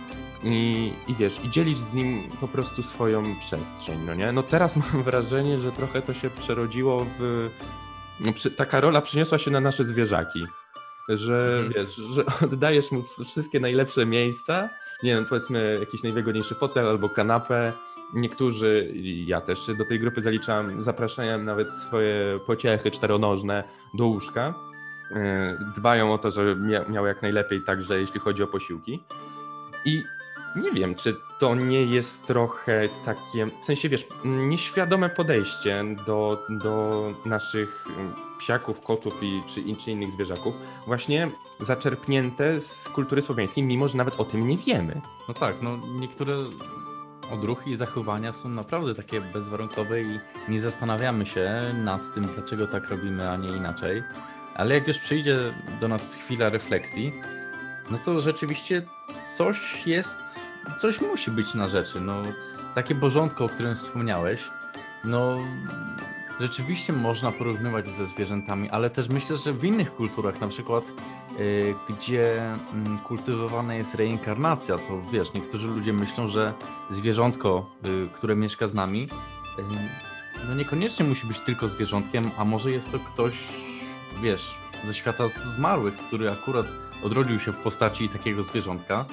[0.43, 4.31] i, i wiesz, i dzielisz z nim po prostu swoją przestrzeń, no nie?
[4.31, 7.49] No teraz mam wrażenie, że trochę to się przerodziło w...
[8.19, 10.45] No, przy, taka rola przeniosła się na nasze zwierzaki.
[11.07, 11.73] Że Mhm.
[11.73, 14.69] wiesz, że oddajesz mu wszystkie najlepsze miejsca,
[15.03, 17.73] nie wiem, powiedzmy jakiś najwygodniejszy fotel albo kanapę.
[18.13, 18.91] Niektórzy,
[19.25, 23.63] ja też się do tej grupy zaliczam, zapraszają nawet swoje pociechy czteronożne
[23.93, 24.53] do łóżka.
[25.11, 25.17] Yy,
[25.75, 29.03] Dbają o to, żeby mia- miał jak najlepiej także jeśli chodzi o posiłki.
[29.85, 30.03] I
[30.55, 37.03] nie wiem, czy to nie jest trochę takie, w sensie wiesz, nieświadome podejście do, do
[37.25, 37.85] naszych
[38.47, 40.55] psiaków, kotów i, czy, czy innych zwierzaków,
[40.85, 45.01] właśnie zaczerpnięte z kultury słowiańskiej, mimo że nawet o tym nie wiemy.
[45.27, 46.33] No tak, no niektóre
[47.31, 50.19] odruchy i zachowania są naprawdę takie bezwarunkowe i
[50.49, 54.03] nie zastanawiamy się nad tym, dlaczego tak robimy, a nie inaczej.
[54.55, 55.37] Ale jak już przyjdzie
[55.81, 57.13] do nas chwila refleksji,
[57.91, 58.81] no to rzeczywiście
[59.37, 60.19] coś jest,
[60.79, 62.01] coś musi być na rzeczy.
[62.01, 62.23] No,
[62.75, 64.41] takie porządko, o którym wspomniałeś,
[65.03, 65.37] no
[66.39, 70.83] rzeczywiście można porównywać ze zwierzętami, ale też myślę, że w innych kulturach, na przykład
[71.39, 76.53] y, gdzie mm, kultywowana jest reinkarnacja, to wiesz, niektórzy ludzie myślą, że
[76.89, 79.07] zwierzątko, y, które mieszka z nami,
[79.59, 79.61] y,
[80.47, 83.33] no niekoniecznie musi być tylko zwierzątkiem, a może jest to ktoś,
[84.21, 86.65] wiesz, ze świata zmarłych, który akurat
[87.03, 89.05] odrodził się w postaci takiego zwierzątka,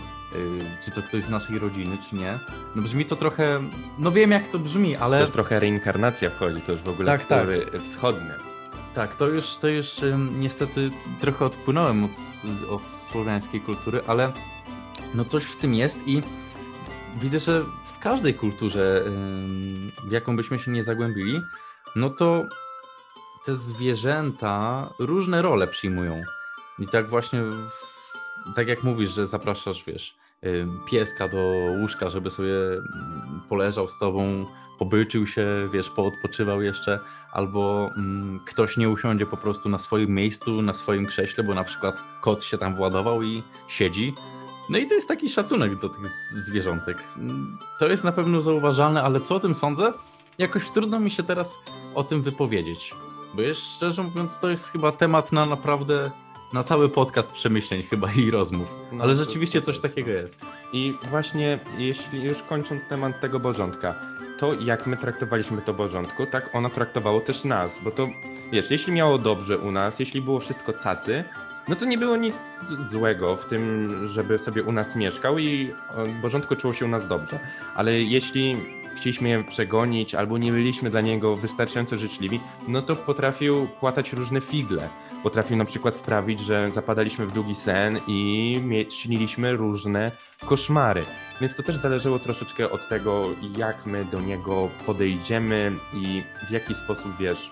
[0.84, 2.38] czy to ktoś z naszej rodziny, czy nie.
[2.74, 3.60] No brzmi to trochę,
[3.98, 5.18] no wiem jak to brzmi, ale...
[5.18, 7.46] Też trochę reinkarnacja wchodzi, to już w ogóle Tak, tak.
[7.84, 8.30] wschodnie.
[8.94, 10.00] Tak, to już, to już
[10.32, 10.90] niestety
[11.20, 12.10] trochę odpłynąłem od,
[12.70, 14.32] od słowiańskiej kultury, ale
[15.14, 16.22] no coś w tym jest i
[17.20, 19.02] widzę, że w każdej kulturze,
[20.04, 21.40] w jaką byśmy się nie zagłębili,
[21.96, 22.44] no to
[23.44, 26.22] te zwierzęta różne role przyjmują.
[26.78, 27.70] I tak właśnie w,
[28.56, 30.23] tak jak mówisz, że zapraszasz, wiesz, y,
[30.86, 34.46] pieska do łóżka, żeby sobie mm, poleżał z tobą,
[34.78, 37.00] pobyczył się, wiesz, poodpoczywał jeszcze,
[37.32, 41.64] albo mm, ktoś nie usiądzie po prostu na swoim miejscu, na swoim krześle, bo na
[41.64, 44.14] przykład kot się tam władował i siedzi.
[44.70, 46.98] No i to jest taki szacunek do tych zwierzątek.
[47.16, 49.92] Mm, To jest na pewno zauważalne, ale co o tym sądzę?
[50.38, 51.58] Jakoś trudno mi się teraz
[51.94, 52.94] o tym wypowiedzieć.
[53.34, 56.10] Bo jest, szczerze mówiąc, to jest chyba temat na naprawdę
[56.54, 58.74] na cały podcast przemyśleń chyba i rozmów.
[58.92, 60.46] No, Ale rzeczywiście coś takiego jest.
[60.72, 63.94] I właśnie, jeśli już kończąc temat tego bożątka,
[64.38, 68.08] to jak my traktowaliśmy to bożątko, tak ono traktowało też nas, bo to,
[68.52, 71.24] wiesz, jeśli miało dobrze u nas, jeśli było wszystko cacy,
[71.68, 72.34] no to nie było nic
[72.86, 75.74] złego w tym, żeby sobie u nas mieszkał i
[76.22, 77.38] bożątko czuło się u nas dobrze.
[77.74, 78.56] Ale jeśli
[78.96, 84.40] chcieliśmy je przegonić albo nie byliśmy dla niego wystarczająco życzliwi, no to potrafił płatać różne
[84.40, 84.88] figle.
[85.24, 90.10] Potrafił na przykład sprawić, że zapadaliśmy w długi sen i mie- śniliśmy różne
[90.46, 91.04] koszmary.
[91.40, 96.74] Więc to też zależało troszeczkę od tego, jak my do niego podejdziemy i w jaki
[96.74, 97.50] sposób, wiesz,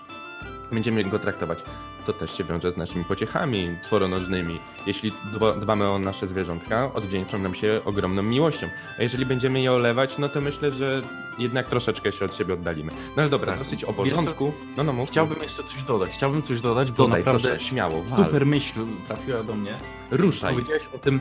[0.71, 1.59] będziemy go traktować.
[2.05, 4.59] To też się wiąże z naszymi pociechami czworonożnymi.
[4.87, 8.67] Jeśli dba, dbamy o nasze zwierzątka, odwdzięczą nam się ogromną miłością.
[8.99, 11.01] A jeżeli będziemy je olewać, no to myślę, że
[11.37, 12.91] jednak troszeczkę się od siebie oddalimy.
[12.91, 13.59] No ale dobra, Tak.
[13.59, 14.53] dosyć o porządku.
[14.77, 15.09] No, no, mów.
[15.09, 16.09] Chciałbym jeszcze coś dodać.
[16.11, 18.25] Chciałbym coś dodać, bo Dodaj, naprawdę proszę, śmiało, wal.
[18.25, 19.73] super myśl trafiła do mnie.
[20.11, 20.53] Ruszaj.
[20.53, 21.19] Powiedziałeś o tym,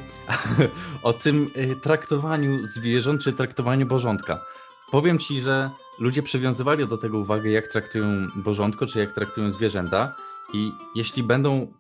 [1.03, 4.45] o tym y, traktowaniu zwierząt, czy traktowaniu bożątka.
[4.91, 8.07] Powiem ci, że ludzie przywiązywali do tego uwagę, jak traktują
[8.37, 10.15] bożątko, czy jak traktują zwierzęta.
[10.55, 11.73] I jeśli będą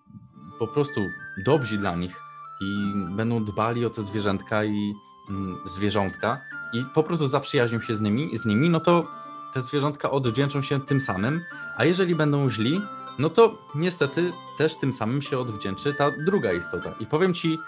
[0.58, 1.00] po prostu
[1.44, 2.20] dobrzy dla nich
[2.60, 4.94] i będą dbali o te zwierzętka i
[5.30, 6.40] mm, zwierzątka
[6.72, 9.06] i po prostu zaprzyjaźnią się z nimi, z nimi, no to
[9.52, 11.40] te zwierzątka odwdzięczą się tym samym,
[11.76, 12.80] a jeżeli będą źli,
[13.18, 16.94] no to niestety też tym samym się odwdzięczy ta druga istota.
[17.00, 17.58] I powiem ci,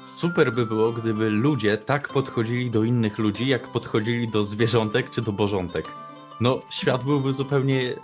[0.00, 5.22] super by było, gdyby ludzie tak podchodzili do innych ludzi, jak podchodzili do zwierzątek czy
[5.22, 5.86] do bożątek.
[6.40, 7.94] No, świat byłby zupełnie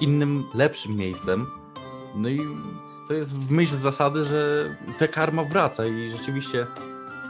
[0.00, 1.46] innym, lepszym miejscem.
[2.14, 2.40] No i
[3.08, 6.66] to jest w myśl zasady, że ta karma wraca i rzeczywiście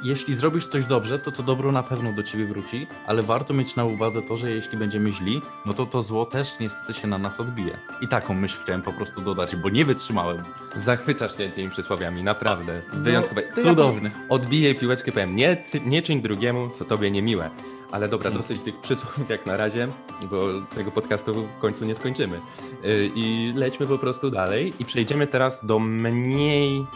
[0.02, 3.76] jeśli zrobisz coś dobrze, to to dobro na pewno do ciebie wróci, ale warto mieć
[3.76, 7.18] na uwadze to, że jeśli będziemy źli, no to to zło też niestety się na
[7.18, 7.78] nas odbije.
[8.00, 10.42] I taką myśl chciałem po prostu dodać, bo nie wytrzymałem.
[10.76, 12.82] Zachwycasz się tymi przysłowiami, naprawdę.
[12.94, 13.42] No, Wyjątkowe.
[13.62, 14.10] Cudowny.
[14.10, 17.50] jak Odbijaj piłeczkę, powiem, nie, nie czyń drugiemu, co tobie niemiłe.
[17.92, 18.42] Ale dobra, Mm.
[18.42, 19.88] dosyć tych przysłów jak na razie,
[20.30, 22.40] bo tego podcastu w końcu nie skończymy.
[22.82, 26.86] Yy, I lećmy po prostu dalej i przejdziemy teraz do mniej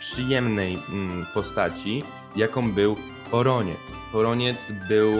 [0.00, 2.02] przyjemnej mm, postaci,
[2.36, 2.96] jaką był
[3.30, 3.78] Poroniec.
[4.12, 5.12] Poroniec był,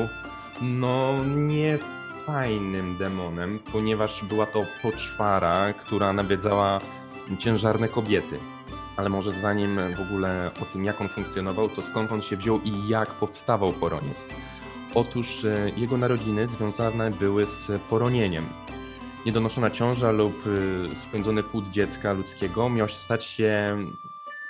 [0.63, 1.79] no, nie
[2.27, 6.81] fajnym demonem, ponieważ była to poczwara, która nawiedzała
[7.39, 8.39] ciężarne kobiety.
[8.97, 12.61] Ale może zanim w ogóle o tym, jak on funkcjonował, to skąd on się wziął
[12.65, 14.29] i jak powstawał poroniec.
[14.95, 18.45] Otóż e, jego narodziny związane były z poronieniem.
[19.27, 23.77] Niedonoszona ciąża lub e, spędzony płód dziecka ludzkiego miał stać się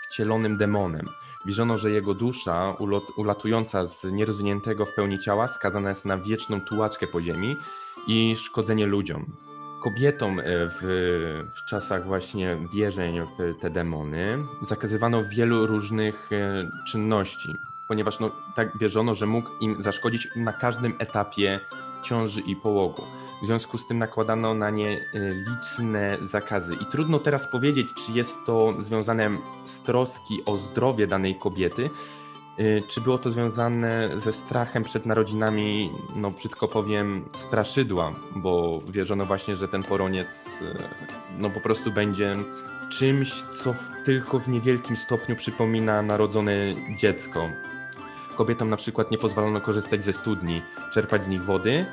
[0.09, 1.07] wcielonym demonem.
[1.47, 6.61] Wierzono, że jego dusza, ulot, ulatująca z nierozwiniętego w pełni ciała, skazana jest na wieczną
[6.61, 7.57] tułaczkę po ziemi
[8.07, 9.27] i szkodzenie ludziom.
[9.83, 10.81] Kobietom e, w,
[11.55, 17.59] w czasach właśnie wierzeń w te demony zakazywano wielu różnych e, czynności,
[17.89, 21.61] ponieważ no, tak wierzono, że mógł im zaszkodzić na każdym etapie
[22.03, 23.03] ciąży i połogu.
[23.45, 25.01] W związku z tym nakładano na nie e,
[25.35, 26.75] liczne zakazy.
[26.75, 29.31] I trudno teraz powiedzieć, czy jest to związane
[29.65, 31.91] z troski o zdrowie danej kobiety,
[32.59, 39.25] y, czy było to związane ze strachem przed narodzinami, no brzydko powiem, straszydła, bo wierzono
[39.25, 40.75] właśnie, że ten poroniec y,
[41.39, 42.35] no po prostu będzie
[42.93, 46.55] czymś, co tylko w niewielkim stopniu przypomina narodzone
[46.97, 47.49] dziecko.
[48.37, 50.63] Kobietom na przykład nie pozwolono korzystać ze studni,
[50.93, 51.87] czerpać z nich wody,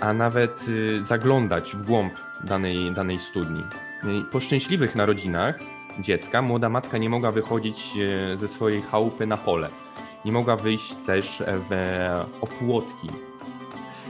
[0.00, 2.12] a nawet y, zaglądać w głąb
[2.44, 3.60] danej, danej studni.
[4.04, 5.58] Y, Po szczęśliwych narodzinach
[6.00, 9.68] dziecka młoda matka nie mogła wychodzić e, ze swojej chałupy na pole.
[10.24, 11.70] Nie mogła wyjść też w
[12.40, 13.08] opłotki.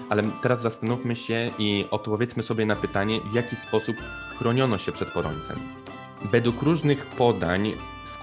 [0.08, 3.96] Ale teraz zastanówmy się i odpowiedzmy sobie na pytanie, w jaki sposób
[4.38, 5.56] chroniono się przed porońcem.
[6.32, 7.72] Według różnych podań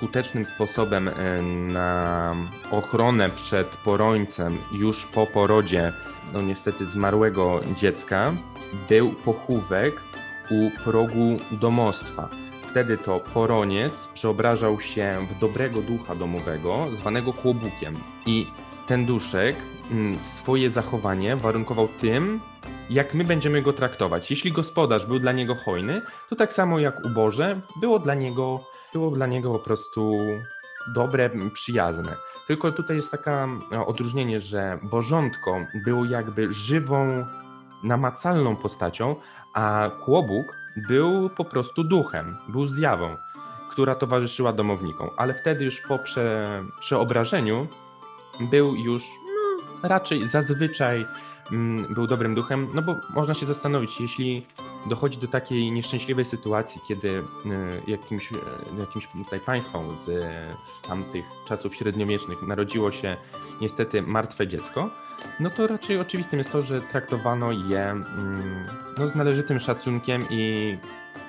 [0.03, 2.35] skutecznym sposobem e, na
[2.71, 5.93] ochronę przed porońcem już po porodzie
[6.34, 8.34] no niestety zmarłego dziecka
[8.89, 10.01] był pochówek
[10.51, 12.30] u progu domostwa.
[12.69, 17.95] Wtedy to poroniec przeobrażał się w dobrego ducha domowego, zwanego kłobukiem.
[18.25, 18.47] I
[18.88, 19.55] ten duszek
[19.91, 22.39] mm, swoje zachowanie warunkował tym,
[22.89, 24.31] jak my będziemy go traktować.
[24.31, 29.11] Jeśli gospodarz był dla niego hojny, to tak samo jak uboże, było dla niego, było
[29.11, 30.18] dla niego po prostu
[30.94, 32.15] dobre, przyjazne.
[32.48, 37.26] Tylko tutaj jest taka e, odróżnienie, że Bożątko był jakby żywą,
[37.84, 39.15] namacalną postacią,
[39.53, 40.56] a Kłobuk
[40.90, 43.18] był po prostu duchem, był zjawą,
[43.70, 45.10] która towarzyszyła domownikom.
[45.18, 46.48] Ale wtedy już po prze,
[46.80, 47.68] przeobrażeniu
[48.40, 51.06] był już no, raczej zazwyczaj
[51.90, 54.45] był dobrym duchem, no bo można się zastanowić, jeśli
[54.86, 57.24] dochodzi do takiej nieszczęśliwej sytuacji, kiedy y,
[57.88, 58.36] jakimś, y,
[58.80, 60.06] jakimś tutaj państwom z,
[60.64, 63.18] z tamtych czasów średniowiecznych narodziło się
[63.61, 64.90] niestety martwe dziecko,
[65.40, 68.65] no to raczej oczywistym jest to, że traktowano je mm,
[68.98, 70.78] no, z należytym szacunkiem i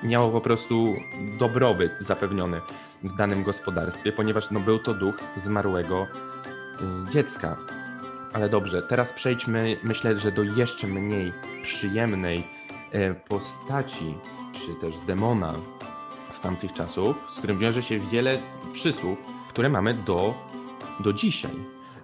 [0.03, 0.95] miało po prostu
[1.39, 2.61] dobrobyt zapewniony
[3.03, 6.07] w danym gospodarstwie, ponieważ no, był to duch zmarłego
[7.07, 7.57] y, dziecka.
[8.35, 11.33] Ale dobrze, teraz przejdźmy, myślę, że do jeszcze mniej
[11.63, 12.47] przyjemnej
[12.91, 14.15] e, postaci,
[14.53, 15.53] czy też demona
[16.31, 18.39] z tamtych czasów, z którym wiąże się wiele
[18.73, 19.17] przysłów,
[19.49, 20.33] które mamy do,
[20.99, 21.51] do dzisiaj.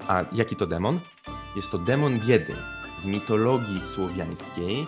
[0.07, 0.99] A jaki to demon?
[1.55, 2.55] Jest to demon biedy.
[3.01, 4.87] W mitologii słowiańskiej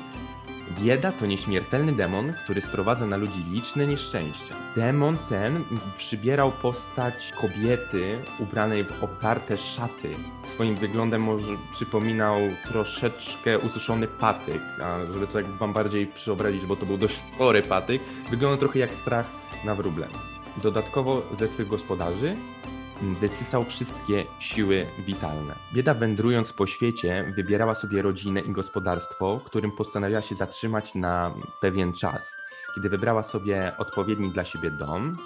[0.82, 4.56] bieda to nieśmiertelny demon, który sprowadza na ludzi liczne nieszczęścia.
[4.76, 5.64] Demon ten
[5.98, 10.10] przybierał postać kobiety ubranej w oparte szaty.
[10.44, 12.38] Swoim wyglądem może przypominał
[12.68, 18.02] troszeczkę ususzony patyk, a żeby to wam bardziej przeobrazić, bo to był dość spory patyk,
[18.30, 19.26] wyglądał trochę jak strach
[19.66, 20.08] na wróble.
[20.64, 22.36] Dodatkowo ze swych gospodarzy
[23.02, 25.56] wysysał wszystkie siły witalne.
[25.74, 31.94] Bieda wędrując po świecie wybierała sobie rodzinę i gospodarstwo, którym postanowiła się zatrzymać na pewien
[31.94, 32.36] czas.
[32.76, 35.18] Kiedy wybrała sobie odpowiedni dla siebie dom,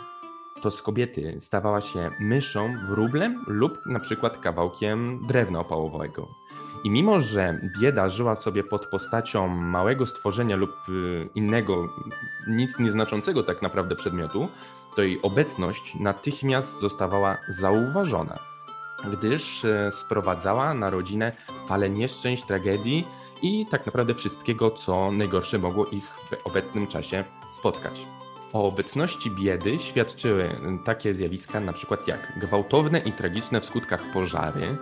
[0.62, 6.47] to z kobiety stawała się myszą, wróblem lub na przykład kawałkiem drewna opałowego.
[6.84, 11.90] I mimo, że bieda żyła sobie pod postacią małego stworzenia lub y, innego,
[12.48, 14.48] nic nieznaczącego tak naprawdę przedmiotu,
[14.96, 18.36] to jej obecność natychmiast zostawała zauważona,
[19.12, 21.32] gdyż e, sprowadzała na rodzinę
[21.68, 23.08] falę nieszczęść, tragedii
[23.42, 28.08] i tak naprawdę wszystkiego, co najgorsze mogło ich w obecnym czasie spotkać.
[28.54, 30.50] O obecności biedy świadczyły
[30.86, 34.78] takie zjawiska, na przykład jak gwałtowne i tragiczne w skutkach pożary,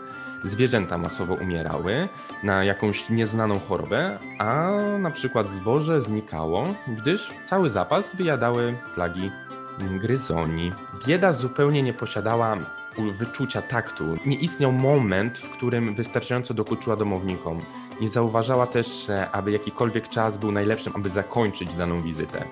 [0.45, 2.09] zwierzęta masowo umierały
[2.43, 9.31] na jakąś nieznaną chorobę, a na przykład zboże znikało, gdyż cały zapas wyjadały plagi
[9.79, 10.71] gryzoni.
[11.07, 12.57] Bieda zupełnie nie posiadała
[12.97, 14.03] wyczucia taktu.
[14.25, 17.59] Nie istniał moment, w którym wystarczająco dokuczyła domownikom.
[18.01, 22.45] Nie zauważała też, e, aby jakikolwiek czas był najlepszym, aby zakończyć daną wizytę.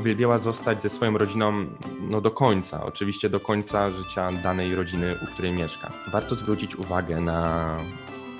[0.00, 1.66] Uwielbiała zostać ze swoją rodziną
[2.00, 5.92] no, do końca, oczywiście do końca życia danej rodziny, u której mieszka.
[6.12, 7.76] Warto zwrócić uwagę na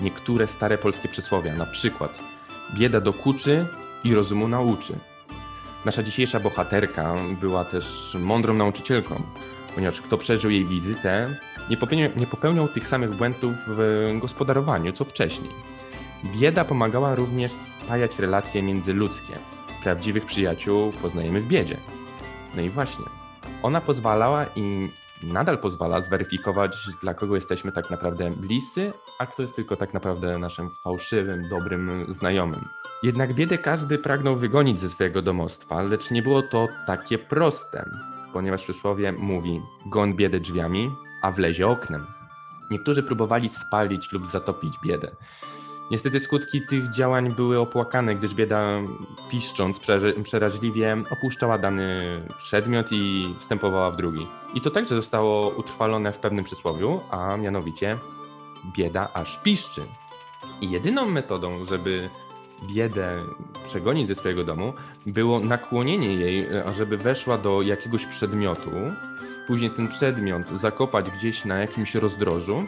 [0.01, 2.19] niektóre stare polskie przysłowia, na przykład
[2.73, 3.65] bieda dokuczy
[4.03, 4.95] i rozumu nauczy.
[5.85, 9.21] Nasza dzisiejsza bohaterka była też mądrą nauczycielką,
[9.75, 11.35] ponieważ kto przeżył jej wizytę,
[11.69, 15.51] nie popełniał, nie popełniał tych samych błędów w gospodarowaniu co wcześniej.
[16.35, 19.33] Bieda pomagała również spajać relacje międzyludzkie.
[19.83, 21.77] Prawdziwych przyjaciół poznajemy w biedzie.
[22.55, 23.05] No i właśnie,
[23.63, 24.89] ona pozwalała i
[25.23, 30.39] nadal pozwala zweryfikować, dla kogo jesteśmy tak naprawdę bliscy, a kto jest tylko tak naprawdę
[30.39, 32.65] naszym fałszywym, dobrym znajomym.
[33.03, 37.89] Jednak biedę każdy pragnął wygonić ze swojego domostwa, lecz nie było to takie proste,
[38.33, 40.91] ponieważ przysłowie mówi: goń biedę drzwiami,
[41.21, 42.05] a wlezie oknem.
[42.71, 45.11] Niektórzy próbowali spalić lub zatopić biedę.
[45.91, 48.79] Niestety skutki tych działań były opłakane, gdyż bieda
[49.29, 49.79] piszcząc
[50.23, 52.01] przeraźliwie opuszczała dany
[52.37, 54.27] przedmiot i wstępowała w drugi.
[54.53, 57.97] I to także zostało utrwalone w pewnym przysłowiu, a mianowicie
[58.77, 59.81] bieda aż piszczy.
[60.61, 62.09] I jedyną metodą, żeby
[62.73, 63.23] biedę
[63.65, 64.73] przegonić ze swojego domu,
[65.05, 68.71] było nakłonienie jej, ażeby weszła do jakiegoś przedmiotu,
[69.47, 72.63] później ten przedmiot zakopać gdzieś na jakimś rozdrożu,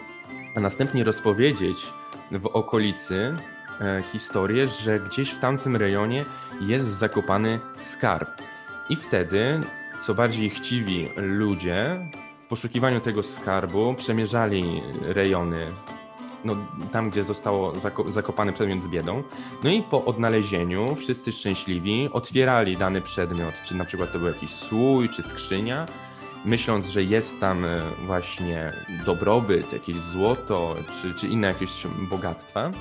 [0.56, 1.94] a następnie rozpowiedzieć
[2.32, 3.34] w okolicy
[3.82, 6.26] e, historię, że gdzieś w tamtym rejonie
[6.62, 8.30] jest zakopany skarb.
[8.90, 9.60] I wtedy,
[10.02, 12.10] co bardziej chciwi ludzie,
[12.46, 15.60] w poszukiwaniu tego skarbu przemierzali rejony,
[16.46, 16.56] no,
[16.92, 19.24] tam gdzie zostało zako- zakopany przedmiot z biedą.
[19.64, 24.50] No i po odnalezieniu wszyscy szczęśliwi otwierali dany przedmiot, czy na przykład to był jakiś
[24.52, 25.86] słój, czy skrzynia,
[26.46, 28.74] myśląc, że jest tam e, właśnie
[29.06, 31.72] dobrobyt, jakieś złoto, czy, czy inne jakieś
[32.10, 32.72] bogactwa.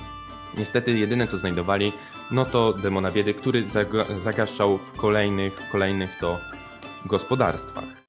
[0.57, 1.93] Niestety jedyne co znajdowali,
[2.31, 6.39] no to demona biedy, który zaga- zagaszał w kolejnych, kolejnych to
[7.05, 8.00] gospodarstwach.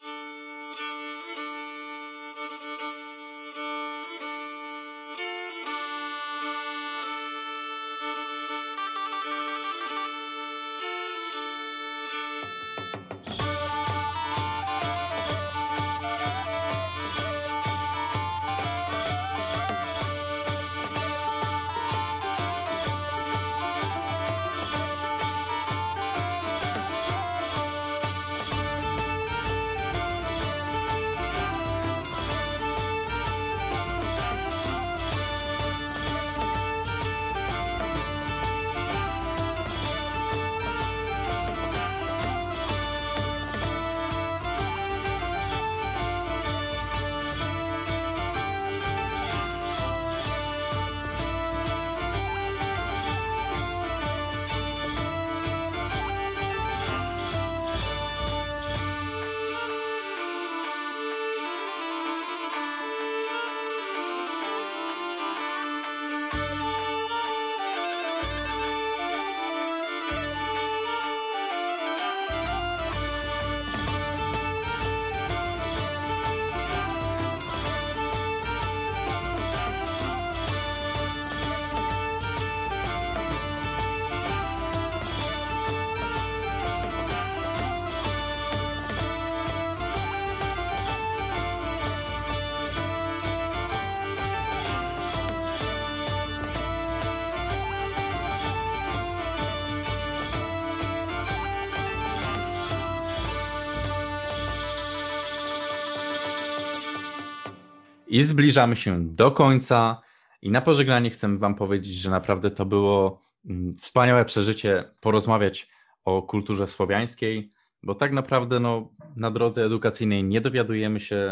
[108.12, 110.02] I zbliżamy się do końca.
[110.42, 115.68] I na pożegnanie chcę Wam powiedzieć, że naprawdę to było mm, wspaniałe przeżycie porozmawiać
[116.04, 117.52] o kulturze słowiańskiej,
[117.82, 121.28] bo tak naprawdę no, na drodze edukacyjnej nie dowiadujemy się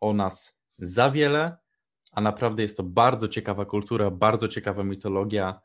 [0.00, 1.56] o nas za wiele,
[2.12, 5.60] a naprawdę jest to bardzo ciekawa kultura, bardzo ciekawa mitologia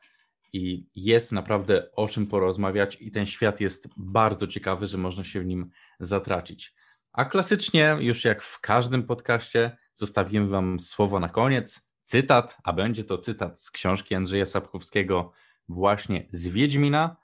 [0.53, 5.41] i jest naprawdę o czym porozmawiać i ten świat jest bardzo ciekawy, że można się
[5.41, 5.69] w nim
[5.99, 6.73] zatracić.
[7.13, 13.03] A klasycznie, już jak w każdym podcaście, zostawimy Wam słowo na koniec, cytat, a będzie
[13.03, 15.31] to cytat z książki Andrzeja Sapkowskiego
[15.69, 17.17] właśnie z Wiedźmina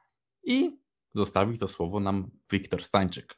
[0.43, 0.77] i
[1.13, 3.37] zostawi to słowo nam Wiktor Stańczyk.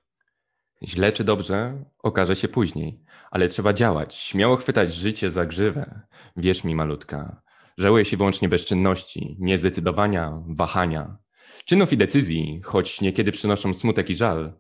[0.83, 6.01] Źle czy dobrze, okaże się później, ale trzeba działać, śmiało chwytać życie za grzywę.
[6.37, 7.41] Wierz mi, malutka,
[7.77, 11.17] żałuję się wyłącznie bezczynności, niezdecydowania, wahania.
[11.65, 14.53] Czynów i decyzji, choć niekiedy przynoszą smutek i żal,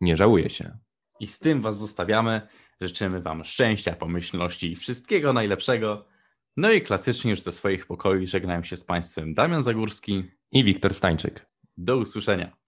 [0.00, 0.78] nie żałuję się.
[1.20, 2.48] I z tym Was zostawiamy.
[2.80, 6.06] Życzymy Wam szczęścia, pomyślności i wszystkiego najlepszego.
[6.56, 10.24] No i klasycznie już ze swoich pokoi żegnają się z Państwem Damian Zagórski.
[10.52, 11.46] I Wiktor Stańczyk.
[11.76, 12.65] Do usłyszenia.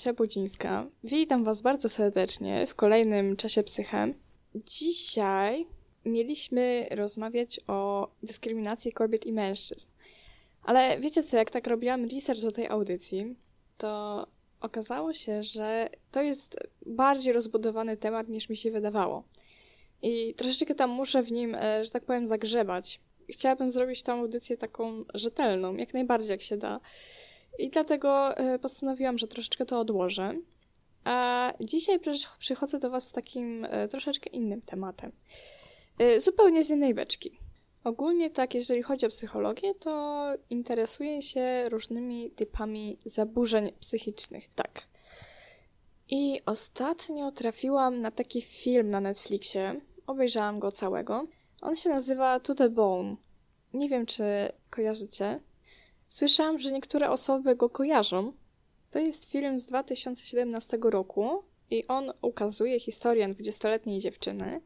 [0.00, 0.86] Asia Budzińska.
[1.04, 4.14] Witam Was bardzo serdecznie w kolejnym czasie psychem.
[4.54, 5.66] Dzisiaj
[6.04, 9.88] mieliśmy rozmawiać o dyskryminacji kobiet i mężczyzn.
[10.62, 13.36] Ale wiecie co, jak tak robiłam research do tej audycji,
[13.78, 14.26] to
[14.60, 16.56] okazało się, że to jest
[16.86, 19.24] bardziej rozbudowany temat niż mi się wydawało.
[20.02, 23.00] I troszeczkę tam muszę w nim, e, że tak powiem, zagrzebać.
[23.30, 26.80] Chciałabym zrobić tą audycję taką rzetelną, jak najbardziej jak się da.
[27.58, 30.34] I dlatego e, postanowiłam, że troszeczkę to odłożę.
[31.04, 31.98] A dzisiaj
[32.38, 35.12] przychodzę do Was z takim e, troszeczkę innym tematem.
[35.98, 37.38] E, Zupełnie z innej beczki.
[37.84, 44.88] Ogólnie tak, jeżeli chodzi o psychologię, to interesuję się różnymi typami zaburzeń psychicznych, tak.
[46.10, 49.80] I ostatnio trafiłam na taki film na Netflixie.
[50.06, 51.26] Obejrzałam go całego.
[51.62, 53.16] On się nazywa To the Bone.
[53.74, 54.24] Nie wiem, czy
[54.70, 55.40] kojarzycie.
[56.10, 58.32] Słyszałam, że niektóre osoby go kojarzą.
[58.90, 64.60] To jest film z 2017 roku i on ukazuje historię 20-letniej dziewczyny,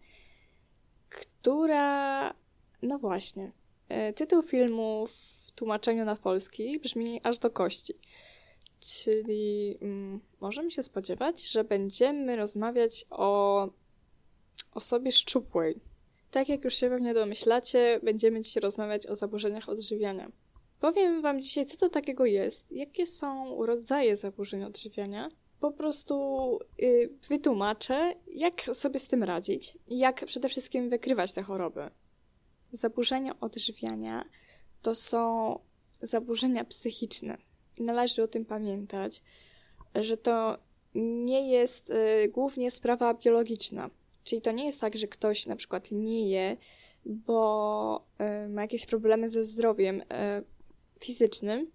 [1.09, 2.35] która.
[2.83, 3.53] No właśnie.
[3.89, 7.95] e, Tytuł filmu w tłumaczeniu na polski brzmi aż do kości.
[8.81, 13.69] Czyli mm, możemy się spodziewać, że będziemy rozmawiać o
[14.75, 15.81] osobie szczupłej.
[16.31, 20.31] Tak jak już się pewnie domyślacie, będziemy dzisiaj rozmawiać o zaburzeniach odżywiania.
[20.85, 25.31] Powiem Wam dzisiaj, co to takiego jest, jakie są rodzaje zaburzeń odżywiania.
[25.61, 31.91] Po prostu y, wytłumaczę, jak sobie z tym radzić jak przede wszystkim wykrywać te choroby.
[32.73, 34.25] Zaburzenia odżywiania
[34.83, 35.59] to są
[36.01, 37.39] zaburzenia psychiczne.
[37.79, 39.23] Należy o tym pamiętać,
[39.95, 40.59] że to
[40.95, 43.91] nie jest y, głównie sprawa biologiczna.
[44.25, 46.57] Czyli to nie jest tak, że ktoś na przykład nie je,
[47.07, 48.07] bo
[48.45, 50.05] y, ma jakieś problemy ze zdrowiem y,
[51.01, 51.71] fizycznym,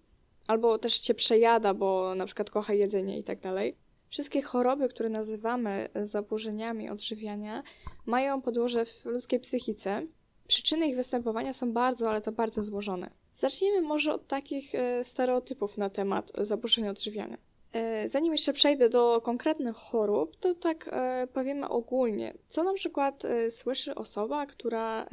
[0.46, 3.74] albo też cię przejada, bo na przykład kocha jedzenie i tak dalej.
[4.10, 7.62] Wszystkie choroby, które nazywamy zaburzeniami odżywiania,
[8.06, 10.06] mają podłoże w ludzkiej psychice.
[10.46, 13.10] Przyczyny ich występowania są bardzo, ale to bardzo złożone.
[13.32, 17.38] Zacznijmy może od takich e, stereotypów na temat zaburzeń odżywiania.
[17.72, 22.34] E, Zanim jeszcze przejdę do konkretnych chorób, to tak e, powiemy ogólnie.
[22.48, 25.06] Co na przykład słyszy osoba, która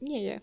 [0.00, 0.40] nie je?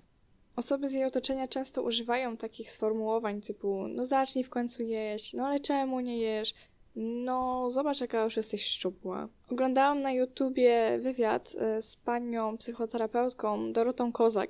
[0.55, 5.47] Osoby z jej otoczenia często używają takich sformułowań typu no zacznij w końcu jeść, no
[5.47, 6.53] ale czemu nie jesz?
[6.95, 9.27] No zobacz jaka już jesteś szczupła.
[9.51, 14.49] Oglądałam na YouTubie wywiad e, z panią psychoterapeutką Dorotą Kozak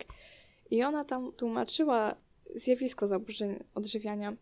[0.71, 2.15] i ona tam tłumaczyła
[2.55, 4.35] zjawisko zaburzeń odżywiania,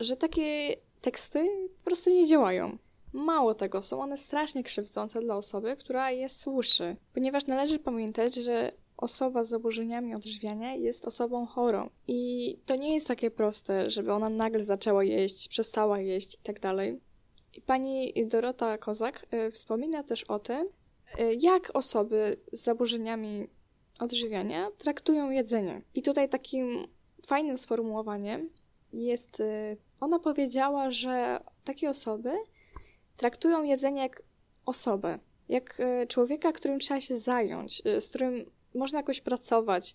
[0.00, 2.78] że takie teksty po prostu nie działają.
[3.12, 8.72] Mało tego, są one strasznie krzywdzące dla osoby, która je słyszy, ponieważ należy pamiętać, że
[8.98, 11.90] osoba z zaburzeniami odżywiania jest osobą chorą.
[12.08, 16.58] I to nie jest takie proste, żeby ona nagle zaczęła jeść, przestała jeść i tak.
[17.54, 20.68] I pani Dorota Kozak y, wspomina też o tym, y,
[21.40, 23.48] jak osoby z zaburzeniami
[24.00, 25.82] odżywiania traktują jedzenie.
[25.94, 26.86] I tutaj takim
[27.26, 28.50] fajnym sformułowaniem
[28.92, 32.32] jest, y, ona powiedziała, że takie osoby
[33.16, 34.22] traktują jedzenie jak
[34.66, 35.18] osobę,
[35.48, 39.94] jak człowieka, którym trzeba się zająć, z którym można jakoś pracować,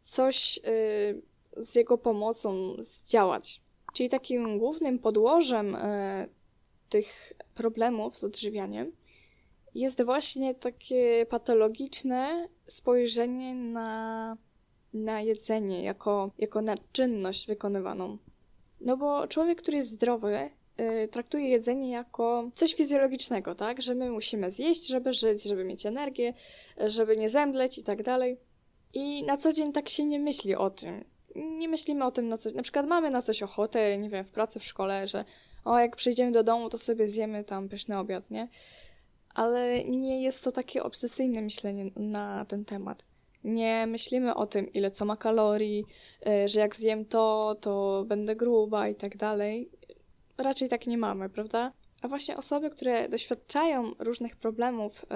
[0.00, 1.22] coś y,
[1.56, 3.62] z jego pomocą zdziałać.
[3.92, 5.78] Czyli takim głównym podłożem y,
[6.88, 8.92] tych problemów z odżywianiem
[9.74, 14.36] jest właśnie takie patologiczne spojrzenie na,
[14.94, 18.18] na jedzenie jako, jako na czynność wykonywaną.
[18.80, 20.50] No bo człowiek, który jest zdrowy,
[21.10, 23.82] traktuje jedzenie jako coś fizjologicznego, tak?
[23.82, 26.34] Że my musimy zjeść, żeby żyć, żeby mieć energię,
[26.86, 28.38] żeby nie zemdleć i tak dalej.
[28.94, 31.04] I na co dzień tak się nie myśli o tym.
[31.36, 32.54] Nie myślimy o tym na coś.
[32.54, 35.24] Na przykład mamy na coś ochotę, nie wiem, w pracy, w szkole, że
[35.64, 38.48] o, jak przyjdziemy do domu, to sobie zjemy tam pyszny obiad, nie?
[39.34, 43.04] Ale nie jest to takie obsesyjne myślenie na ten temat.
[43.44, 45.84] Nie myślimy o tym, ile co ma kalorii,
[46.44, 49.70] y, że jak zjem to, to będę gruba i tak dalej.
[50.38, 51.72] Raczej tak nie mamy, prawda?
[52.02, 55.06] A właśnie osoby, które doświadczają różnych problemów y,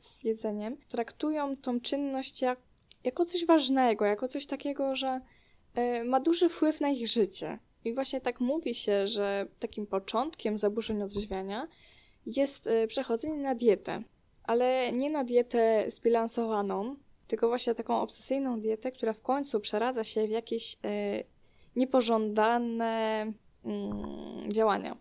[0.00, 2.58] z jedzeniem, traktują tą czynność jak,
[3.04, 5.20] jako coś ważnego, jako coś takiego, że
[6.00, 7.58] y, ma duży wpływ na ich życie.
[7.84, 11.68] I właśnie tak mówi się, że takim początkiem zaburzeń odżywiania
[12.26, 14.02] jest y, przechodzenie na dietę.
[14.42, 16.96] Ale nie na dietę zbilansowaną,
[17.26, 20.76] tylko właśnie taką obsesyjną dietę, która w końcu przeradza się w jakieś
[21.76, 23.26] niepożądane
[24.48, 24.96] działania.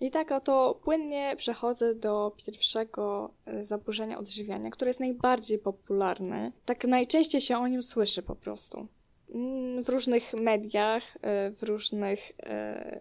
[0.00, 6.52] I tak oto płynnie przechodzę do pierwszego y, zaburzenia odżywiania, które jest najbardziej popularne.
[6.64, 8.86] Tak najczęściej się o nim słyszy po prostu.
[9.34, 11.20] Mm, W różnych mediach, y,
[11.56, 12.34] w różnych y,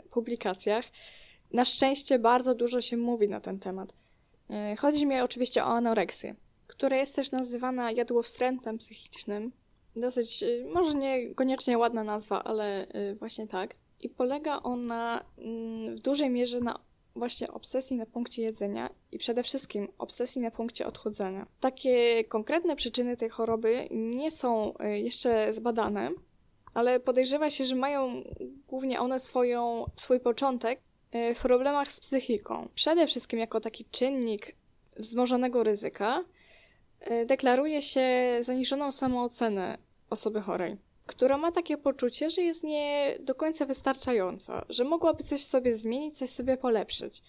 [0.10, 0.86] publikacjach.
[1.54, 3.94] Na szczęście bardzo dużo się mówi na ten temat.
[4.78, 6.36] Chodzi mi oczywiście o anoreksję,
[6.68, 9.52] która jest też nazywana jadłowstrętem psychicznym.
[9.96, 12.88] Dosyć, może niekoniecznie ładna nazwa, ale
[13.20, 13.76] właśnie tak.
[14.06, 16.80] I polega ona mm, w dużej mierze na
[17.16, 21.48] właśnie obsesji na punkcie jedzenia i przede wszystkim obsesji na punkcie odchudzania.
[21.60, 26.12] Takie konkretne przyczyny tej choroby nie są y, jeszcze zbadane,
[26.74, 28.24] ale podejrzewa się, że mają
[28.68, 30.80] głównie one swoją, swój początek
[31.16, 32.70] y, w problemach z psychiką.
[32.76, 34.56] Przede wszystkim jako taki czynnik
[34.98, 36.24] wzmożonego ryzyka
[37.12, 38.08] y, deklaruje się
[38.40, 39.78] zaniżoną samoocenę
[40.10, 45.46] osoby chorej, która ma takie poczucie, że jest nie do końca wystarczająca, że mogłaby coś
[45.46, 47.22] sobie zmienić, coś sobie polepszyć.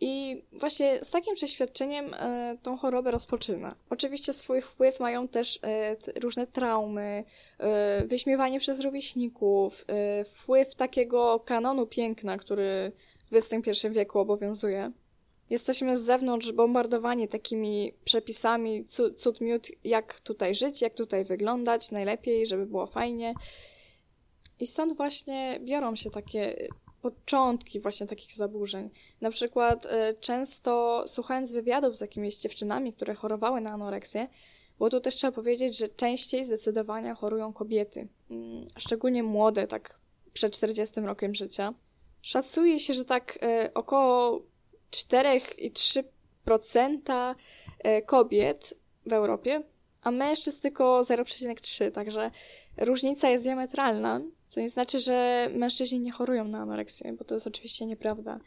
[0.00, 3.74] I właśnie z takim przeświadczeniem e, tą chorobę rozpoczyna.
[3.90, 7.24] Oczywiście swój wpływ mają też e, różne traumy,
[7.58, 12.92] e, wyśmiewanie przez rówieśników, e, wpływ takiego kanonu piękna, który
[13.30, 14.92] w XXI wieku obowiązuje.
[15.50, 21.90] Jesteśmy z zewnątrz bombardowani takimi przepisami cu- cud miód, jak tutaj żyć, jak tutaj wyglądać
[21.90, 23.34] najlepiej, żeby było fajnie.
[24.60, 26.68] I stąd właśnie biorą się takie
[27.02, 28.90] początki właśnie takich zaburzeń.
[29.20, 29.88] Na przykład y,
[30.20, 34.28] często słuchając wywiadów z jakimiś dziewczynami, które chorowały na anoreksję,
[34.78, 40.00] bo tu też trzeba powiedzieć, że częściej zdecydowanie chorują kobiety, mm, szczególnie młode, tak
[40.32, 41.74] przed 40 rokiem życia.
[42.22, 44.42] Szacuje się, że tak y, około
[44.90, 47.36] 4,3% y,
[48.02, 48.74] kobiet
[49.06, 49.62] w Europie,
[50.02, 52.30] a mężczyzn tylko 0,3, także
[52.76, 57.46] różnica jest diametralna, co nie znaczy, że mężczyźni nie chorują na anoreksję, bo to jest
[57.46, 58.40] oczywiście nieprawda.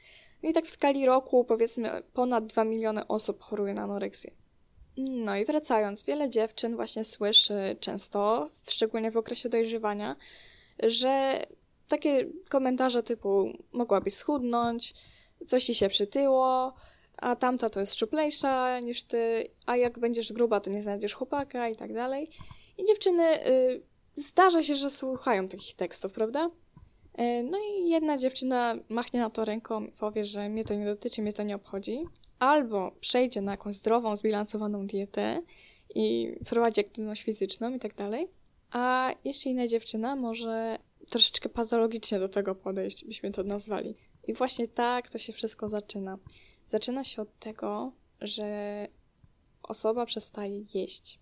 [0.43, 4.31] No i tak w skali roku, powiedzmy, ponad 2 miliony osób choruje na anoreksję.
[4.97, 10.15] No i wracając, wiele dziewczyn właśnie słyszy często, szczególnie w okresie dojrzewania,
[10.83, 11.39] że
[11.87, 14.93] takie komentarze typu mogłabyś schudnąć,
[15.47, 16.73] coś ci się przytyło,
[17.17, 21.69] a tamta to jest szczuplejsza niż ty, a jak będziesz gruba, to nie znajdziesz chłopaka
[21.69, 22.27] i tak dalej.
[22.77, 23.81] I dziewczyny, y,
[24.15, 26.49] zdarza się, że słuchają takich tekstów, prawda?
[27.19, 30.85] Y, no i jedna dziewczyna machnie na to ręką i powie, że mnie to nie
[30.85, 32.03] dotyczy, mnie to nie obchodzi.
[32.39, 35.41] Albo przejdzie na jakąś zdrową, zbilansowaną dietę
[35.95, 38.27] i prowadzi aktywność fizyczną i tak dalej.
[38.71, 40.79] A jeszcze inna dziewczyna może
[41.09, 43.95] troszeczkę patologicznie do tego podejść, byśmy to nazwali.
[44.29, 46.17] I właśnie tak to się wszystko zaczyna.
[46.65, 47.91] Zaczyna się od tego,
[48.21, 48.87] że
[49.63, 51.19] osoba przestaje jeść.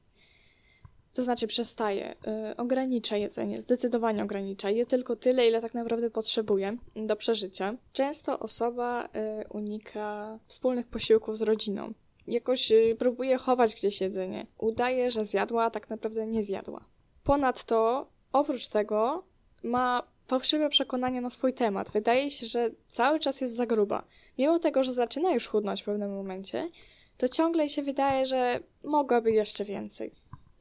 [1.13, 2.15] To znaczy przestaje,
[2.51, 4.69] y, ogranicza jedzenie, zdecydowanie ogranicza.
[4.69, 7.75] Je tylko tyle, ile tak naprawdę potrzebuje do przeżycia.
[7.93, 11.93] Często osoba y, unika wspólnych posiłków z rodziną.
[12.27, 14.47] Jakoś y, próbuje chować gdzieś jedzenie.
[14.57, 16.85] Udaje, że zjadła, a tak naprawdę nie zjadła.
[17.23, 19.23] Ponadto, oprócz tego,
[19.63, 21.91] ma fałszywe przekonanie na swój temat.
[21.91, 24.03] Wydaje się, że cały czas jest za gruba.
[24.37, 26.69] Mimo tego, że zaczyna już chudnąć w pewnym momencie,
[27.17, 30.11] to ciągle się wydaje, że mogłaby jeszcze więcej.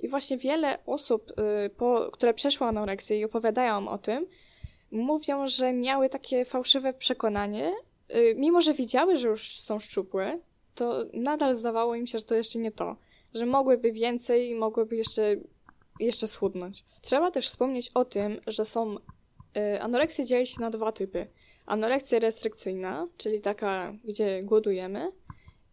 [0.00, 1.32] I właśnie wiele osób,
[1.66, 4.26] y, po, które przeszły anoreksję i opowiadają o tym,
[4.90, 7.72] mówią, że miały takie fałszywe przekonanie,
[8.16, 10.38] y, mimo że widziały, że już są szczupłe,
[10.74, 12.96] to nadal zdawało im się, że to jeszcze nie to.
[13.34, 15.36] Że mogłyby więcej, mogłyby jeszcze,
[16.00, 16.84] jeszcze schudnąć.
[17.02, 18.96] Trzeba też wspomnieć o tym, że są
[19.80, 21.26] anoreksja dzieli się na dwa typy.
[21.66, 25.12] Anoreksja restrykcyjna, czyli taka, gdzie głodujemy,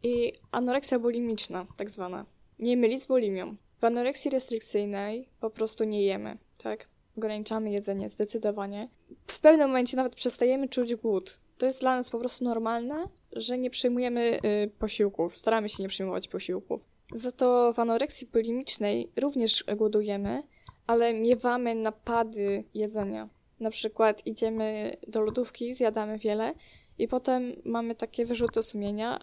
[0.03, 2.25] i anoreksja bulimiczna, tak zwana.
[2.59, 3.55] Nie mylić z bulimią.
[3.79, 6.87] W anoreksji restrykcyjnej po prostu nie jemy, tak?
[7.17, 8.89] Ograniczamy jedzenie zdecydowanie.
[9.27, 11.39] W pewnym momencie nawet przestajemy czuć głód.
[11.57, 15.37] To jest dla nas po prostu normalne, że nie przyjmujemy y, posiłków.
[15.37, 16.85] Staramy się nie przyjmować posiłków.
[17.13, 20.43] Za to w anoreksji bulimicznej również głodujemy,
[20.87, 23.29] ale miewamy napady jedzenia.
[23.59, 26.53] Na przykład idziemy do lodówki, zjadamy wiele
[26.97, 29.19] i potem mamy takie wyrzuty sumienia,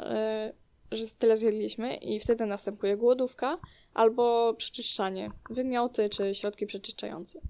[0.90, 3.58] y, że tyle zjedliśmy i wtedy następuje głodówka
[3.94, 7.40] albo przeczyszczanie, wymioty czy środki przeczyszczające.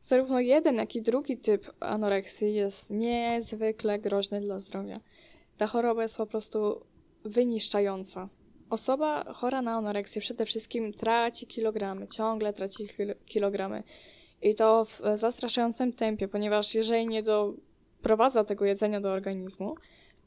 [0.00, 4.96] Zarówno jeden, jak i drugi typ anoreksji jest niezwykle groźny dla zdrowia.
[5.56, 6.86] Ta choroba jest po prostu
[7.24, 8.28] wyniszczająca.
[8.70, 13.82] Osoba chora na anoreksję przede wszystkim traci kilogramy, ciągle traci kil- kilogramy.
[14.42, 19.74] I to w zastraszającym tempie, ponieważ jeżeli nie doprowadza tego jedzenia do organizmu,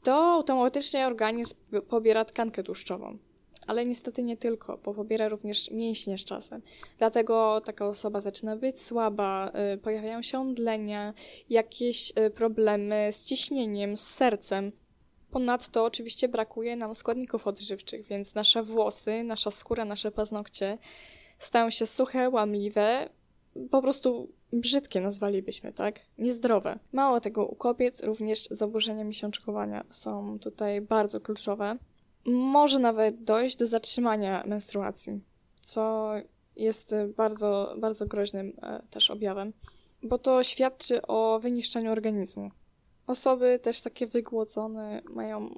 [0.02, 1.54] to automatycznie organizm
[1.88, 3.18] pobiera tkankę tłuszczową.
[3.66, 6.62] Ale niestety nie tylko, bo pobiera również mięśnie z czasem.
[6.98, 11.14] Dlatego taka osoba zaczyna być słaba, y, pojawiają się omdlenia,
[11.50, 14.72] jakieś y, problemy z ciśnieniem, z sercem.
[15.30, 20.78] Ponadto oczywiście brakuje nam składników odżywczych, więc nasze włosy, nasza skóra, nasze paznokcie
[21.38, 23.08] stają się suche, łamliwe,
[23.70, 26.00] po prostu brzydkie nazwalibyśmy, tak?
[26.18, 26.78] Niezdrowe.
[26.92, 31.76] Mało tego, u kobiet również zaburzenia miesiączkowania są tutaj bardzo kluczowe.
[32.26, 35.20] Może nawet dojść do zatrzymania menstruacji,
[35.60, 36.12] co
[36.56, 39.52] jest y, bardzo, bardzo groźnym e, też objawem,
[40.02, 42.50] bo to świadczy o wyniszczeniu organizmu.
[43.06, 45.50] Osoby też takie wygłodzone mają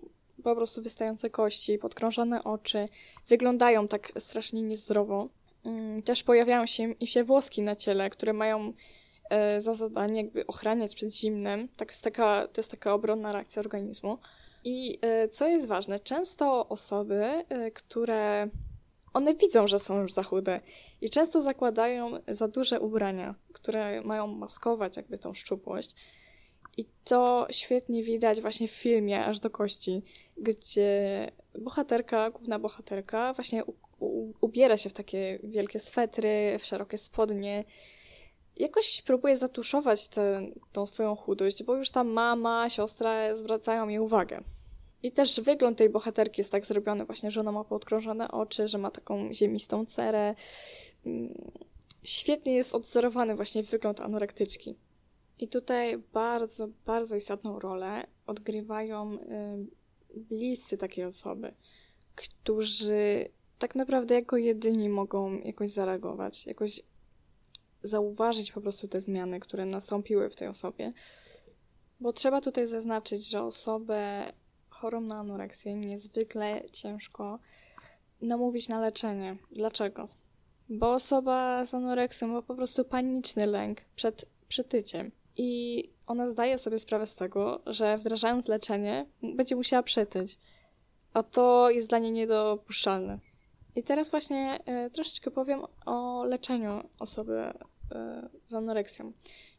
[0.42, 2.88] po prostu wystające kości, podkrążone oczy,
[3.28, 5.28] wyglądają tak strasznie niezdrowo.
[5.64, 8.72] Mm, Też pojawiają się im się włoski na ciele, które mają
[9.30, 11.68] e, za zadanie jakby ochraniać przed zimnem.
[11.76, 14.18] Tak jest taka, to jest taka obronna reakcja organizmu.
[14.64, 18.48] I e, co jest ważne, często osoby, e, które
[19.14, 20.60] one widzą, że są już za chude
[21.00, 25.94] i często zakładają za duże ubrania, które mają maskować jakby tą szczupłość.
[26.76, 30.02] I to świetnie widać właśnie w filmie Aż do kości,
[30.36, 33.62] gdzie bohaterka, główna bohaterka właśnie
[34.40, 37.64] ubiera się w takie wielkie swetry, w szerokie spodnie.
[38.56, 40.40] Jakoś próbuje zatuszować tę
[40.72, 44.40] tą swoją chudość, bo już ta mama, siostra zwracają jej uwagę.
[45.02, 48.78] I też wygląd tej bohaterki jest tak zrobiony właśnie, że ona ma podkrążone oczy, że
[48.78, 50.34] ma taką ziemistą cerę.
[51.06, 51.34] Mm,
[52.02, 54.76] Świetnie jest odwzorowany właśnie wygląd anorektyczki.
[55.38, 59.18] I tutaj bardzo, bardzo istotną rolę odgrywają y,
[60.16, 61.54] bliscy takiej osoby,
[62.14, 63.28] którzy
[63.58, 66.82] tak naprawdę jako jedyni mogą jakoś zareagować, jakoś
[67.82, 70.92] zauważyć po prostu te zmiany, które nastąpiły w tej osobie.
[72.00, 74.32] Bo trzeba tutaj zaznaczyć, że osobę
[74.68, 77.38] chorą na anoreksję niezwykle ciężko
[78.20, 79.36] namówić na leczenie.
[79.52, 80.08] Dlaczego?
[80.68, 85.10] Bo osoba z anoreksją ma po prostu paniczny lęk przed przytyciem.
[85.36, 90.38] I ona zdaje sobie sprawę z tego, że wdrażając leczenie, będzie musiała przytyć.
[91.12, 93.18] A to jest dla niej niedopuszczalne.
[93.78, 99.12] I teraz właśnie e, troszeczkę powiem o leczeniu osoby e, z anoreksją.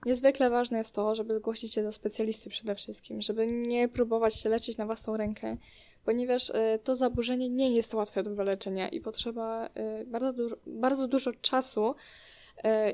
[0.06, 4.50] Niezwykle ważne jest to, żeby zgłosić się do specjalisty przede wszystkim, żeby nie próbować się
[4.50, 5.58] leczyć na własną rękę,
[6.06, 9.70] ponieważ e, to zaburzenie nie jest łatwe do wyleczenia i potrzeba
[10.08, 11.96] bardzo dużo, bardzo dużo czasu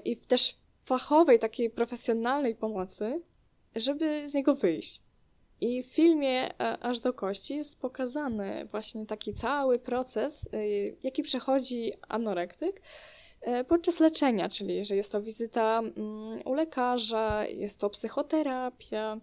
[0.06, 3.22] i też fachowej, takiej profesjonalnej pomocy,
[3.76, 5.05] żeby z niego wyjść.
[5.66, 10.68] I w filmie e, Aż do kości jest pokazany właśnie taki cały proces, e,
[11.04, 12.82] jaki przechodzi anorektyk
[13.42, 19.18] e, podczas leczenia, czyli że jest to wizyta mm, u lekarza, jest to psychoterapia.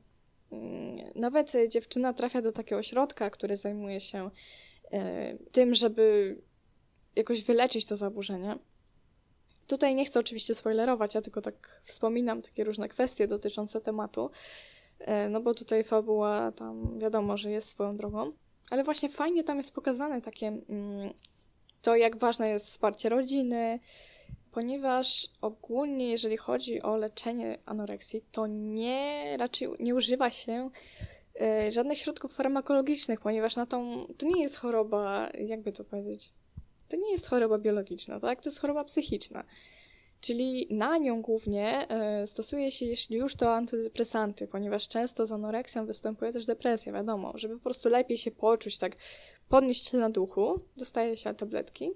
[0.52, 4.30] Mm, Nawet dziewczyna trafia do takiego ośrodka, który zajmuje się
[5.52, 6.36] tym, żeby
[7.16, 8.58] jakoś wyleczyć to zaburzenie.
[9.66, 14.30] Tutaj nie chcę oczywiście spoilerować, ja tylko tak wspominam takie różne kwestie dotyczące tematu,
[15.30, 18.32] no bo tutaj fabuła tam wiadomo, że jest swoją drogą,
[18.70, 21.10] ale właśnie fajnie tam jest pokazane takie mm,
[21.82, 23.80] to, jak ważne jest wsparcie rodziny,
[24.52, 30.70] ponieważ ogólnie, jeżeli chodzi o leczenie anoreksji, to nie raczej nie używa się
[31.40, 36.32] e, żadnych środków farmakologicznych, ponieważ na tą, to nie jest choroba, jakby to powiedzieć,
[36.88, 38.42] to nie jest choroba biologiczna, tak?
[38.42, 39.44] To jest choroba psychiczna.
[40.22, 45.86] Czyli na nią głównie e, stosuje się, jeśli już, to antydepresanty, ponieważ często z anoreksją
[45.86, 47.32] występuje też depresja, wiadomo.
[47.34, 48.96] Żeby po prostu lepiej się poczuć, tak
[49.48, 51.90] podnieść się na duchu, dostaje się tabletki,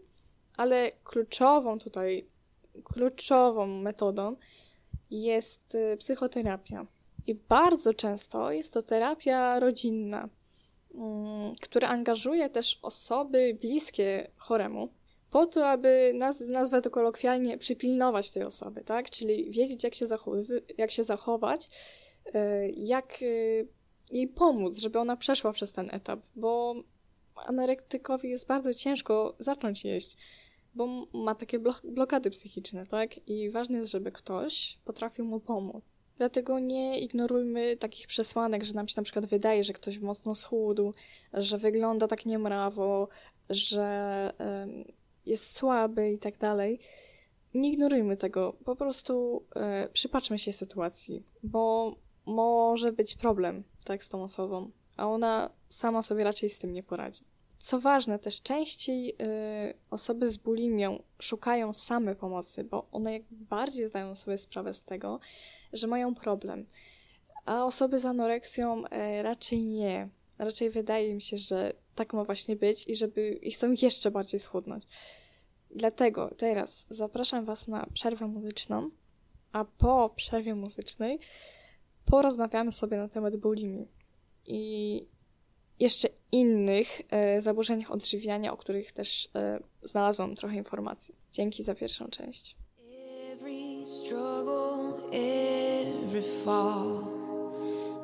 [0.57, 2.27] ale kluczową tutaj,
[2.85, 4.37] kluczową metodą
[5.11, 6.87] jest e, psychoterapia.
[7.27, 10.29] I bardzo często jest to terapia rodzinna,
[10.95, 14.89] mm, która angażuje też osoby bliskie choremu,
[15.31, 19.11] po to, aby, naz- nazwę to kolokwialnie, przypilnować tej osoby, tak?
[19.11, 20.07] Czyli wiedzieć, jak się,
[20.79, 21.71] jak się zachować,
[22.35, 23.27] e, jak e,
[24.13, 26.75] jej pomóc, żeby ona przeszła przez ten etap, bo
[27.35, 30.17] anorektykowi jest bardzo ciężko zacząć jeść,
[30.75, 33.29] bo ma takie blo- blokady psychiczne, tak?
[33.29, 35.85] I ważne jest, żeby ktoś potrafił mu pomóc.
[36.19, 40.95] Dlatego nie ignorujmy takich przesłanek, że nam się na przykład wydaje, że ktoś mocno schudł,
[41.33, 43.09] że wygląda tak niemrawo,
[43.51, 44.31] że
[45.27, 46.79] jest słaby i tak dalej.
[47.55, 51.95] Nie ignorujmy tego, po prostu e, przypatrzmy się sytuacji, bo
[52.27, 56.83] może być problem tak z tą osobą, a ona sama sobie raczej z tym nie
[56.83, 57.25] poradzi.
[57.59, 63.87] Co ważne, też częściej e, osoby z bulimią szukają same pomocy, bo one jak bardziej
[63.87, 65.21] zdają sobie sprawę z tego,
[65.73, 66.67] że mają problem.
[67.45, 70.09] A osoby z anoreksją e, raczej nie.
[70.39, 74.41] Raczej wydaje mi się, że tak ma właśnie być i żeby i chcą jeszcze bardziej
[74.41, 74.85] schudnąć.
[75.71, 78.91] Dlatego teraz zapraszam Was na przerwę muzyczną,
[79.53, 81.19] a po przerwie muzycznej
[82.05, 83.89] porozmawiamy sobie na temat bulimii
[84.47, 85.07] i
[85.81, 91.15] jeszcze innych e, odżywiania, o których też e, znalazłam trochę informacji.
[91.33, 92.57] Dzięki za pierwszą część.
[93.33, 97.05] Every struggle, every fall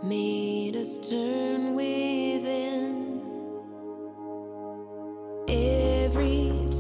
[0.03, 3.02] made us turn within.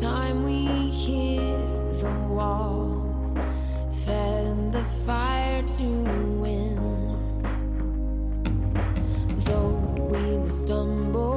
[0.03, 3.07] Time we hit the wall,
[4.05, 5.85] fed the fire to
[6.43, 6.77] win.
[9.47, 9.79] Though
[10.11, 11.32] we will stumble,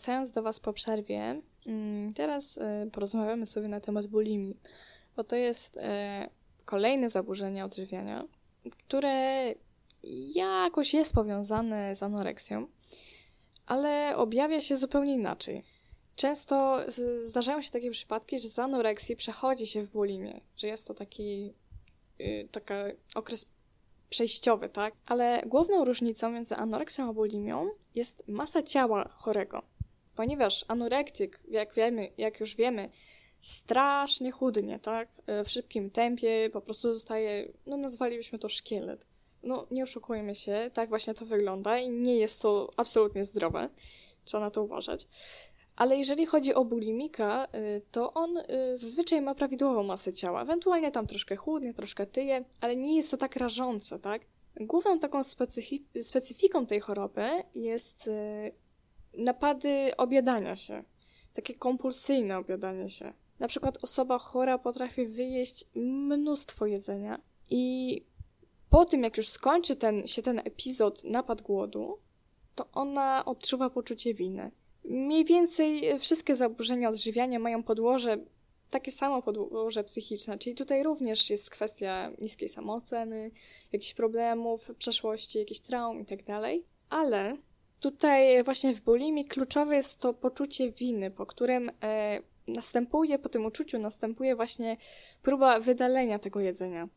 [0.00, 4.56] wracając do Was po przerwie, mm, teraz e, porozmawiamy sobie na temat bulimii,
[5.16, 6.28] bo to jest e,
[6.64, 8.24] kolejne zaburzenie odżywiania,
[8.78, 9.54] które
[10.34, 12.66] jakoś jest powiązane z anoreksją,
[13.66, 15.64] ale objawia się zupełnie inaczej.
[16.16, 16.80] Często
[17.14, 21.54] zdarzają się takie przypadki, że z anoreksji przechodzi się w bulimię, że jest to taki
[22.20, 22.74] y, taka
[23.14, 23.46] okres
[24.10, 24.94] przejściowy, tak?
[25.06, 29.69] Ale główną różnicą między anoreksją a bulimią jest masa ciała chorego.
[30.20, 32.88] Ponieważ anorektyk, jak wiemy, jak już wiemy,
[33.40, 35.08] strasznie chudnie, tak?
[35.40, 39.06] Y, W szybkim tempie po prostu zostaje, no nazwalibyśmy to szkielet.
[39.42, 43.68] No nie oszukujmy się, tak właśnie to wygląda i nie jest to absolutnie zdrowe.
[44.24, 45.06] Trzeba na to uważać.
[45.76, 48.42] Ale jeżeli chodzi o bulimika, y, to on y,
[48.78, 50.42] zazwyczaj ma prawidłową masę ciała.
[50.42, 54.22] Ewentualnie tam troszkę chudnie, troszkę tyje, ale nie jest to tak rażące, tak?
[54.60, 57.22] Główną taką specyfi- specyfiką tej choroby
[57.54, 58.10] jest
[59.14, 60.84] napady objadania się.
[61.34, 63.12] Takie kompulsyjne objadanie się.
[63.38, 67.20] Na przykład osoba chora potrafi wyjeść mnóstwo jedzenia
[67.50, 68.04] i
[68.70, 71.98] po tym, jak już skończy ten, się ten epizod napad głodu,
[72.54, 74.50] to ona odczuwa poczucie winy.
[74.84, 78.18] Mniej więcej wszystkie zaburzenia odżywiania mają podłoże,
[78.70, 83.30] takie samo podłoże psychiczne, czyli tutaj również jest kwestia niskiej samooceny,
[83.72, 86.40] jakichś problemów w przeszłości, jakichś traum itd.
[86.90, 87.36] Ale
[87.80, 93.46] tutaj właśnie w bulimii kluczowe jest to poczucie winy, po którym e, następuje, po tym
[93.46, 94.76] uczuciu następuje właśnie
[95.22, 96.88] próba wydalenia tego jedzenia.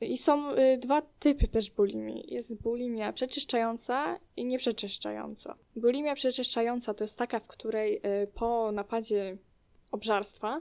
[0.00, 2.24] I są y, dwa typy też bulimii.
[2.34, 5.56] Jest bulimia przeczyszczająca i nieprzeczyszczająca.
[5.76, 9.36] Bulimia przeczyszczająca to jest taka, w której y, po napadzie
[9.90, 10.60] obżarstwa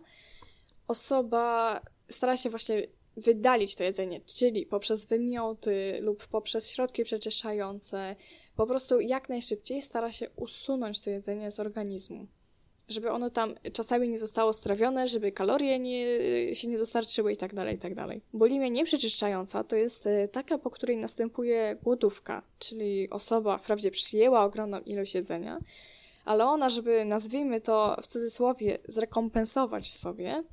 [0.88, 2.88] osoba stara się właśnie
[3.18, 8.16] wydalić to jedzenie, czyli poprzez wymioty lub poprzez środki przeczyszczające,
[8.58, 12.28] po prostu jak najszybciej stara się usunąć to jedzenie z organizmu
[12.88, 16.06] żeby ono tam czasami nie zostało strawione, żeby kalorie nie,
[16.56, 17.94] się nie dostarczyły i tak dalej, i tak.
[18.34, 24.80] Bulimia nieprzeczyszczająca to jest e, taka, po której następuje głodówka, czyli osoba wprawdzie przyjęła ogromną
[24.80, 25.60] ilość jedzenia,
[26.26, 30.44] ale ona, żeby nazwijmy to w cudzysłowie zrekompensować sobie,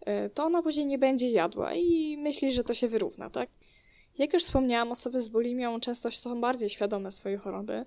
[0.00, 3.48] e, to ona później nie będzie jadła i myśli, że to się wyrówna, tak?
[4.18, 7.84] Jak już wspomniałam, osoby z bulimią często są bardziej świadome swojej choroby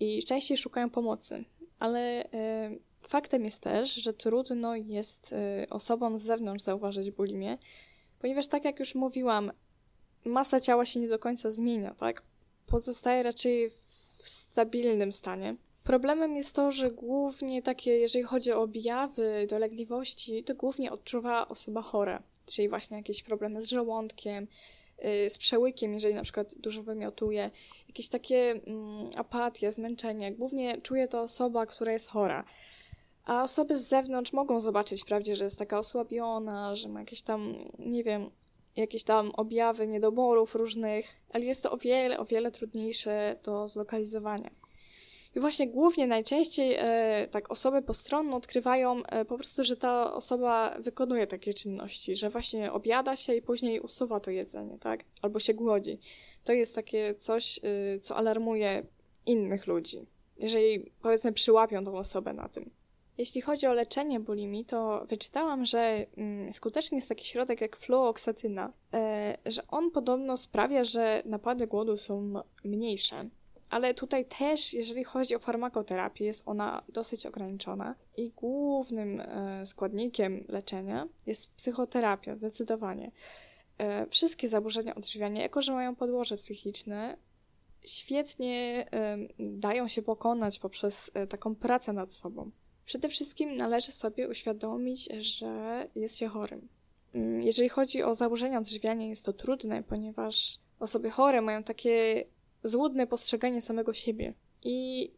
[0.00, 1.44] i częściej szukają pomocy,
[1.78, 2.70] ale e,
[3.00, 7.58] Faktem jest też, że trudno jest y, osobom z zewnątrz zauważyć bulimię,
[8.18, 9.52] ponieważ tak jak już mówiłam,
[10.24, 12.22] masa ciała się nie do końca zmienia, tak?
[12.66, 15.56] Pozostaje raczej w stabilnym stanie.
[15.84, 21.82] Problemem jest to, że głównie takie, jeżeli chodzi o objawy, dolegliwości, to głównie odczuwa osoba
[21.82, 24.48] chora, czyli właśnie jakieś problemy z żołądkiem, y,
[25.28, 27.50] z przełykiem, jeżeli na przykład dużo wymiotuje,
[27.88, 30.32] jakieś takie mm, apatia, zmęczenie.
[30.32, 32.44] Głównie czuje to osoba, która jest chora.
[33.24, 37.54] A osoby z zewnątrz mogą zobaczyć wprawdzie, że jest taka osłabiona, że ma jakieś tam,
[37.78, 38.30] nie wiem,
[38.76, 44.50] jakieś tam objawy niedoborów różnych, ale jest to o wiele, o wiele trudniejsze do zlokalizowania.
[45.36, 50.76] I właśnie głównie najczęściej e, tak osoby postronne odkrywają e, po prostu, że ta osoba
[50.80, 55.00] wykonuje takie czynności, że właśnie objada się i później usuwa to jedzenie, tak?
[55.22, 55.98] Albo się głodzi.
[56.44, 58.86] To jest takie coś, e, co alarmuje
[59.26, 60.06] innych ludzi,
[60.38, 62.70] jeżeli powiedzmy przyłapią tą osobę na tym.
[63.18, 68.72] Jeśli chodzi o leczenie bulimii, to wyczytałam, że mm, skuteczny jest taki środek jak fluoksatyna,
[68.94, 72.32] e, że on podobno sprawia, że napady głodu są
[72.64, 73.28] mniejsze.
[73.70, 80.44] Ale tutaj też, jeżeli chodzi o farmakoterapię, jest ona dosyć ograniczona i głównym e, składnikiem
[80.48, 83.10] leczenia jest psychoterapia, zdecydowanie.
[83.78, 87.16] E, wszystkie zaburzenia odżywiania, jako że mają podłoże psychiczne,
[87.84, 92.50] świetnie e, dają się pokonać poprzez taką pracę nad sobą.
[92.84, 96.68] Przede wszystkim należy sobie uświadomić, że jest się chorym.
[97.14, 102.24] Mm, Jeżeli chodzi o zaburzenia odżywiania, jest to trudne, ponieważ osoby chore mają takie
[102.62, 105.10] złudne postrzeganie samego siebie i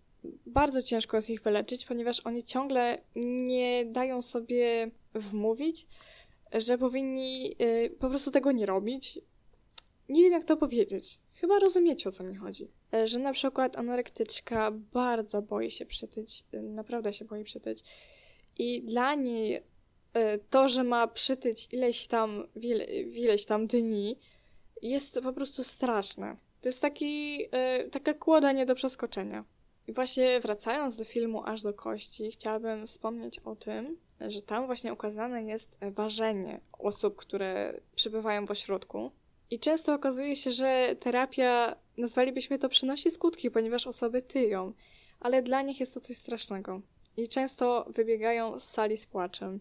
[0.47, 2.99] bardzo ciężko jest ich wyleczyć, ponieważ oni ciągle
[3.43, 5.87] nie dają sobie wmówić,
[6.53, 9.19] że powinni y, po prostu tego nie robić.
[10.09, 11.19] Nie wiem, jak to powiedzieć.
[11.35, 12.71] Chyba rozumiecie, o co mi chodzi.
[12.93, 17.83] E, Że na przykład anorektyczka bardzo boi się przytyć, e, naprawdę się boi przytyć.
[18.59, 19.71] I dla niej
[20.51, 24.19] to, że ma przytyć ileś tam, ile, ileś tam dni,
[24.83, 26.37] jest po prostu straszne.
[26.61, 29.45] To jest taki, e, taka kłoda nie do przeskoczenia.
[29.87, 34.93] I właśnie wracając do filmu Aż do kości, chciałabym wspomnieć o tym, że tam właśnie
[34.93, 39.11] ukazane jest ważenie osób, które przebywają w ośrodku.
[39.51, 44.73] I często okazuje się, że terapia, nazwalibyśmy to, przynosi skutki, ponieważ osoby tyją.
[45.21, 46.81] ale dla nich jest to coś strasznego.
[47.17, 49.61] I często wybiegają z sali z płaczem.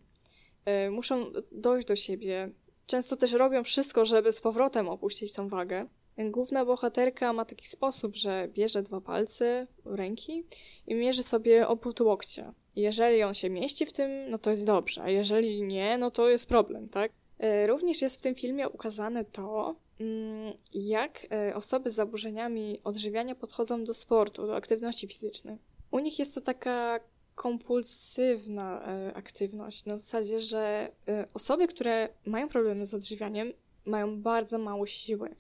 [0.66, 2.50] E, Muszą dojść do siebie.
[2.86, 5.88] Często też robią wszystko, żeby z powrotem opuścić tą wagę.
[6.26, 10.44] Główna bohaterka ma taki sposób, że bierze dwa palce ręki
[10.88, 12.54] i mierzy sobie obwód łokcia.
[12.76, 16.30] Jeżeli on się mieści w tym, no to jest dobrze, a jeżeli nie, no to
[16.30, 17.12] jest problem, tak?
[17.38, 23.36] E, Również jest w tym filmie ukazane to, mm, jak e, osoby z zaburzeniami odżywiania
[23.36, 25.58] podchodzą do sportu, do aktywności fizycznej.
[25.92, 27.00] U nich jest to taka
[27.36, 30.92] kompulsywna e, aktywność, na zasadzie, że
[31.34, 33.54] osoby, które mają problemy z odżywianiem,
[33.86, 35.36] mają bardzo mało siły.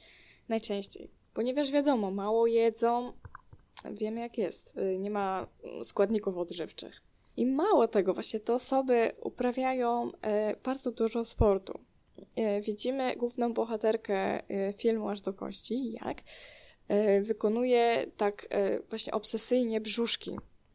[0.50, 1.12] Najczęściej.
[1.34, 3.14] Ponieważ wiadomo, mało jedzą,
[3.92, 5.48] wiemy jak jest, y, nie ma
[5.84, 7.02] składników odżywczych.
[7.38, 11.80] I mało tego, właśnie te osoby uprawiają e, bardzo dużo sportu.
[12.36, 14.40] E, Widzimy główną bohaterkę
[14.78, 16.18] filmu Aż do kości, jak
[17.22, 18.48] wykonuje tak
[18.90, 20.32] właśnie obsesyjnie brzuszki.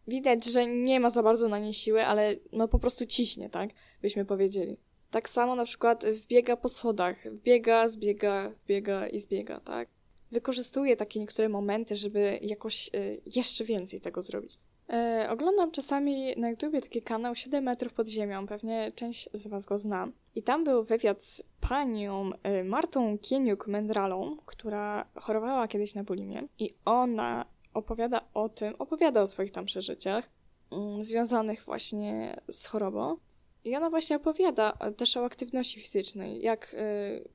[0.08, 3.70] Widać, że nie ma za bardzo na nie siły, ale no po prostu ciśnie, tak?
[4.02, 4.76] Byśmy powiedzieli.
[5.14, 9.88] Tak samo na przykład wbiega po schodach, wbiega, zbiega, wbiega i zbiega, tak?
[10.30, 12.90] Wykorzystuje takie niektóre momenty, żeby jakoś e,
[13.36, 14.58] jeszcze więcej tego zrobić.
[14.88, 19.66] E, oglądam czasami na YouTubie taki kanał 7 metrów pod ziemią, pewnie część z Was
[19.66, 20.08] go zna.
[20.34, 26.70] I tam był wywiad z panią e, Martą Kieniuk-Mendralą, która chorowała kiedyś na bulimię i
[26.84, 30.30] ona opowiada o tym, opowiada o swoich tam przeżyciach
[30.72, 33.16] mm, związanych właśnie z chorobą.
[33.64, 37.28] I ona właśnie opowiada też o aktywności fizycznej, jak y,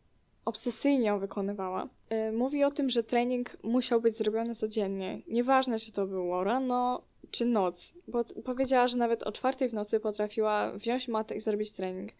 [0.46, 1.90] obsesyjnie ją wykonywała.
[2.30, 5.22] Y, mówi o tym, że trening musiał być zrobiony codziennie.
[5.28, 7.02] Nieważne, czy to było rano,
[7.32, 7.94] czy noc.
[8.08, 12.12] Bo powiedziała, że nawet o czwartej w nocy potrafiła wziąć matę i zrobić trening.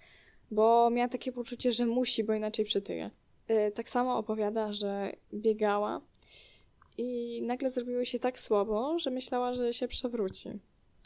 [0.52, 3.12] Bo miała takie poczucie, że musi, bo inaczej przytyje.
[3.52, 6.02] Y, tak samo opowiada, że biegała
[6.98, 10.50] i nagle zrobiło się tak słabo, że myślała, że się przewróci.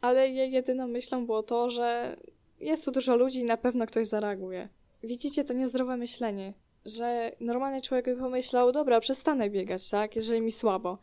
[0.02, 2.16] Ale jej jedyną myślą było to, że
[2.64, 4.70] jest tu dużo ludzi i na pewno ktoś zareaguje.
[5.04, 6.54] Widzicie to niezdrowe myślenie,
[6.86, 10.98] że normalny człowiek by pomyślał, dobra, przestanę biegać, tak, jeżeli mi słabo.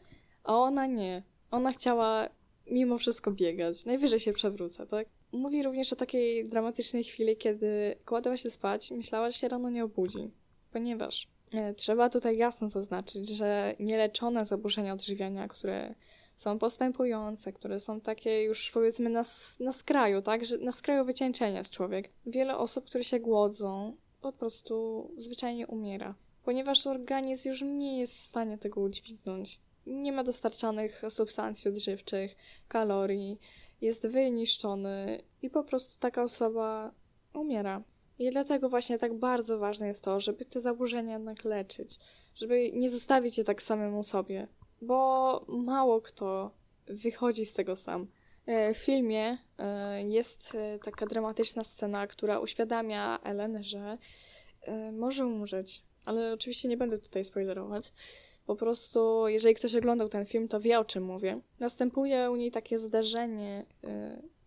[0.44, 1.22] A ona nie.
[1.50, 2.28] Ona chciała
[2.70, 3.84] mimo wszystko biegać.
[3.84, 5.08] Najwyżej się przewrócę, tak?
[5.32, 9.84] Mówi również o takiej dramatycznej chwili, kiedy kładła się spać myślała, że się rano nie
[9.84, 10.30] obudzi.
[10.72, 15.94] Ponieważ e, trzeba tutaj jasno zaznaczyć, że nieleczone zaburzenia odżywiania, które
[16.40, 19.22] są postępujące, które są takie już powiedzmy na,
[19.60, 20.44] na skraju, tak?
[20.44, 22.10] Że na skraju wycieńczenia jest człowiek.
[22.26, 26.14] Wiele osób, które się głodzą, po prostu zwyczajnie umiera.
[26.44, 29.60] Ponieważ organizm już nie jest w stanie tego udźwignąć.
[29.86, 32.36] Nie ma dostarczanych substancji odżywczych,
[32.68, 33.38] kalorii,
[33.80, 36.92] jest wyniszczony i po prostu taka osoba
[37.34, 37.82] umiera.
[38.18, 41.98] I dlatego właśnie tak bardzo ważne jest to, żeby te zaburzenia jednak leczyć,
[42.34, 44.48] żeby nie zostawić je tak samemu sobie,
[44.82, 46.50] bo mało kto
[46.86, 48.06] wychodzi z tego sam.
[48.46, 53.98] E, W filmie e, jest e, taka dramatyczna scena, która uświadamia Ellen, że
[54.92, 57.92] może umrzeć, ale oczywiście nie będę tutaj spoilerować.
[58.46, 61.40] Po prostu, jeżeli ktoś oglądał ten film, to wie o czym mówię.
[61.60, 63.66] Następuje u niej takie zdarzenie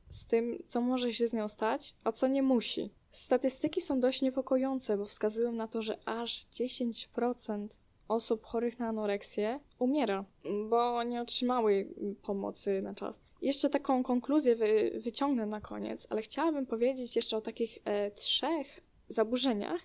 [0.10, 2.94] z tym, co może się z nią stać, a co nie musi.
[3.12, 7.68] Statystyki są dość niepokojące, bo wskazują na to, że aż 10%
[8.08, 10.26] osób chorych na anoreksję umiera,
[10.70, 13.22] bo nie otrzymały pomocy na czas.
[13.42, 18.80] Jeszcze taką konkluzję wy, wyciągnę na koniec, ale chciałabym powiedzieć jeszcze o takich e, trzech
[19.08, 19.82] zaburzeniach,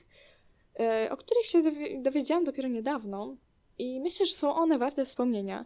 [0.81, 3.37] e, o których się dowi- dowiedziałam dopiero niedawno
[3.79, 5.65] i myślę, że są one warte wspomnienia,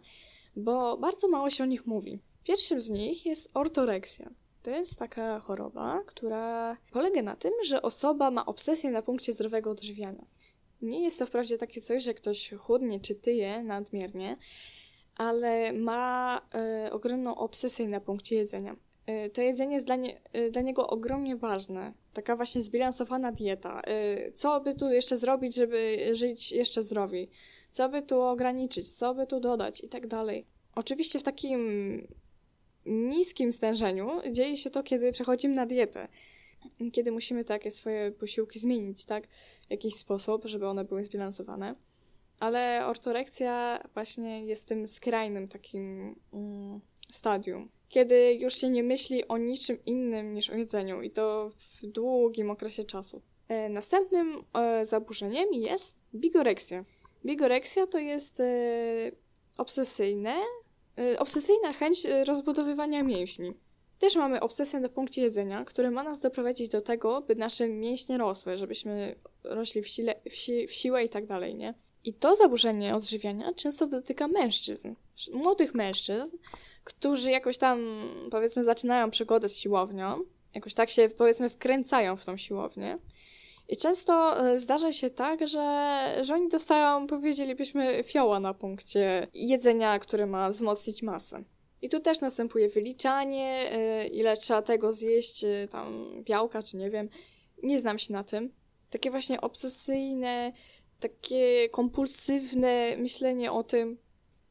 [0.55, 2.19] bo bardzo mało się o nich mówi.
[2.43, 4.29] Pierwszym z nich jest ortoreksja.
[4.63, 9.71] To jest taka choroba, która polega na tym, że osoba ma obsesję na punkcie zdrowego
[9.71, 10.25] odżywiania.
[10.83, 14.37] Nie jest to wprawdzie takie coś, że ktoś chudnie czy tyje nadmiernie,
[15.15, 18.75] ale ma e, ogromną obsesję na punkcie jedzenia.
[19.05, 21.93] E, to jedzenie jest dla, nie, e, dla niego ogromnie ważne.
[22.13, 23.81] Taka właśnie zbilansowana dieta.
[24.33, 27.29] Co by tu jeszcze zrobić, żeby żyć jeszcze zdrowiej?
[27.71, 28.89] Co by tu ograniczyć?
[28.89, 29.83] Co by tu dodać?
[29.83, 30.45] I tak dalej.
[30.75, 31.61] Oczywiście w takim
[32.85, 36.07] niskim stężeniu dzieje się to, kiedy przechodzimy na dietę.
[36.91, 39.27] Kiedy musimy takie swoje posiłki zmienić, tak?
[39.67, 41.75] W jakiś sposób, żeby one były zbilansowane.
[42.39, 46.81] Ale ortoreksja właśnie jest tym skrajnym takim mm,
[47.11, 51.85] stadium, kiedy już się nie myśli o niczym innym niż o jedzeniu i to w
[51.87, 53.21] długim okresie czasu.
[53.47, 56.85] E, następnym e, zaburzeniem jest bigoreksja.
[57.25, 58.45] Bigoreksja to jest e,
[59.57, 60.35] obsesyjne,
[60.99, 63.53] e, obsesyjna chęć e, rozbudowywania mięśni.
[63.99, 68.17] Też mamy obsesję na punkcie jedzenia, które ma nas doprowadzić do tego, by nasze mięśnie
[68.17, 71.73] rosły, żebyśmy rośli w, sile, w, si, w siłę i tak dalej, nie?
[72.03, 74.95] I to zaburzenie odżywiania często dotyka mężczyzn,
[75.33, 76.37] młodych mężczyzn,
[76.83, 77.79] którzy jakoś tam,
[78.31, 80.19] powiedzmy, zaczynają przygodę z siłownią,
[80.55, 82.97] jakoś tak się, powiedzmy, wkręcają w tą siłownię.
[83.69, 89.99] I często e, zdarza się tak, że, że oni dostają, powiedzielibyśmy, fioła na punkcie jedzenia,
[89.99, 91.43] które ma wzmocnić masę.
[91.83, 96.89] I tu też następuje wyliczanie, e, ile trzeba tego zjeść, e, tam białka, czy nie
[96.89, 97.09] wiem.
[97.63, 98.53] Nie znam się na tym.
[98.89, 100.51] Takie właśnie obsesyjne,
[100.99, 103.97] takie kompulsywne myślenie o tym.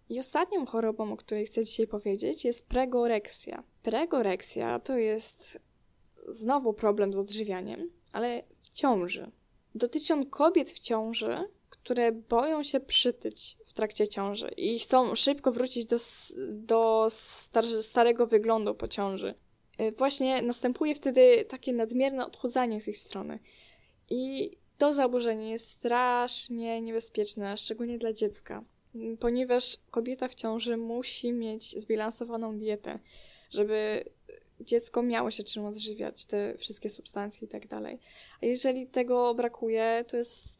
[0.08, 3.62] I ostatnią chorobą, o której chcę dzisiaj powiedzieć, jest pregoreksja.
[3.82, 5.58] Pregoreksja to jest
[6.28, 9.30] znowu problem z odżywianiem, ale w ciąży.
[9.74, 11.38] Dotyczy on kobiet w ciąży,
[11.84, 15.96] które boją się przytyć w trakcie ciąży i chcą szybko wrócić do,
[16.52, 19.34] do star- starego wyglądu po ciąży.
[19.80, 23.38] Y, Właśnie następuje wtedy takie nadmierne odchudzanie z ich strony.
[24.10, 28.64] I to zaburzenie jest strasznie niebezpieczne, szczególnie dla dziecka,
[29.20, 32.98] ponieważ kobieta w ciąży musi mieć zbilansowaną dietę,
[33.50, 34.04] żeby
[34.60, 37.98] dziecko miało się czym odżywiać, te wszystkie substancje i tak dalej.
[38.42, 40.58] A jeżeli tego brakuje, to jest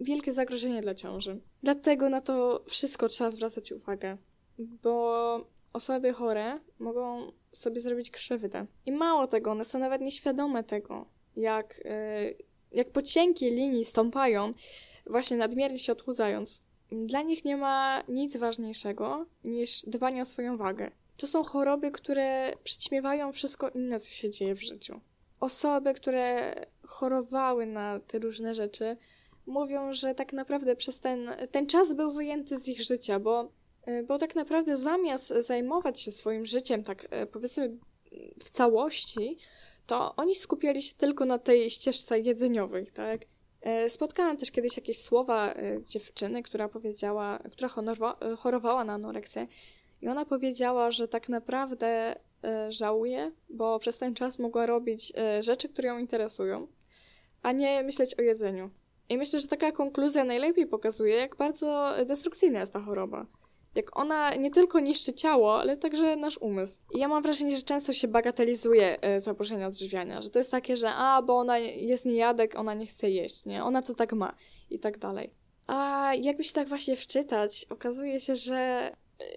[0.00, 1.40] wielkie zagrożenie dla ciąży.
[1.62, 4.16] Dlatego na to wszystko trzeba zwracać uwagę,
[4.58, 8.66] bo osoby chore mogą sobie zrobić krzywdę.
[8.86, 11.06] I mało tego, one są nawet nieświadome tego,
[11.36, 12.36] jak, y,
[12.72, 14.54] jak po cienkiej linii stąpają,
[15.06, 16.62] właśnie nadmiernie się odchudzając.
[16.92, 20.90] Dla nich nie ma nic ważniejszego niż dbanie o swoją wagę.
[21.16, 25.00] To są choroby, które przyćmiewają wszystko inne, co się dzieje w życiu.
[25.40, 28.96] Osoby, które chorowały na te różne rzeczy,
[29.46, 33.52] mówią, że tak naprawdę przez ten, ten czas był wyjęty z ich życia, bo,
[33.88, 37.78] y, bo tak naprawdę zamiast zajmować się swoim życiem, tak y, powiedzmy
[38.44, 39.38] w całości,
[39.86, 43.20] to oni skupiali się tylko na tej ścieżce jedzeniowej, tak?
[43.60, 47.68] E, Spotkałam też kiedyś jakieś słowa e, dziewczyny, która powiedziała, która
[48.20, 49.46] e, chorowała na anoreksję
[50.02, 52.14] i ona powiedziała, że tak naprawdę
[52.44, 56.66] e, żałuje, bo przez ten czas mogła robić e, rzeczy, które ją interesują,
[57.42, 58.70] a nie myśleć o jedzeniu.
[59.12, 63.26] I myślę, że taka konkluzja najlepiej pokazuje, jak bardzo destrukcyjna jest ta choroba.
[63.74, 66.78] Jak ona nie tylko niszczy ciało, ale także nasz umysł.
[66.94, 70.76] I ja mam wrażenie, że często się bagatelizuje e, zaburzenia odżywiania, że to jest takie,
[70.76, 73.64] że a, bo ona jest niejadek, ona nie chce jeść, nie?
[73.64, 74.34] Ona to tak ma
[74.70, 75.30] i tak dalej.
[75.66, 78.94] A jakby się tak właśnie wczytać, okazuje się, że e,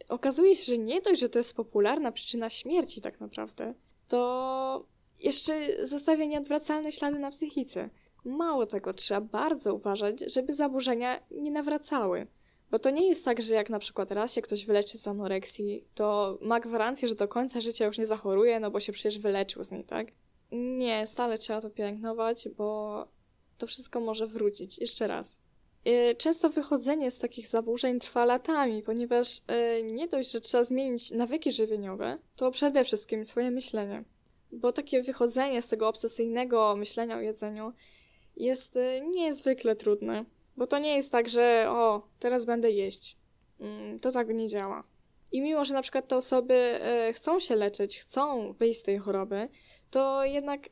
[0.10, 3.74] okazuje się, że nie dość, że to jest popularna przyczyna śmierci tak naprawdę,
[4.08, 4.86] to
[5.24, 7.90] jeszcze zostawia nieodwracalne ślady na psychice.
[8.26, 12.28] Mało tego, trzeba bardzo uważać, żeby zaburzenia nie nawracały.
[12.72, 15.84] Bo to nie jest tak, że jak na przykład raz się ktoś wyleczy z anoreksji,
[15.96, 19.64] to ma gwarancję, że do końca życia już nie zachoruje, no bo się przecież wyleczył
[19.64, 20.08] z niej, tak?
[20.52, 23.08] Nie, stale trzeba to pielęgnować, bo
[23.58, 24.80] to wszystko może wrócić.
[24.80, 25.40] Jeszcze raz.
[25.88, 31.12] Y, Często wychodzenie z takich zaburzeń trwa latami, ponieważ y, nie dość, że trzeba zmienić
[31.12, 34.04] nawyki żywieniowe, to przede wszystkim swoje myślenie.
[34.52, 37.74] Bo takie wychodzenie z tego obsesyjnego myślenia o jedzeniu
[38.38, 40.26] jest y, niezwykle trudne.
[40.58, 43.18] Bo to nie jest tak, że o, teraz będę jeść.
[43.60, 44.84] Mm, To tak nie działa.
[45.32, 48.98] I mimo, że na przykład te osoby e, chcą się leczyć, chcą wyjść z tej
[48.98, 49.50] choroby,
[49.92, 50.70] to jednak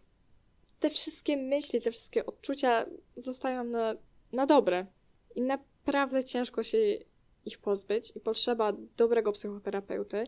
[0.79, 2.85] te wszystkie myśli, te wszystkie odczucia
[3.15, 3.95] zostają na,
[4.33, 4.85] na dobre.
[5.35, 6.77] I naprawdę ciężko się
[7.45, 10.23] ich pozbyć i potrzeba dobrego psychoterapeuty,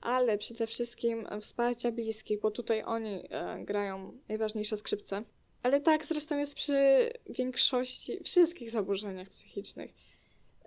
[0.00, 5.22] ale przede wszystkim wsparcia bliskich, bo tutaj oni e, grają najważniejsze skrzypce.
[5.64, 9.94] Ale tak zresztą jest przy większości, wszystkich zaburzeniach psychicznych,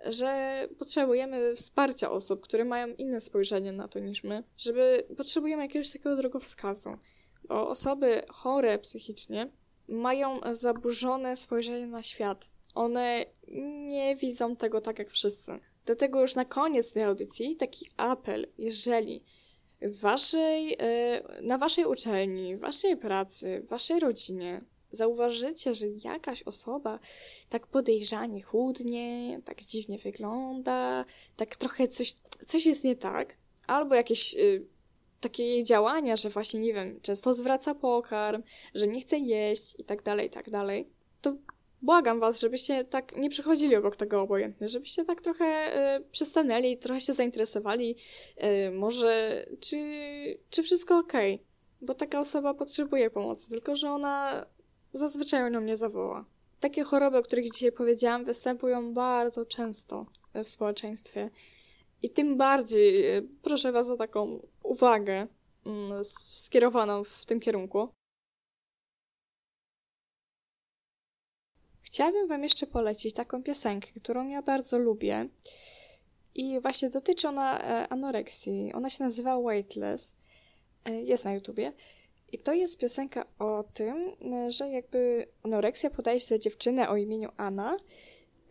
[0.04, 5.90] że potrzebujemy wsparcia osób, które mają inne spojrzenie na to niż my, żeby potrzebujemy jakiegoś
[5.90, 6.98] takiego drogowskazu.
[7.44, 9.52] Bo osoby chore psychicznie
[9.88, 12.50] mają zaburzone spojrzenie na świat.
[12.74, 13.24] One
[13.86, 15.52] nie widzą tego tak jak wszyscy.
[15.84, 19.24] Dlatego już na koniec tej audycji taki apel, jeżeli
[19.82, 24.60] waszej, e, na waszej uczelni, waszej pracy, waszej rodzinie
[24.90, 26.98] zauważycie, że jakaś osoba
[27.48, 31.04] tak podejrzanie chudnie, tak dziwnie wygląda,
[31.36, 33.36] tak trochę coś, coś jest nie tak,
[33.66, 34.66] albo jakieś y,
[35.20, 38.42] takie jej działania, że właśnie, nie wiem, często zwraca pokarm,
[38.74, 40.88] że nie chce jeść i tak dalej, i tak dalej,
[41.20, 41.36] to
[41.82, 47.00] błagam was, żebyście tak nie przychodzili obok tego obojętnie, żebyście tak trochę y, przystanęli, trochę
[47.00, 47.96] się zainteresowali,
[48.68, 49.78] y, może czy,
[50.50, 51.42] czy wszystko okej,
[51.80, 54.46] bo taka osoba potrzebuje pomocy, tylko że ona
[54.92, 56.24] zazwyczaj ona mnie zawoła.
[56.60, 61.30] Takie choroby, o których dzisiaj powiedziałam, występują bardzo często w społeczeństwie.
[62.02, 65.26] I tym bardziej e, proszę Was o taką uwagę
[65.66, 67.88] mm, skierowaną w tym kierunku.
[71.82, 75.28] Chciałabym Wam jeszcze polecić taką piosenkę, którą ja bardzo lubię.
[76.34, 78.72] I właśnie dotyczy ona e, anoreksji.
[78.72, 80.16] Ona się nazywa Weightless.
[80.84, 81.72] E, jest na YouTubie.
[82.32, 84.12] I to jest piosenka o tym,
[84.48, 87.76] że jakby anoreksja podaje się za dziewczynę o imieniu Anna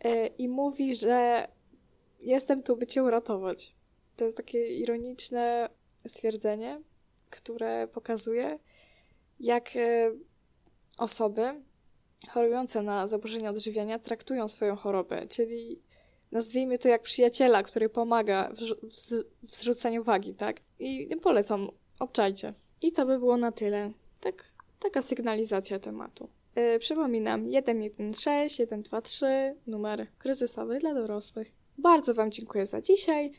[0.00, 1.48] e, i mówi, że
[2.20, 3.74] jestem tu, by cię uratować.
[4.16, 5.68] To jest takie ironiczne
[6.06, 6.82] stwierdzenie,
[7.30, 8.58] które pokazuje,
[9.40, 10.10] jak e,
[10.98, 11.62] osoby
[12.28, 15.82] chorujące na zaburzenia odżywiania traktują swoją chorobę, czyli
[16.32, 18.60] nazwijmy to jak przyjaciela, który pomaga w,
[19.48, 20.56] w zrzuceniu wagi, tak?
[20.78, 22.52] I polecam, obczajcie.
[22.82, 23.92] I to by było na tyle.
[24.20, 24.44] Tak,
[24.78, 26.28] taka sygnalizacja tematu.
[26.56, 31.52] Yy, przypominam 116, 123, numer kryzysowy dla dorosłych.
[31.78, 33.32] Bardzo Wam dziękuję za dzisiaj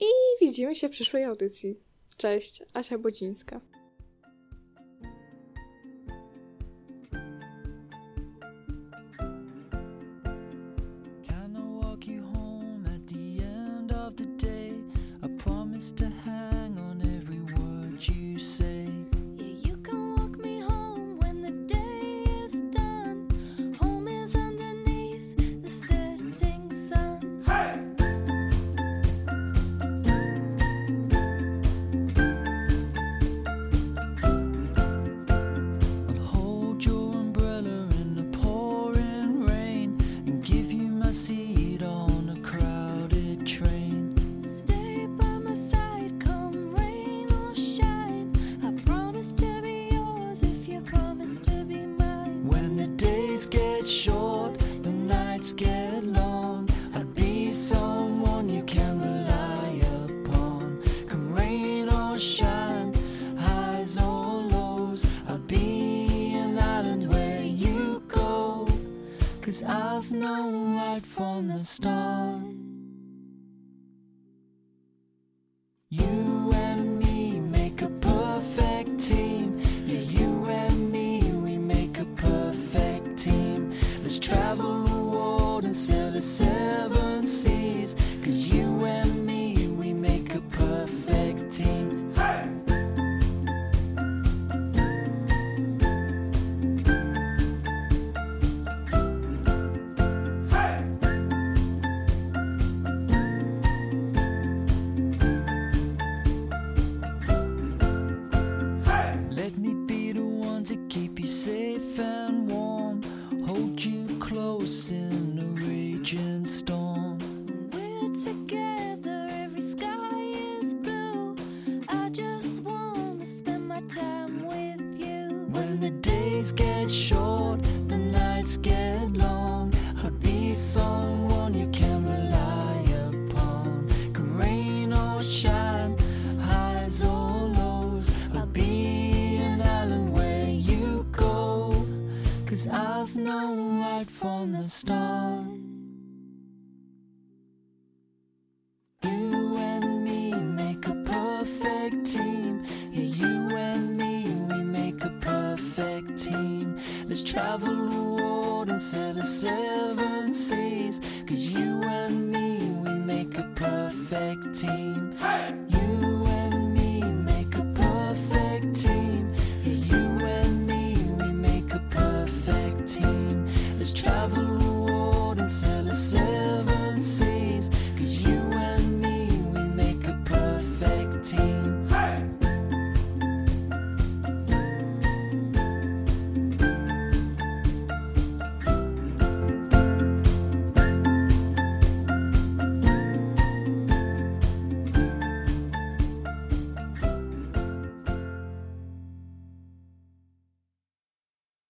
[0.00, 0.06] i
[0.40, 1.80] widzimy się w przyszłej audycji.
[2.16, 3.60] Cześć, Asia Bodzińska.
[15.94, 16.21] to